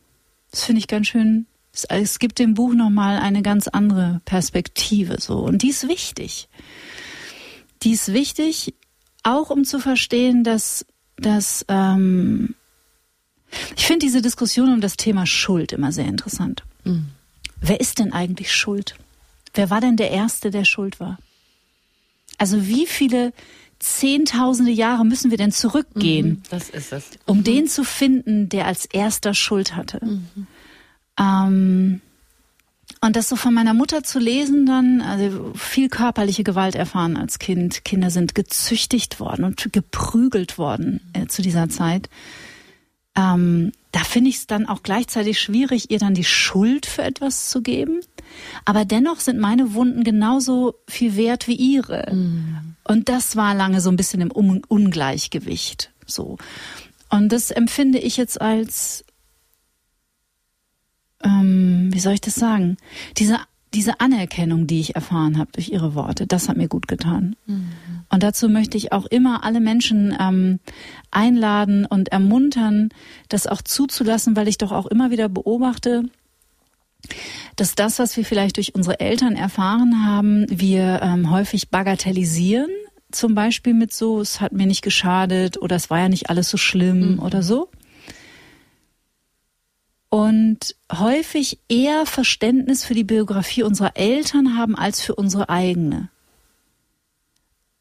[0.50, 1.46] das finde ich ganz schön.
[1.72, 5.38] Es, es gibt dem Buch nochmal eine ganz andere Perspektive so.
[5.38, 6.48] Und die ist wichtig.
[7.82, 8.74] Die ist wichtig,
[9.22, 10.86] auch um zu verstehen, dass,
[11.16, 12.54] dass ähm,
[13.76, 16.64] ich finde diese Diskussion um das Thema Schuld immer sehr interessant.
[16.84, 17.06] Mhm.
[17.60, 18.96] Wer ist denn eigentlich schuld?
[19.54, 21.18] Wer war denn der Erste, der schuld war?
[22.38, 23.32] Also wie viele
[23.78, 27.04] zehntausende Jahre müssen wir denn zurückgehen, mhm, das ist es.
[27.26, 27.44] um mhm.
[27.44, 30.00] den zu finden, der als erster Schuld hatte?
[30.04, 30.46] Mhm.
[31.18, 32.00] Ähm,
[33.00, 37.38] und das so von meiner Mutter zu lesen dann, also viel körperliche Gewalt erfahren als
[37.38, 37.84] Kind.
[37.84, 42.08] Kinder sind gezüchtigt worden und geprügelt worden äh, zu dieser Zeit.
[43.14, 47.50] Ähm, da finde ich es dann auch gleichzeitig schwierig, ihr dann die Schuld für etwas
[47.50, 48.00] zu geben.
[48.64, 52.12] Aber dennoch sind meine Wunden genauso viel wert wie ihre.
[52.12, 52.76] Mhm.
[52.84, 55.90] Und das war lange so ein bisschen im Un Ungleichgewicht.
[56.06, 56.38] So.
[57.10, 59.04] Und das empfinde ich jetzt als
[61.22, 62.76] ähm, wie soll ich das sagen?
[63.16, 63.38] Diese
[63.74, 67.36] diese Anerkennung, die ich erfahren habe durch ihre Worte, das hat mir gut getan.
[67.46, 67.70] Mhm.
[68.08, 70.60] Und dazu möchte ich auch immer alle Menschen ähm,
[71.10, 72.90] einladen und ermuntern,
[73.28, 76.04] das auch zuzulassen, weil ich doch auch immer wieder beobachte,
[77.56, 82.70] dass das, was wir vielleicht durch unsere Eltern erfahren haben, wir ähm, häufig bagatellisieren.
[83.10, 86.50] Zum Beispiel mit so, es hat mir nicht geschadet oder es war ja nicht alles
[86.50, 87.18] so schlimm mhm.
[87.20, 87.70] oder so
[90.14, 96.08] und häufig eher Verständnis für die Biografie unserer Eltern haben als für unsere eigene.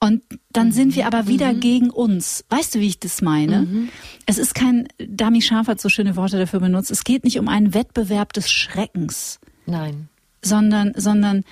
[0.04, 0.22] Und
[0.52, 1.60] dann sind wir aber wieder mhm.
[1.62, 2.44] gegen uns.
[2.50, 3.62] Weißt du, wie ich das meine?
[3.62, 3.90] Mhm.
[4.26, 7.48] Es ist kein, Dami Schaf hat so schöne Worte dafür benutzt, es geht nicht um
[7.48, 9.40] einen Wettbewerb des Schreckens.
[9.66, 10.10] Nein.
[10.42, 11.46] Sondern, sondern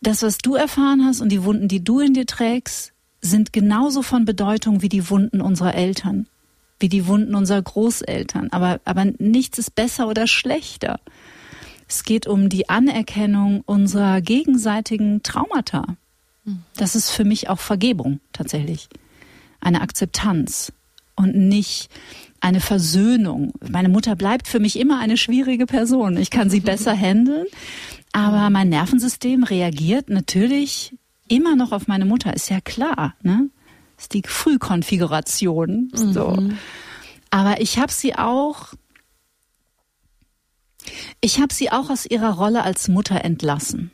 [0.00, 4.00] das, was du erfahren hast und die Wunden, die du in dir trägst, sind genauso
[4.00, 6.26] von Bedeutung wie die Wunden unserer Eltern
[6.80, 8.48] wie die Wunden unserer Großeltern.
[8.50, 11.00] Aber, aber nichts ist besser oder schlechter.
[11.88, 15.96] Es geht um die Anerkennung unserer gegenseitigen Traumata.
[16.76, 18.88] Das ist für mich auch Vergebung tatsächlich.
[19.60, 20.72] Eine Akzeptanz
[21.16, 21.88] und nicht
[22.40, 23.52] eine Versöhnung.
[23.66, 26.16] Meine Mutter bleibt für mich immer eine schwierige Person.
[26.18, 27.46] Ich kann sie besser handeln,
[28.12, 30.94] aber mein Nervensystem reagiert natürlich
[31.28, 33.14] immer noch auf meine Mutter, ist ja klar.
[33.22, 33.48] Ne?
[33.98, 35.90] ist die Frühkonfiguration.
[35.92, 36.12] Mhm.
[36.12, 36.48] So.
[37.30, 38.74] Aber ich habe sie auch,
[41.20, 43.90] ich habe sie auch aus ihrer Rolle als Mutter entlassen.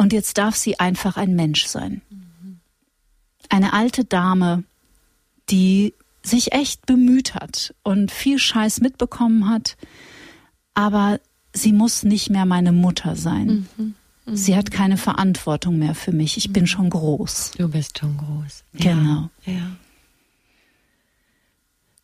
[0.00, 2.00] Und jetzt darf sie einfach ein Mensch sein.
[3.50, 4.64] Eine alte Dame,
[5.50, 9.76] die sich echt bemüht hat und viel Scheiß mitbekommen hat,
[10.72, 11.20] aber
[11.52, 13.68] sie muss nicht mehr meine Mutter sein.
[13.76, 13.94] Mhm.
[14.32, 16.38] Sie hat keine Verantwortung mehr für mich.
[16.38, 17.50] Ich bin schon groß.
[17.58, 18.64] Du bist schon groß.
[18.72, 19.28] Genau.
[19.44, 19.52] Ja.
[19.52, 19.76] ja.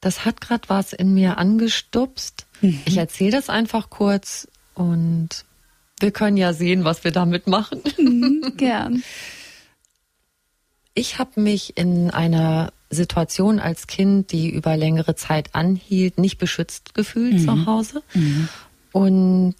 [0.02, 2.46] Das hat gerade was in mir angestupst.
[2.60, 2.78] Mhm.
[2.84, 5.45] Ich erzähle das einfach kurz und
[6.00, 7.82] wir können ja sehen, was wir damit machen.
[7.98, 9.02] Mhm, gern.
[10.94, 16.94] Ich habe mich in einer Situation als Kind, die über längere Zeit anhielt, nicht beschützt
[16.94, 17.38] gefühlt mhm.
[17.44, 18.02] zu Hause.
[18.14, 18.48] Mhm.
[18.92, 19.56] Und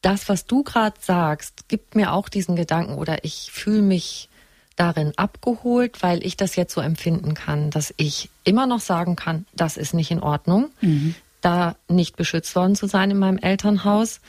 [0.00, 4.28] das, was du gerade sagst, gibt mir auch diesen Gedanken oder ich fühle mich
[4.76, 9.46] darin abgeholt, weil ich das jetzt so empfinden kann, dass ich immer noch sagen kann,
[9.54, 11.14] das ist nicht in Ordnung, mhm.
[11.44, 14.20] Da nicht beschützt worden zu sein in meinem Elternhaus.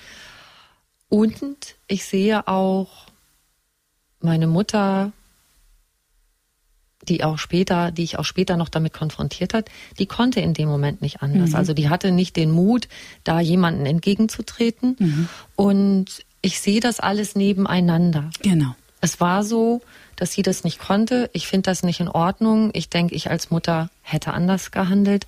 [1.09, 3.05] Und ich sehe auch
[4.19, 5.11] meine Mutter
[7.07, 9.69] die auch später, die ich auch später noch damit konfrontiert hat,
[9.99, 11.51] die konnte in dem Moment nicht anders.
[11.51, 11.55] Mhm.
[11.55, 12.87] Also die hatte nicht den Mut,
[13.23, 14.95] da jemanden entgegenzutreten.
[14.99, 15.29] Mhm.
[15.55, 18.29] Und ich sehe das alles nebeneinander.
[18.41, 18.75] Genau.
[19.01, 19.81] Es war so,
[20.15, 21.29] dass sie das nicht konnte.
[21.33, 22.71] Ich finde das nicht in Ordnung.
[22.73, 25.27] Ich denke, ich als Mutter hätte anders gehandelt.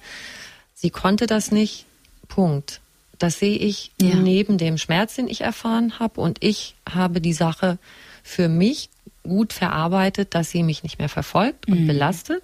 [0.80, 1.86] Sie konnte das nicht.
[2.28, 2.82] Punkt.
[3.18, 4.14] Das sehe ich ja.
[4.16, 6.22] neben dem Schmerz, den ich erfahren habe.
[6.22, 7.80] Und ich habe die Sache
[8.22, 8.90] für mich
[9.24, 11.88] gut verarbeitet, dass sie mich nicht mehr verfolgt und Mhm.
[11.88, 12.44] belastet.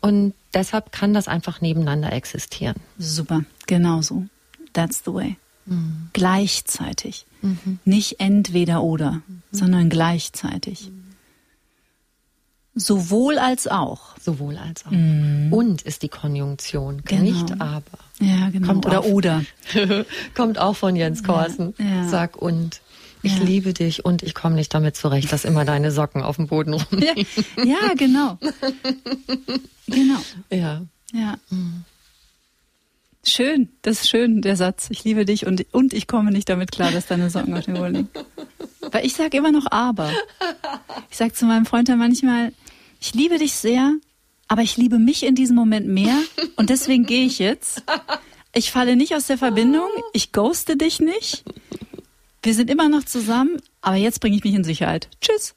[0.00, 2.76] Und deshalb kann das einfach nebeneinander existieren.
[2.98, 4.24] Super, genau so.
[4.72, 5.36] That's the way.
[5.66, 6.08] Mhm.
[6.14, 7.26] Gleichzeitig.
[7.84, 9.42] Nicht entweder oder, Mhm.
[9.52, 10.90] sondern gleichzeitig.
[12.74, 14.16] Sowohl als auch.
[14.20, 14.90] Sowohl als auch.
[14.92, 17.04] Und ist die Konjunktion, Mhm.
[17.04, 17.22] Genau.
[17.22, 17.82] nicht aber.
[18.20, 18.66] Ja, genau.
[18.68, 19.06] Kommt oder auf.
[19.06, 19.44] oder.
[20.34, 21.74] Kommt auch von Jens Korsen.
[21.78, 22.08] Ja.
[22.08, 22.80] Sag und.
[23.22, 23.44] Ich Ja.
[23.44, 26.72] liebe dich und ich komme nicht damit zurecht, dass immer deine Socken auf dem Boden
[26.72, 26.84] rum.
[27.02, 27.12] Ja,
[27.64, 28.38] ja genau.
[29.86, 30.18] genau.
[30.50, 30.80] Ja.
[31.12, 31.36] Ja.
[33.30, 34.88] Schön, das ist schön, der Satz.
[34.90, 37.74] Ich liebe dich und, und ich komme nicht damit klar, dass deine Socken auf dem
[37.74, 38.08] Boden liegen.
[38.90, 40.10] Weil ich sage immer noch aber.
[41.12, 42.52] Ich sage zu meinem Freund dann manchmal,
[43.00, 43.92] ich liebe dich sehr,
[44.48, 46.16] aber ich liebe mich in diesem Moment mehr
[46.56, 47.84] und deswegen gehe ich jetzt.
[48.52, 51.44] Ich falle nicht aus der Verbindung, ich ghoste dich nicht.
[52.42, 55.08] Wir sind immer noch zusammen, aber jetzt bringe ich mich in Sicherheit.
[55.20, 55.54] Tschüss.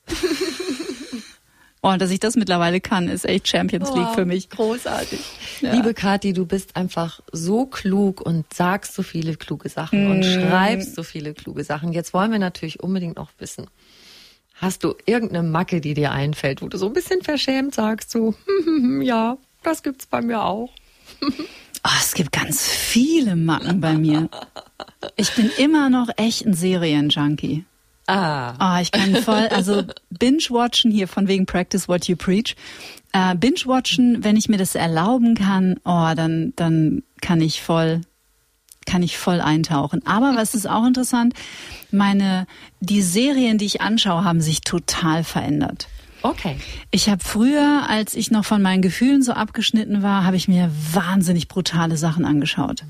[1.85, 4.49] Oh, und dass ich das mittlerweile kann, ist echt Champions League Wow, für mich.
[4.49, 5.19] Großartig.
[5.59, 10.23] Liebe Kathi, du bist einfach so klug und sagst so viele kluge Sachen und Mm.
[10.23, 11.91] schreibst so viele kluge Sachen.
[11.91, 13.67] Jetzt wollen wir natürlich unbedingt noch wissen.
[14.55, 18.33] Hast du irgendeine Macke, die dir einfällt, wo du so ein bisschen verschämt sagst, so,
[19.01, 20.71] ja, das gibt's bei mir auch.
[21.85, 24.29] Oh, es gibt ganz viele Macken bei mir.
[25.17, 27.65] Ich bin immer noch echt ein Serienjunkie.
[28.07, 28.77] Ah.
[28.77, 32.55] Oh, ich kann voll, also Binge-Watchen hier von wegen Practice What You Preach.
[33.13, 38.01] Äh, Binge-Watchen, wenn ich mir das erlauben kann, oh, dann, dann kann ich voll,
[38.85, 40.05] kann ich voll eintauchen.
[40.05, 41.33] Aber was ist auch interessant,
[41.91, 42.47] meine,
[42.81, 45.87] die Serien, die ich anschaue, haben sich total verändert.
[46.23, 46.57] Okay.
[46.91, 50.71] Ich habe früher, als ich noch von meinen Gefühlen so abgeschnitten war, habe ich mir
[50.91, 52.83] wahnsinnig brutale Sachen angeschaut.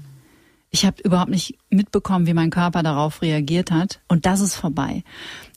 [0.73, 4.01] Ich habe überhaupt nicht mitbekommen, wie mein Körper darauf reagiert hat.
[4.07, 5.03] Und das ist vorbei.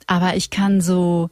[0.06, 1.30] Aber ich kann so,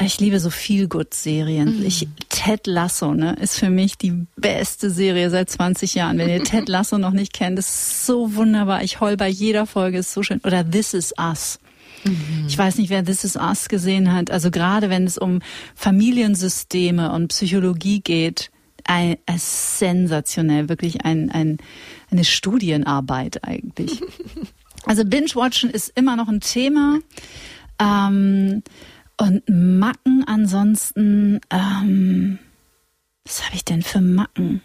[0.00, 4.90] ich liebe so viel good serien Ich, Ted Lasso, ne, ist für mich die beste
[4.90, 6.18] Serie seit 20 Jahren.
[6.18, 8.82] Wenn ihr Ted Lasso noch nicht kennt, ist so wunderbar.
[8.82, 10.40] Ich heul bei jeder Folge, ist so schön.
[10.42, 11.60] Oder This Is Us.
[12.48, 14.32] Ich weiß nicht, wer This Is Us gesehen hat.
[14.32, 15.38] Also gerade wenn es um
[15.76, 18.50] Familiensysteme und Psychologie geht,
[18.84, 21.58] ein, ein sensationell, wirklich ein, ein,
[22.10, 24.00] eine Studienarbeit eigentlich.
[24.86, 26.98] Also Binge-Watchen ist immer noch ein Thema.
[27.78, 28.62] Ähm,
[29.16, 32.38] und Macken ansonsten, ähm,
[33.24, 34.60] was habe ich denn für Macken?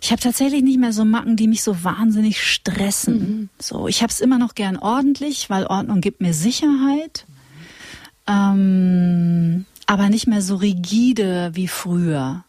[0.00, 3.50] Ich habe tatsächlich nicht mehr so Macken, die mich so wahnsinnig stressen.
[3.58, 7.26] So, ich habe es immer noch gern ordentlich, weil Ordnung gibt mir Sicherheit.
[8.26, 12.44] Ähm, aber nicht mehr so rigide wie früher.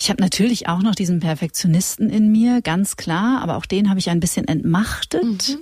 [0.00, 4.00] Ich habe natürlich auch noch diesen Perfektionisten in mir, ganz klar, aber auch den habe
[4.00, 5.58] ich ein bisschen entmachtet.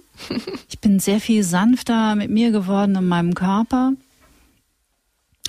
[0.68, 3.92] Ich bin sehr viel sanfter mit mir geworden und meinem Körper.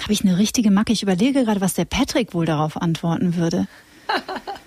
[0.01, 0.91] Habe ich eine richtige Macke?
[0.91, 3.67] Ich überlege gerade, was der Patrick wohl darauf antworten würde.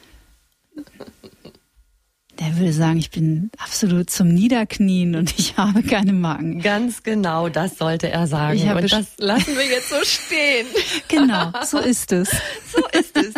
[2.44, 6.60] Der würde sagen, ich bin absolut zum Niederknien und ich habe keine Magen.
[6.60, 8.60] Ganz genau, das sollte er sagen.
[8.70, 10.66] Und das lassen wir jetzt so stehen.
[11.08, 12.28] Genau, so ist es.
[12.72, 13.34] So ist es.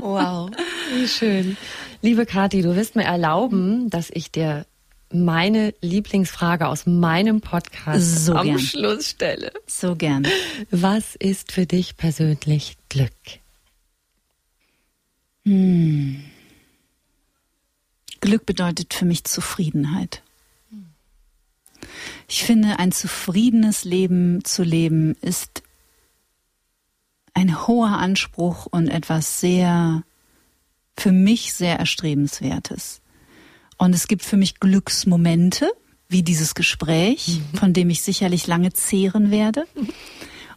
[0.00, 0.50] Wow,
[0.94, 1.56] wie schön.
[2.00, 4.66] Liebe Kathi, du wirst mir erlauben, dass ich dir
[5.12, 8.58] meine Lieblingsfrage aus meinem Podcast So am gern.
[8.58, 9.52] Schluss stelle.
[9.66, 10.26] So gern.
[10.70, 13.10] Was ist für dich persönlich Glück?
[18.26, 20.22] Glück bedeutet für mich Zufriedenheit.
[22.28, 25.62] Ich finde, ein zufriedenes Leben zu leben ist
[27.34, 30.02] ein hoher Anspruch und etwas sehr,
[30.96, 33.00] für mich sehr erstrebenswertes.
[33.78, 35.70] Und es gibt für mich Glücksmomente,
[36.08, 39.66] wie dieses Gespräch, von dem ich sicherlich lange zehren werde.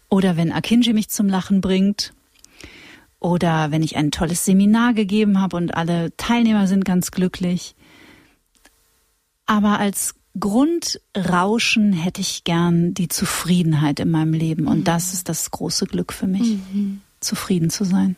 [0.10, 2.14] Oder wenn Akinji mich zum Lachen bringt.
[3.20, 7.76] Oder wenn ich ein tolles Seminar gegeben habe und alle Teilnehmer sind ganz glücklich.
[9.46, 14.68] Aber als Grundrauschen hätte ich gern die Zufriedenheit in meinem Leben.
[14.68, 16.58] Und das ist das große Glück für mich,
[17.20, 18.16] zufrieden zu sein.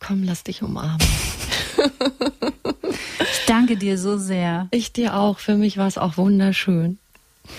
[0.00, 0.98] Komm, lass dich umarmen.
[3.20, 4.68] Ich danke dir so sehr.
[4.70, 5.38] Ich dir auch.
[5.38, 6.98] Für mich war es auch wunderschön.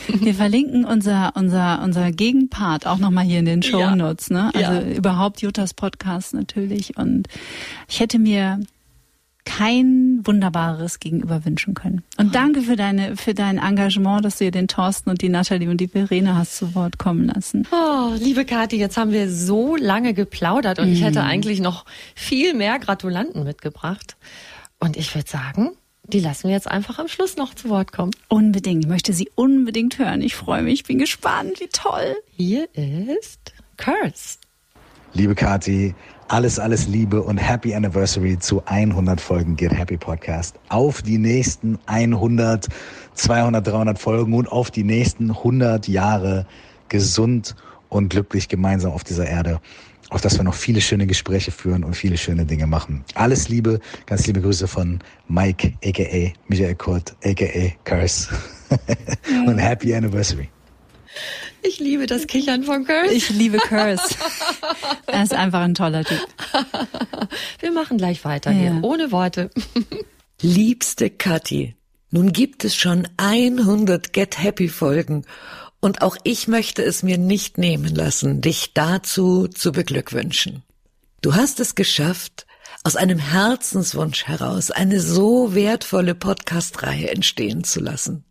[0.08, 3.96] Wir verlinken unser, unser, unser Gegenpart auch nochmal hier in den Show Ja.
[3.96, 4.52] Notes, ne?
[4.54, 4.82] Also Ja.
[4.82, 6.98] überhaupt Juttas Podcast natürlich.
[6.98, 7.28] Und
[7.88, 8.60] ich hätte mir
[9.46, 12.04] kein wunderbareres gegenüber wünschen können.
[12.18, 15.70] Und danke für deine, für dein Engagement, dass du dir den Thorsten und die Nathalie
[15.70, 17.66] und die Verena hast zu Wort kommen lassen.
[17.72, 22.54] Oh, liebe Kathi, jetzt haben wir so lange geplaudert und ich hätte eigentlich noch viel
[22.54, 24.18] mehr Gratulanten mitgebracht.
[24.80, 25.72] Und ich würde sagen,
[26.10, 28.12] die lassen wir jetzt einfach am Schluss noch zu Wort kommen.
[28.28, 28.84] Unbedingt.
[28.84, 30.22] Ich möchte sie unbedingt hören.
[30.22, 30.74] Ich freue mich.
[30.74, 31.60] Ich bin gespannt.
[31.60, 32.16] Wie toll.
[32.32, 34.38] Hier ist Curse.
[35.14, 35.96] Liebe Kati,
[36.28, 40.60] alles, alles Liebe und Happy Anniversary zu 100 Folgen Get Happy Podcast.
[40.70, 42.68] Auf die nächsten 100,
[43.16, 46.46] 200, 300 Folgen und auf die nächsten 100 Jahre
[46.90, 47.56] gesund
[47.90, 49.60] und glücklich gemeinsam auf dieser Erde.
[50.10, 53.04] Auf dass wir noch viele schöne Gespräche führen und viele schöne Dinge machen.
[53.14, 58.30] Alles Liebe, ganz liebe Grüße von Mike, aka Michael Kurt, aka Curse.
[59.46, 60.50] und Happy Anniversary.
[61.62, 63.14] Ich liebe das Kichern von Curse.
[63.14, 64.16] Ich liebe Curse.
[65.08, 66.26] er ist einfach ein toller Typ.
[67.60, 68.58] Wir machen gleich weiter ja.
[68.58, 69.50] hier, ohne Worte.
[70.42, 71.76] Liebste Kathi,
[72.12, 75.26] nun gibt es schon 100 Get Happy Folgen
[75.80, 80.64] und auch ich möchte es mir nicht nehmen lassen, dich dazu zu beglückwünschen.
[81.22, 82.46] Du hast es geschafft,
[82.84, 88.24] aus einem Herzenswunsch heraus eine so wertvolle Podcast-Reihe entstehen zu lassen.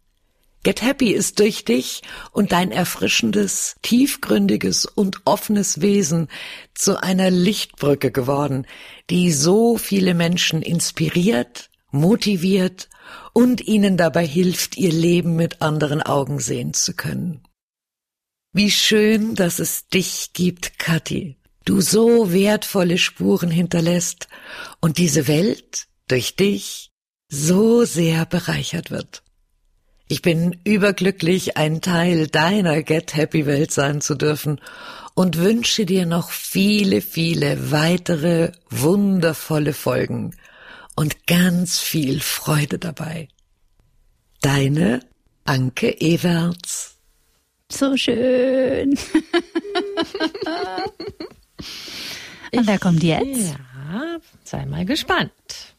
[0.65, 2.03] Get Happy ist durch dich
[2.33, 6.29] und dein erfrischendes, tiefgründiges und offenes Wesen
[6.75, 8.67] zu einer Lichtbrücke geworden,
[9.09, 12.89] die so viele Menschen inspiriert, motiviert
[13.33, 17.43] und ihnen dabei hilft, ihr Leben mit anderen Augen sehen zu können.
[18.53, 21.37] Wie schön, dass es dich gibt, Kathi.
[21.65, 24.29] Du so wertvolle Spuren hinterlässt
[24.81, 26.91] und diese Welt durch dich
[27.29, 29.23] so sehr bereichert wird.
[30.09, 34.59] Ich bin überglücklich, ein Teil deiner Get Happy Welt sein zu dürfen
[35.15, 40.35] und wünsche dir noch viele, viele weitere wundervolle Folgen
[40.99, 43.29] und ganz viel Freude dabei.
[44.41, 44.99] Deine
[45.45, 46.99] Anke Everts.
[47.71, 48.91] So schön.
[52.53, 53.55] und wer kommt jetzt?
[53.55, 55.77] Ja, sei mal gespannt.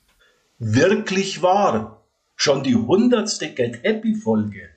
[0.57, 2.05] Wirklich wahr
[2.37, 4.69] schon die hundertste Get Happy Folge.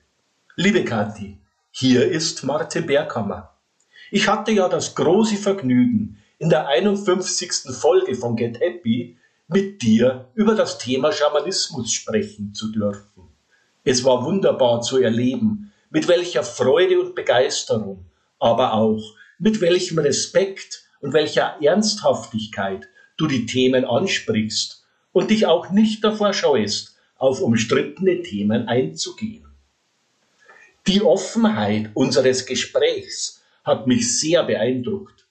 [0.57, 1.37] Liebe Kathi,
[1.71, 3.57] hier ist Marte Berghammer.
[4.11, 7.73] Ich hatte ja das große Vergnügen, in der 51.
[7.79, 9.17] Folge von Get Happy
[9.53, 13.29] mit dir über das Thema Schamanismus sprechen zu dürfen.
[13.83, 18.05] Es war wunderbar zu erleben, mit welcher Freude und Begeisterung,
[18.39, 25.69] aber auch mit welchem Respekt und welcher Ernsthaftigkeit du die Themen ansprichst und dich auch
[25.69, 29.45] nicht davor scheust, auf umstrittene Themen einzugehen.
[30.87, 35.27] Die Offenheit unseres Gesprächs hat mich sehr beeindruckt.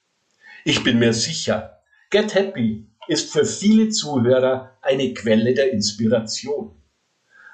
[0.63, 6.71] Ich bin mir sicher, Get Happy ist für viele Zuhörer eine Quelle der Inspiration.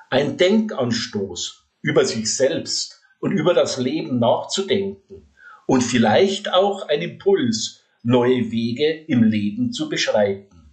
[0.10, 5.28] Ein Denkanstoß über sich selbst und über das Leben nachzudenken
[5.66, 10.70] und vielleicht auch ein Impuls, neue Wege im Leben zu beschreiten.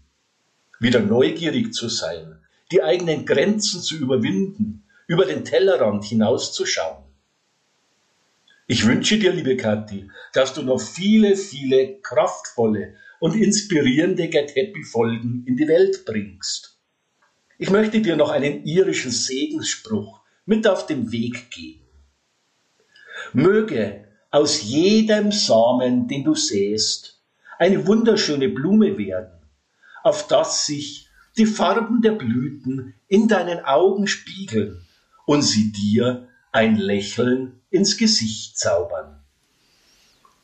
[0.78, 2.38] Wieder neugierig zu sein,
[2.70, 7.04] die eigenen Grenzen zu überwinden, über den Tellerrand hinauszuschauen.
[8.66, 14.84] Ich wünsche dir, liebe Kathi, dass du noch viele, viele kraftvolle und inspirierende Get Happy
[14.84, 16.78] Folgen in die Welt bringst.
[17.58, 21.86] Ich möchte dir noch einen irischen Segensspruch mit auf den Weg geben.
[23.32, 27.22] Möge aus jedem Samen, den du säst,
[27.58, 29.40] eine wunderschöne Blume werden,
[30.02, 34.86] auf das sich die Farben der Blüten in deinen Augen spiegeln
[35.26, 39.22] und sie dir ein Lächeln ins Gesicht zaubern.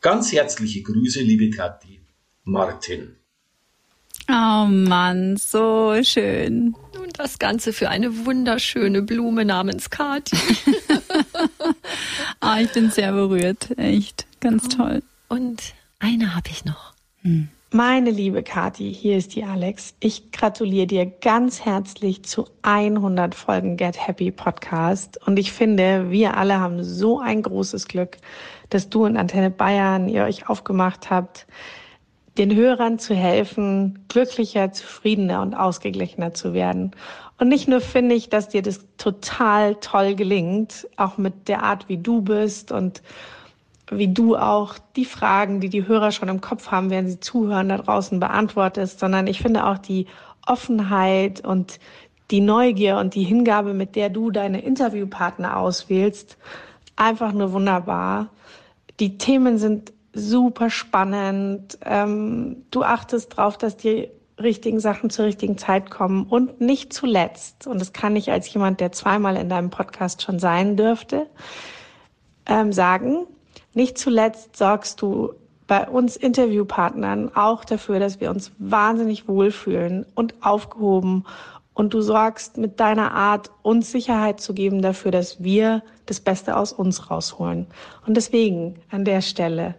[0.01, 2.02] Ganz herzliche Grüße, liebe Kathi.
[2.45, 3.17] Martin.
[4.29, 6.75] Oh Mann, so schön.
[7.01, 10.37] Und das Ganze für eine wunderschöne Blume namens Kathi.
[12.41, 13.77] ah, ich bin sehr berührt.
[13.79, 14.77] Echt, ganz oh.
[14.77, 15.03] toll.
[15.29, 16.95] Und eine habe ich noch.
[17.23, 17.49] Hm.
[17.75, 19.95] Meine liebe Kathi, hier ist die Alex.
[19.99, 25.19] Ich gratuliere dir ganz herzlich zu 100 Folgen Get Happy Podcast.
[25.27, 28.19] Und ich finde, wir alle haben so ein großes Glück,
[28.69, 31.47] dass du und Antenne Bayern ihr euch aufgemacht habt,
[32.39, 36.93] den Hörern zu helfen, glücklicher, zufriedener und ausgeglichener zu werden.
[37.39, 41.89] Und nicht nur finde ich, dass dir das total toll gelingt, auch mit der Art,
[41.89, 43.03] wie du bist und
[43.91, 47.69] wie du auch die Fragen, die die Hörer schon im Kopf haben, während sie zuhören,
[47.69, 50.07] da draußen beantwortest, sondern ich finde auch die
[50.47, 51.79] Offenheit und
[52.31, 56.39] die Neugier und die Hingabe, mit der du deine Interviewpartner auswählst,
[56.97, 58.29] einfach nur wunderbar.
[59.01, 61.79] Die Themen sind super spannend.
[61.85, 64.09] Ähm, du achtest darauf, dass die
[64.41, 68.81] richtigen Sachen zur richtigen Zeit kommen und nicht zuletzt, und das kann ich als jemand,
[68.81, 71.27] der zweimal in deinem Podcast schon sein dürfte,
[72.47, 73.27] ähm, sagen,
[73.75, 75.35] nicht zuletzt sorgst du
[75.67, 81.25] bei uns Interviewpartnern auch dafür, dass wir uns wahnsinnig wohlfühlen und aufgehoben
[81.75, 86.57] und du sorgst mit deiner Art, uns Sicherheit zu geben dafür, dass wir das Beste
[86.57, 87.67] aus uns rausholen.
[88.07, 89.77] Und deswegen an der Stelle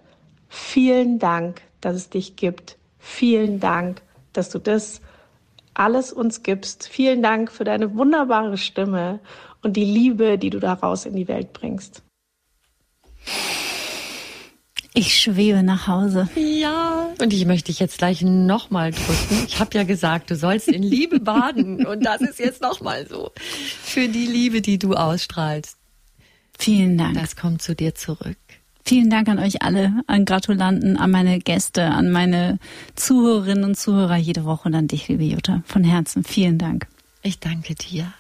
[0.54, 2.78] vielen Dank, dass es dich gibt.
[3.00, 4.02] Vielen Dank,
[4.34, 5.02] dass du das
[5.74, 6.88] alles uns gibst.
[6.88, 9.20] Vielen Dank für deine wunderbare Stimme
[9.62, 12.04] und die Liebe, die du daraus in die Welt bringst.
[14.96, 16.30] Ich schwebe nach Hause.
[16.36, 19.46] Ja, und ich möchte dich jetzt gleich nochmal drücken.
[19.48, 21.84] Ich habe ja gesagt, du sollst in Liebe baden.
[21.88, 23.32] Und das ist jetzt nochmal so.
[23.82, 25.78] Für die Liebe, die du ausstrahlst.
[26.60, 27.16] Vielen Dank.
[27.16, 28.38] Das kommt zu dir zurück.
[28.86, 32.60] Vielen Dank an euch alle, an Gratulanten, an meine Gäste, an meine
[32.96, 35.64] Zuhörerinnen und Zuhörer jede Woche und an dich, liebe Jutta.
[35.66, 36.88] Von Herzen vielen Dank.
[37.22, 38.12] Ich danke dir.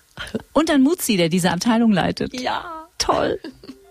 [0.53, 2.39] Und an Mutzi, der diese Abteilung leitet.
[2.39, 2.87] Ja.
[2.97, 3.39] Toll.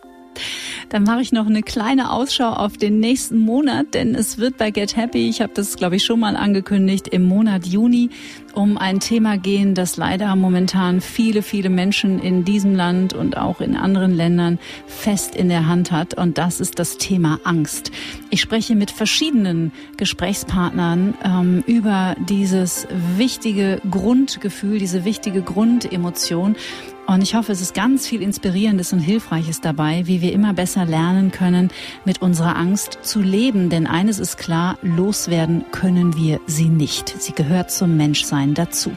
[0.89, 4.71] Dann mache ich noch eine kleine Ausschau auf den nächsten Monat, denn es wird bei
[4.71, 8.11] Get Happy, ich habe das glaube ich schon mal angekündigt, im Monat Juni
[8.55, 13.61] um ein Thema gehen, das leider momentan viele, viele Menschen in diesem Land und auch
[13.61, 16.15] in anderen Ländern fest in der Hand hat.
[16.15, 17.91] Und das ist das Thema Angst.
[18.31, 22.87] Ich spreche mit verschiedenen Gesprächspartnern ähm, über dieses
[23.17, 26.57] wichtige Grundgefühl, diese wichtige Grundemotion.
[27.07, 30.85] Und ich hoffe, es ist ganz viel Inspirierendes und Hilfreiches dabei, wie wir immer besser
[30.85, 31.71] lernen können,
[32.05, 33.71] mit unserer Angst zu leben.
[33.71, 37.09] Denn eines ist klar, loswerden können wir sie nicht.
[37.21, 38.93] Sie gehört zum Menschsein dazu.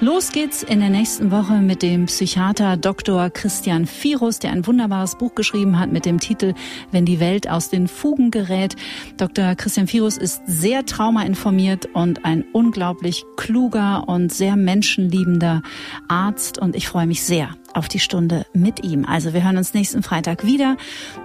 [0.00, 3.28] Los geht's in der nächsten Woche mit dem Psychiater Dr.
[3.30, 6.54] Christian Firus, der ein wunderbares Buch geschrieben hat mit dem Titel
[6.90, 8.76] Wenn die Welt aus den Fugen gerät.
[9.18, 9.54] Dr.
[9.56, 15.62] Christian Firus ist sehr traumainformiert und ein unglaublich kluger und sehr menschenliebender
[16.08, 16.58] Arzt.
[16.58, 19.04] Und ich freue mich sehr auf die Stunde mit ihm.
[19.04, 20.76] Also wir hören uns nächsten Freitag wieder.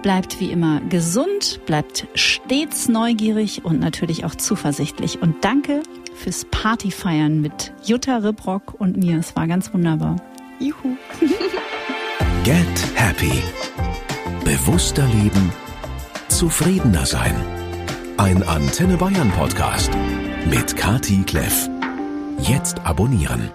[0.02, 5.20] Bleibt wie immer gesund, bleibt stets neugierig und natürlich auch zuversichtlich.
[5.20, 5.82] Und danke
[6.14, 9.18] fürs Partyfeiern mit Jutta Ribrock und mir.
[9.18, 10.16] Es war ganz wunderbar.
[10.58, 10.96] Juhu.
[12.44, 13.42] Get Happy.
[14.44, 15.52] Bewusster leben.
[16.28, 17.34] Zufriedener sein.
[18.16, 19.90] Ein Antenne Bayern Podcast
[20.50, 21.68] mit Kati Kleff.
[22.40, 23.50] Jetzt abonnieren.